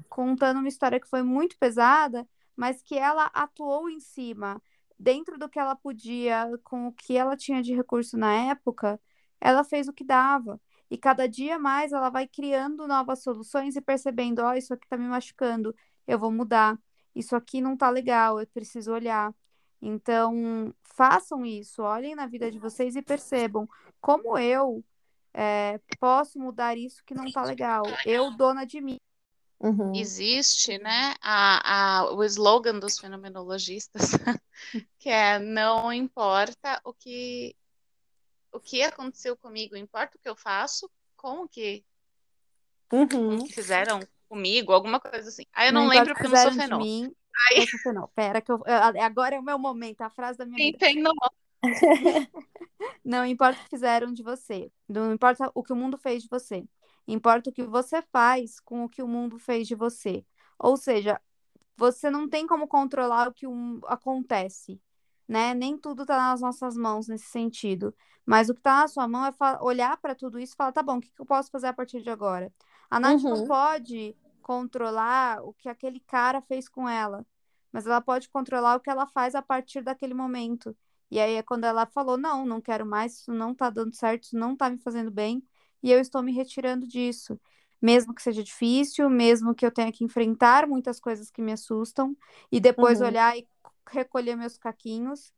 contando 0.09 0.59
uma 0.59 0.69
história 0.69 1.01
que 1.01 1.09
foi 1.09 1.23
muito 1.23 1.57
pesada, 1.59 2.29
mas 2.57 2.83
que 2.83 2.97
ela 2.99 3.27
atuou 3.35 3.89
em 3.89 4.01
cima, 4.01 4.63
dentro 4.99 5.39
do 5.39 5.49
que 5.49 5.59
ela 5.59 5.75
podia, 5.75 6.51
com 6.65 6.87
o 6.89 6.93
que 6.93 7.17
ela 7.17 7.37
tinha 7.37 7.63
de 7.63 7.75
recurso 7.75 8.17
na 8.17 8.33
época, 8.51 9.01
ela 9.41 9.65
fez 9.65 9.89
o 9.89 9.93
que 9.93 10.05
dava. 10.05 10.61
E 10.91 10.99
cada 10.99 11.27
dia 11.29 11.59
mais 11.59 11.93
ela 11.93 12.11
vai 12.11 12.27
criando 12.29 12.87
novas 12.87 13.23
soluções 13.23 13.77
e 13.77 13.81
percebendo, 13.81 14.41
ó, 14.43 14.55
isso 14.55 14.75
aqui 14.75 14.87
tá 14.89 14.97
me 14.97 15.07
machucando, 15.09 15.75
eu 16.07 16.19
vou 16.19 16.31
mudar. 16.31 16.79
Isso 17.15 17.37
aqui 17.37 17.61
não 17.61 17.77
tá 17.77 17.91
legal, 17.91 18.41
eu 18.41 18.47
preciso 18.47 18.93
olhar. 18.93 19.35
Então, 19.81 20.73
façam 20.83 21.45
isso, 21.45 21.83
olhem 21.83 22.15
na 22.15 22.27
vida 22.27 22.51
de 22.51 22.59
vocês 22.59 22.95
e 22.95 23.03
percebam 23.03 23.69
como 24.01 24.39
eu 24.39 24.85
é, 25.35 25.81
posso 25.99 26.39
mudar 26.39 26.77
isso 26.77 27.03
que 27.05 27.15
não 27.15 27.31
tá 27.31 27.43
legal. 27.43 27.83
Eu, 28.07 28.31
dona 28.31 28.65
de 28.65 28.81
mim. 28.81 29.01
Uhum. 29.59 29.95
Existe, 29.95 30.77
né, 30.79 31.15
a, 31.21 32.01
a, 32.01 32.15
o 32.15 32.25
slogan 32.25 32.79
dos 32.81 32.99
fenomenologistas, 32.99 34.11
que 34.99 35.09
é 35.09 35.39
não 35.39 35.93
importa 35.93 36.81
o 36.85 36.93
que 36.93 37.55
o 38.53 38.61
que 38.61 38.83
aconteceu 38.83 39.37
comigo, 39.37 39.77
importa 39.77 40.17
o 40.17 40.21
que 40.21 40.29
eu 40.29 40.37
faço, 40.37 40.91
com 41.17 41.45
o 41.45 41.49
que, 41.49 41.85
uhum. 42.93 43.09
com 43.09 43.29
o 43.37 43.45
que 43.45 43.53
fizeram 43.55 44.01
comigo, 44.33 44.73
alguma 44.73 44.99
coisa 44.99 45.29
assim. 45.29 45.45
Aí 45.53 45.69
eu 45.69 45.73
não, 45.73 45.83
não 45.83 45.91
lembro 45.91 46.15
porque 46.15 46.27
eu 46.27 46.31
não 46.31 46.43
sou 46.43 46.53
fenô. 46.53 46.79
Mim, 46.79 47.15
Aí... 47.51 47.67
Não, 47.93 48.09
pera 48.15 48.41
que 48.41 48.51
eu, 48.51 48.63
agora 49.01 49.37
é 49.37 49.39
o 49.39 49.43
meu 49.43 49.59
momento, 49.59 50.01
a 50.01 50.11
frase 50.11 50.39
da 50.39 50.47
minha 50.47 50.57
Quem 50.57 50.73
vida. 50.73 50.79
tem 50.79 51.03
não 53.05 53.25
importa 53.25 53.61
o 53.61 53.63
que 53.63 53.71
fizeram 53.71 54.13
de 54.13 54.23
você, 54.23 54.71
não 54.89 55.13
importa 55.13 55.51
o 55.55 55.63
que 55.63 55.73
o 55.73 55.77
mundo 55.77 55.97
fez 55.97 56.23
de 56.23 56.29
você, 56.29 56.65
importa 57.07 57.51
o 57.51 57.53
que 57.53 57.63
você 57.63 58.03
faz 58.03 58.59
com 58.59 58.85
o 58.85 58.89
que 58.89 59.03
o 59.03 59.09
mundo 59.09 59.39
fez 59.39 59.69
de 59.69 59.75
você. 59.75 60.25
Ou 60.59 60.77
seja, 60.77 61.21
você 61.77 62.11
não 62.11 62.29
tem 62.29 62.47
como 62.47 62.67
controlar 62.67 63.29
o 63.29 63.33
que 63.33 63.47
um, 63.47 63.81
acontece, 63.87 64.81
né? 65.29 65.55
Nem 65.55 65.79
tudo 65.79 66.05
tá 66.05 66.17
nas 66.17 66.41
nossas 66.41 66.77
mãos 66.77 67.07
nesse 67.07 67.27
sentido. 67.27 67.95
Mas 68.27 68.49
o 68.49 68.55
que 68.55 68.61
tá 68.61 68.81
na 68.81 68.89
sua 68.89 69.07
mão 69.07 69.27
é 69.27 69.33
olhar 69.61 69.97
para 69.99 70.15
tudo 70.15 70.39
isso 70.39 70.55
e 70.55 70.57
falar, 70.57 70.73
tá 70.73 70.83
bom, 70.83 70.99
o 70.99 71.01
que, 71.01 71.13
que 71.13 71.21
eu 71.21 71.27
posso 71.27 71.51
fazer 71.51 71.69
a 71.69 71.73
partir 71.73 72.03
de 72.03 72.11
agora? 72.11 72.53
A 72.91 73.01
Nath 73.01 73.23
uhum. 73.23 73.31
não 73.31 73.47
pode 73.47 74.17
controlar 74.43 75.43
o 75.43 75.55
que 75.55 75.69
aquele 75.69 76.01
cara 76.01 76.43
fez 76.43 76.69
com 76.69 76.89
ela, 76.89 77.25
mas 77.73 77.87
ela 77.87 78.01
pode 78.01 78.29
controlar 78.29 78.77
o 78.77 78.81
que 78.81 78.91
ela 78.91 79.07
faz 79.07 79.35
a 79.35 79.41
partir 79.41 79.83
daquele 79.83 80.13
momento. 80.13 80.77
E 81.11 81.21
aí 81.21 81.35
é 81.35 81.43
quando 81.43 81.65
ela 81.65 81.87
falou: 81.87 82.19
não, 82.19 82.45
não 82.45 82.61
quero 82.61 82.85
mais, 82.87 83.21
isso 83.21 83.33
não 83.33 83.55
tá 83.55 83.71
dando 83.71 83.95
certo, 83.95 84.25
isso 84.25 84.37
não 84.37 84.57
tá 84.57 84.69
me 84.69 84.79
fazendo 84.79 85.11
bem, 85.11 85.43
e 85.83 85.91
eu 85.91 86.01
estou 86.01 86.23
me 86.23 86.33
retirando 86.33 86.87
disso. 86.87 87.41
Mesmo 87.81 88.15
que 88.15 88.23
seja 88.23 88.43
difícil, 88.45 89.11
mesmo 89.11 89.55
que 89.55 89.67
eu 89.67 89.71
tenha 89.73 89.91
que 89.91 90.05
enfrentar 90.05 90.69
muitas 90.69 91.01
coisas 91.01 91.31
que 91.31 91.43
me 91.43 91.53
assustam, 91.53 92.17
e 92.51 92.61
depois 92.61 93.01
uhum. 93.01 93.09
olhar 93.09 93.37
e 93.37 93.47
recolher 93.91 94.37
meus 94.37 94.57
caquinhos, 94.57 95.33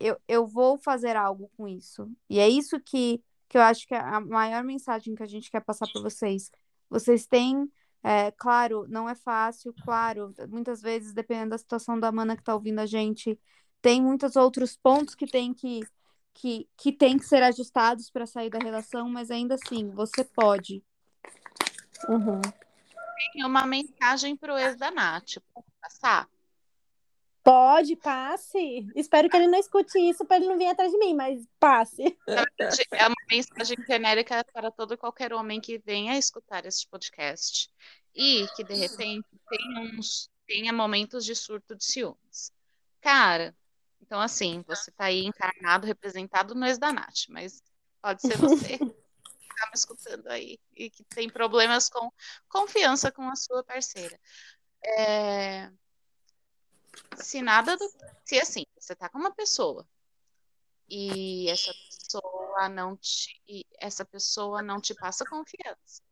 eu, 0.00 0.18
eu 0.26 0.46
vou 0.46 0.78
fazer 0.78 1.16
algo 1.16 1.50
com 1.56 1.68
isso. 1.68 2.10
E 2.28 2.38
é 2.38 2.48
isso 2.48 2.80
que, 2.80 3.22
que 3.48 3.56
eu 3.56 3.62
acho 3.62 3.86
que 3.86 3.94
é 3.94 3.98
a 3.98 4.20
maior 4.20 4.64
mensagem 4.64 5.14
que 5.14 5.22
a 5.22 5.26
gente 5.26 5.50
quer 5.50 5.60
passar 5.60 5.86
para 5.92 6.02
vocês. 6.02 6.50
Vocês 6.90 7.26
têm 7.26 7.70
é, 8.06 8.30
claro, 8.32 8.84
não 8.86 9.08
é 9.08 9.14
fácil, 9.14 9.74
claro, 9.82 10.34
muitas 10.50 10.82
vezes, 10.82 11.14
dependendo 11.14 11.50
da 11.50 11.58
situação 11.58 11.98
da 11.98 12.12
mana 12.12 12.36
que 12.36 12.42
está 12.42 12.54
ouvindo 12.54 12.80
a 12.80 12.84
gente, 12.84 13.40
tem 13.80 14.02
muitos 14.02 14.36
outros 14.36 14.76
pontos 14.76 15.14
que 15.14 15.26
tem 15.26 15.54
que, 15.54 15.80
que, 16.34 16.68
que, 16.76 16.92
tem 16.92 17.16
que 17.16 17.24
ser 17.24 17.42
ajustados 17.42 18.10
para 18.10 18.26
sair 18.26 18.50
da 18.50 18.58
relação, 18.58 19.08
mas 19.08 19.30
ainda 19.30 19.54
assim, 19.54 19.90
você 19.90 20.22
pode. 20.22 20.84
Uhum. 22.06 22.42
Tem 23.32 23.46
uma 23.46 23.66
mensagem 23.66 24.36
para 24.36 24.52
o 24.52 24.58
ex 24.58 24.76
da 24.76 24.90
Nath, 24.90 25.38
passar? 25.80 26.28
Pode, 27.44 27.94
passe. 27.96 28.86
Espero 28.96 29.28
que 29.28 29.36
ele 29.36 29.46
não 29.46 29.58
escute 29.58 29.98
isso 29.98 30.24
para 30.24 30.38
ele 30.38 30.46
não 30.46 30.56
vir 30.56 30.68
atrás 30.68 30.90
de 30.90 30.96
mim, 30.96 31.12
mas 31.12 31.46
passe. 31.60 32.18
É 32.90 33.06
uma 33.06 33.14
mensagem 33.30 33.76
genérica 33.86 34.42
para 34.50 34.70
todo 34.70 34.96
qualquer 34.96 35.34
homem 35.34 35.60
que 35.60 35.76
venha 35.76 36.16
escutar 36.16 36.64
este 36.64 36.88
podcast 36.88 37.70
e 38.14 38.46
que 38.56 38.64
de 38.64 38.72
repente 38.72 39.28
tenha, 39.50 39.80
uns, 39.80 40.30
tenha 40.46 40.72
momentos 40.72 41.22
de 41.22 41.34
surto 41.34 41.76
de 41.76 41.84
ciúmes. 41.84 42.50
Cara, 43.02 43.54
então 44.00 44.18
assim, 44.22 44.64
você 44.66 44.88
está 44.88 45.04
aí 45.04 45.26
encarnado, 45.26 45.86
representado 45.86 46.54
no 46.54 46.64
ex 46.64 46.78
da 46.78 46.94
Nath, 46.94 47.28
mas 47.28 47.62
pode 48.00 48.22
ser 48.22 48.38
você 48.38 48.78
que 48.78 48.84
está 48.84 49.66
me 49.66 49.74
escutando 49.74 50.28
aí 50.28 50.58
e 50.74 50.88
que 50.88 51.04
tem 51.04 51.28
problemas 51.28 51.90
com 51.90 52.10
confiança 52.48 53.12
com 53.12 53.28
a 53.28 53.36
sua 53.36 53.62
parceira. 53.62 54.18
É, 54.82 55.70
se 57.16 57.42
nada 57.42 57.76
do. 57.76 57.90
Se 58.24 58.38
assim, 58.38 58.64
você 58.78 58.94
tá 58.94 59.08
com 59.08 59.18
uma 59.18 59.34
pessoa 59.34 59.86
e 60.88 61.48
essa 61.48 61.72
pessoa 61.72 62.68
não 62.68 62.96
te. 62.96 63.66
essa 63.80 64.04
pessoa 64.04 64.62
não 64.62 64.80
te 64.80 64.94
passa 64.94 65.24
confiança. 65.24 66.02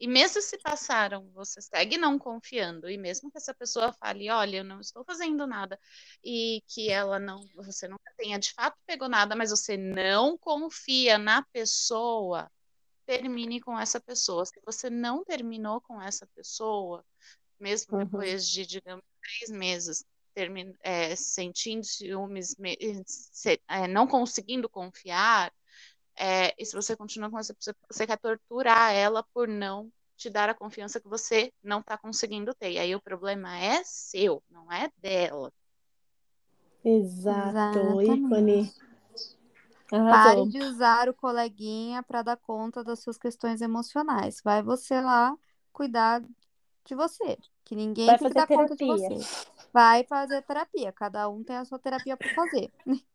E 0.00 0.08
mesmo 0.08 0.42
se 0.42 0.58
passaram, 0.58 1.30
você 1.32 1.60
segue 1.60 1.96
não 1.96 2.18
confiando, 2.18 2.90
e 2.90 2.98
mesmo 2.98 3.30
que 3.30 3.38
essa 3.38 3.54
pessoa 3.54 3.92
fale, 3.92 4.28
olha, 4.30 4.56
eu 4.56 4.64
não 4.64 4.80
estou 4.80 5.04
fazendo 5.04 5.46
nada, 5.46 5.78
e 6.24 6.60
que 6.66 6.90
ela 6.90 7.20
não, 7.20 7.46
você 7.54 7.86
nunca 7.86 8.12
tenha 8.16 8.36
de 8.36 8.52
fato 8.52 8.76
pegou 8.84 9.08
nada, 9.08 9.36
mas 9.36 9.50
você 9.50 9.76
não 9.76 10.36
confia 10.36 11.18
na 11.18 11.42
pessoa, 11.52 12.50
termine 13.06 13.60
com 13.60 13.78
essa 13.78 14.00
pessoa. 14.00 14.44
Se 14.44 14.60
você 14.66 14.90
não 14.90 15.24
terminou 15.24 15.80
com 15.80 16.02
essa 16.02 16.26
pessoa, 16.34 17.04
mesmo 17.60 17.96
uhum. 17.96 18.04
depois 18.04 18.48
de, 18.48 18.66
digamos, 18.66 19.04
três 19.20 19.50
meses, 19.50 20.04
é, 20.82 21.14
sentindo 21.16 21.84
ciúmes, 21.84 22.56
se, 23.06 23.60
é, 23.68 23.86
não 23.88 24.06
conseguindo 24.06 24.68
confiar, 24.68 25.52
é, 26.16 26.54
e 26.58 26.64
se 26.64 26.74
você 26.74 26.96
continua 26.96 27.30
com 27.30 27.38
essa 27.38 27.54
pessoa, 27.54 27.74
você 27.90 28.06
quer 28.06 28.18
torturar 28.18 28.92
ela 28.92 29.22
por 29.22 29.48
não 29.48 29.90
te 30.16 30.30
dar 30.30 30.48
a 30.48 30.54
confiança 30.54 31.00
que 31.00 31.08
você 31.08 31.52
não 31.62 31.80
está 31.80 31.96
conseguindo 31.98 32.54
ter. 32.54 32.72
E 32.72 32.78
aí 32.78 32.94
o 32.94 33.00
problema 33.00 33.58
é 33.58 33.82
seu, 33.84 34.42
não 34.50 34.70
é 34.70 34.90
dela. 34.98 35.52
Exato, 36.84 38.02
ícone. 38.02 38.72
Pare 39.88 40.48
de 40.48 40.58
usar 40.58 41.08
o 41.08 41.14
coleguinha 41.14 42.02
para 42.02 42.22
dar 42.22 42.36
conta 42.36 42.82
das 42.82 43.00
suas 43.00 43.18
questões 43.18 43.60
emocionais. 43.60 44.40
Vai 44.42 44.62
você 44.62 45.00
lá 45.00 45.36
cuidar 45.72 46.22
de 46.84 46.94
você, 46.94 47.38
que 47.64 47.74
ninguém 47.74 48.06
Vai 48.06 48.18
tem 48.18 48.28
que 48.28 48.34
dar 48.34 48.46
terapia. 48.46 48.68
conta 48.68 48.76
de 48.76 48.86
você 48.86 49.51
vai 49.72 50.04
fazer 50.04 50.42
terapia. 50.42 50.92
Cada 50.92 51.28
um 51.28 51.42
tem 51.42 51.56
a 51.56 51.64
sua 51.64 51.78
terapia 51.78 52.16
para 52.16 52.34
fazer. 52.34 52.70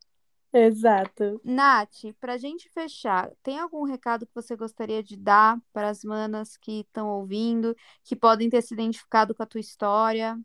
Exato. 0.52 1.42
Nath, 1.44 2.14
para 2.20 2.34
a 2.34 2.38
gente 2.38 2.70
fechar, 2.70 3.30
tem 3.44 3.60
algum 3.60 3.84
recado 3.84 4.26
que 4.26 4.34
você 4.34 4.56
gostaria 4.56 5.04
de 5.04 5.16
dar 5.16 5.60
para 5.74 5.90
as 5.90 6.04
manas 6.04 6.56
que 6.58 6.80
estão 6.80 7.10
ouvindo, 7.10 7.76
que 8.04 8.16
podem 8.16 8.50
ter 8.50 8.62
se 8.62 8.74
identificado 8.74 9.36
com 9.36 9.44
a 9.44 9.46
tua 9.46 9.60
história? 9.60 10.40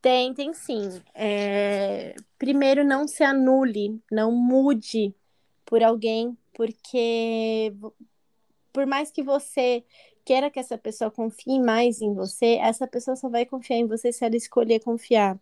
Tem, 0.00 0.32
tem 0.32 0.52
sim. 0.54 1.02
É... 1.14 2.14
Primeiro, 2.38 2.82
não 2.82 3.06
se 3.06 3.22
anule, 3.22 4.02
não 4.10 4.32
mude 4.32 5.14
por 5.66 5.82
alguém, 5.82 6.36
porque 6.54 7.72
por 8.72 8.86
mais 8.86 9.10
que 9.10 9.22
você 9.22 9.84
queira 10.24 10.50
que 10.50 10.58
essa 10.58 10.78
pessoa 10.78 11.10
confie 11.10 11.58
mais 11.60 12.00
em 12.00 12.14
você, 12.14 12.58
essa 12.60 12.86
pessoa 12.86 13.16
só 13.16 13.28
vai 13.28 13.46
confiar 13.46 13.78
em 13.78 13.86
você 13.86 14.12
se 14.12 14.24
ela 14.24 14.36
escolher 14.36 14.80
confiar. 14.80 15.38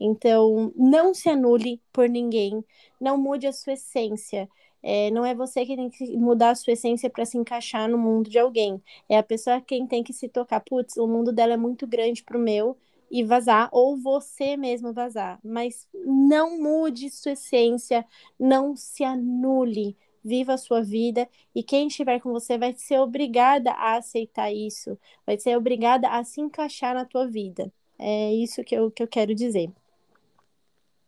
Então, 0.00 0.72
não 0.76 1.12
se 1.12 1.28
anule 1.28 1.80
por 1.92 2.08
ninguém, 2.08 2.64
não 3.00 3.18
mude 3.18 3.46
a 3.46 3.52
sua 3.52 3.72
essência. 3.74 4.48
É, 4.82 5.10
não 5.10 5.24
é 5.24 5.34
você 5.34 5.66
que 5.66 5.74
tem 5.74 5.90
que 5.90 6.16
mudar 6.16 6.50
a 6.50 6.54
sua 6.54 6.72
essência 6.72 7.10
para 7.10 7.24
se 7.24 7.36
encaixar 7.36 7.88
no 7.88 7.98
mundo 7.98 8.30
de 8.30 8.38
alguém. 8.38 8.80
É 9.08 9.18
a 9.18 9.22
pessoa 9.22 9.60
quem 9.60 9.86
tem 9.86 10.04
que 10.04 10.12
se 10.12 10.28
tocar. 10.28 10.60
Putz, 10.60 10.96
o 10.96 11.06
mundo 11.06 11.32
dela 11.32 11.54
é 11.54 11.56
muito 11.56 11.86
grande 11.86 12.22
para 12.22 12.38
o 12.38 12.40
meu 12.40 12.76
e 13.10 13.24
vazar, 13.24 13.68
ou 13.72 13.96
você 13.96 14.56
mesmo 14.56 14.92
vazar. 14.92 15.40
Mas 15.42 15.88
não 16.04 16.60
mude 16.60 17.10
sua 17.10 17.32
essência, 17.32 18.06
não 18.38 18.76
se 18.76 19.02
anule 19.02 19.96
viva 20.28 20.54
a 20.54 20.58
sua 20.58 20.82
vida 20.82 21.28
e 21.54 21.62
quem 21.62 21.88
estiver 21.88 22.20
com 22.20 22.30
você 22.30 22.58
vai 22.58 22.74
ser 22.74 22.98
obrigada 23.00 23.72
a 23.72 23.96
aceitar 23.96 24.52
isso, 24.52 24.98
vai 25.26 25.38
ser 25.38 25.56
obrigada 25.56 26.08
a 26.08 26.22
se 26.22 26.40
encaixar 26.40 26.94
na 26.94 27.04
tua 27.04 27.26
vida. 27.26 27.72
É 27.98 28.32
isso 28.34 28.62
que 28.62 28.74
eu, 28.74 28.90
que 28.90 29.02
eu 29.02 29.08
quero 29.08 29.34
dizer. 29.34 29.72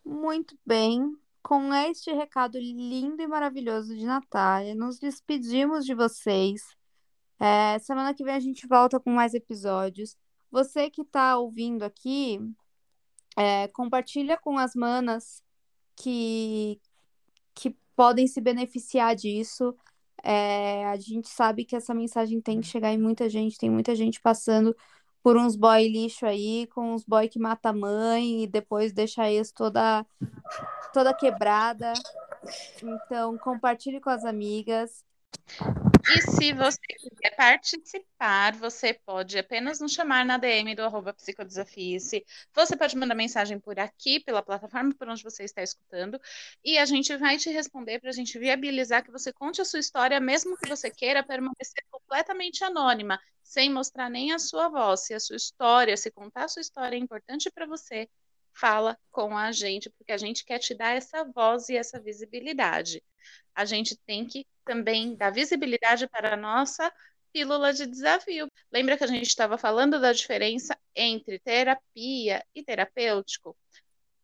Muito 0.05 0.59
bem. 0.67 1.17
Com 1.43 1.73
este 1.73 2.13
recado 2.13 2.59
lindo 2.59 3.23
e 3.23 3.27
maravilhoso 3.27 3.97
de 3.97 4.05
Natália, 4.05 4.75
nos 4.75 4.99
despedimos 4.99 5.87
de 5.87 5.95
vocês. 5.95 6.77
É, 7.39 7.79
semana 7.79 8.13
que 8.13 8.23
vem 8.23 8.35
a 8.35 8.41
gente 8.41 8.67
volta 8.67 9.01
com 9.01 9.11
mais 9.11 9.33
episódios. 9.33 10.17
Você 10.51 10.91
que 10.91 11.03
está 11.03 11.39
ouvindo 11.39 11.83
aqui, 11.83 12.39
é, 13.37 13.69
compartilha 13.69 14.37
com 14.37 14.59
as 14.59 14.75
manas 14.75 15.43
que, 15.97 16.81
que 17.55 17.75
podem 18.01 18.27
se 18.27 18.41
beneficiar 18.41 19.15
disso. 19.15 19.77
É, 20.23 20.87
a 20.87 20.97
gente 20.97 21.29
sabe 21.29 21.67
que 21.67 21.77
essa 21.77 21.93
mensagem 21.93 22.41
tem 22.41 22.59
que 22.59 22.67
chegar 22.67 22.91
em 22.95 22.99
muita 22.99 23.29
gente, 23.29 23.59
tem 23.59 23.69
muita 23.69 23.95
gente 23.95 24.19
passando 24.23 24.75
por 25.23 25.37
uns 25.37 25.55
boy 25.55 25.87
lixo 25.87 26.25
aí, 26.25 26.67
com 26.69 26.95
uns 26.95 27.05
boy 27.05 27.29
que 27.29 27.39
mata 27.39 27.69
a 27.69 27.75
mãe 27.75 28.45
e 28.45 28.47
depois 28.47 28.95
deixa 28.95 29.31
ex 29.31 29.53
toda, 29.53 30.07
toda 30.95 31.13
quebrada. 31.13 31.93
Então, 32.83 33.37
compartilhe 33.37 34.01
com 34.01 34.09
as 34.09 34.25
amigas. 34.25 35.05
E 36.09 36.21
se 36.23 36.53
você 36.53 36.81
quiser 36.99 37.37
participar, 37.37 38.55
você 38.55 38.95
pode 38.95 39.39
apenas 39.39 39.81
nos 39.81 39.93
chamar 39.93 40.25
na 40.25 40.39
DM 40.39 40.75
do 40.75 40.83
arroba 40.83 41.13
psicodesafice. 41.13 42.25
Você 42.55 42.77
pode 42.77 42.97
mandar 42.97 43.15
mensagem 43.15 43.59
por 43.59 43.79
aqui, 43.79 44.21
pela 44.21 44.43
plataforma 44.43 44.95
por 44.95 45.09
onde 45.09 45.23
você 45.23 45.45
está 45.45 45.63
escutando, 45.63 46.21
e 46.65 46.79
a 46.79 46.85
gente 46.85 47.15
vai 47.17 47.37
te 47.37 47.51
responder 47.51 48.01
para 48.01 48.11
a 48.11 48.13
gente 48.13 48.39
viabilizar 48.39 49.05
que 49.05 49.11
você 49.11 49.33
conte 49.33 49.61
a 49.61 49.65
sua 49.65 49.81
história, 49.81 50.19
mesmo 50.21 50.57
que 50.57 50.69
você 50.69 50.91
queira 50.91 51.23
permanecer 51.23 51.85
completamente 51.91 52.65
anônima, 52.65 53.21
sem 53.43 53.71
mostrar 53.71 54.09
nem 54.09 54.33
a 54.33 54.39
sua 54.39 54.69
voz. 54.69 55.01
Se 55.01 55.15
a 55.15 55.21
sua 55.21 55.37
história, 55.37 55.97
se 55.97 56.11
contar 56.11 56.45
a 56.45 56.49
sua 56.49 56.61
história 56.61 56.97
é 56.97 56.99
importante 56.99 57.51
para 57.51 57.67
você, 57.67 58.09
fala 58.53 58.99
com 59.11 59.37
a 59.37 59.53
gente, 59.53 59.91
porque 59.91 60.13
a 60.13 60.19
gente 60.19 60.45
quer 60.45 60.59
te 60.59 60.75
dar 60.75 60.97
essa 60.97 61.25
voz 61.25 61.69
e 61.69 61.77
essa 61.77 62.01
visibilidade. 62.01 63.03
A 63.55 63.65
gente 63.65 63.97
tem 64.07 64.27
que 64.27 64.47
também 64.65 65.15
dar 65.17 65.31
visibilidade 65.31 66.09
para 66.09 66.35
a 66.35 66.37
nossa 66.37 66.93
pílula 67.33 67.73
de 67.73 67.87
desafio. 67.87 68.51
Lembra 68.73 68.97
que 68.97 69.05
a 69.05 69.07
gente 69.07 69.27
estava 69.27 69.57
falando 69.57 70.01
da 70.01 70.13
diferença 70.13 70.77
entre 70.95 71.39
terapia 71.39 72.45
e 72.55 72.63
terapêutico? 72.63 73.57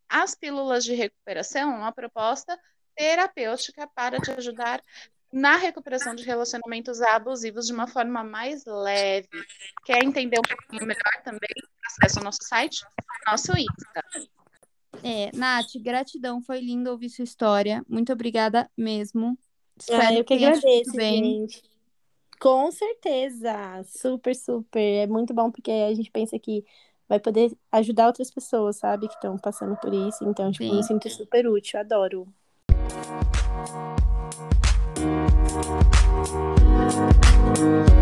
As 0.09 0.35
pílulas 0.35 0.85
de 0.85 0.95
recuperação 0.95 1.77
uma 1.77 1.93
proposta 1.93 2.59
terapêutica 2.97 3.89
para 3.95 4.21
te 4.21 4.31
ajudar 4.31 4.83
na 5.33 5.57
recuperação 5.57 6.15
de 6.15 6.25
relacionamentos 6.25 7.01
abusivos 7.03 7.67
de 7.67 7.73
uma 7.73 7.87
forma 7.87 8.25
mais 8.25 8.65
leve. 8.65 9.29
Quer 9.85 10.03
entender 10.03 10.39
um 10.39 10.43
pouquinho 10.43 10.87
melhor 10.87 11.23
também? 11.25 11.51
Acesse 11.85 12.19
o 12.19 12.23
nosso 12.23 12.43
site, 12.43 12.85
nosso 13.27 13.53
Insta. 13.53 14.03
É, 15.03 15.31
Nath, 15.37 15.73
gratidão, 15.83 16.41
foi 16.41 16.61
lindo 16.61 16.91
ouvir 16.91 17.11
sua 17.11 17.25
história. 17.25 17.85
Muito 17.89 18.13
obrigada 18.13 18.71
mesmo. 18.77 19.39
Espero 19.79 20.03
ah, 20.03 20.15
eu 20.15 20.25
que, 20.25 20.37
que 20.37 20.45
agradeço, 20.45 20.93
gente. 20.93 21.63
Com 22.41 22.71
certeza, 22.71 23.83
super, 23.85 24.35
super. 24.35 24.81
É 24.81 25.07
muito 25.07 25.33
bom 25.33 25.51
porque 25.51 25.71
a 25.71 25.95
gente 25.95 26.11
pensa 26.11 26.39
que 26.39 26.65
vai 27.09 27.19
poder 27.21 27.53
ajudar 27.73 28.09
outras 28.09 28.31
pessoas, 28.31 28.77
sabe, 28.77 29.09
que 29.09 29.15
estão 29.15 29.39
passando 29.39 29.77
por 29.77 29.93
isso. 29.93 30.25
Então, 30.25 30.51
tipo, 30.51 30.65
Sim. 30.65 30.77
me 30.77 30.83
sinto 30.83 31.09
super 31.09 31.47
útil, 31.49 31.81
adoro. 31.81 32.27
Música 37.57 37.96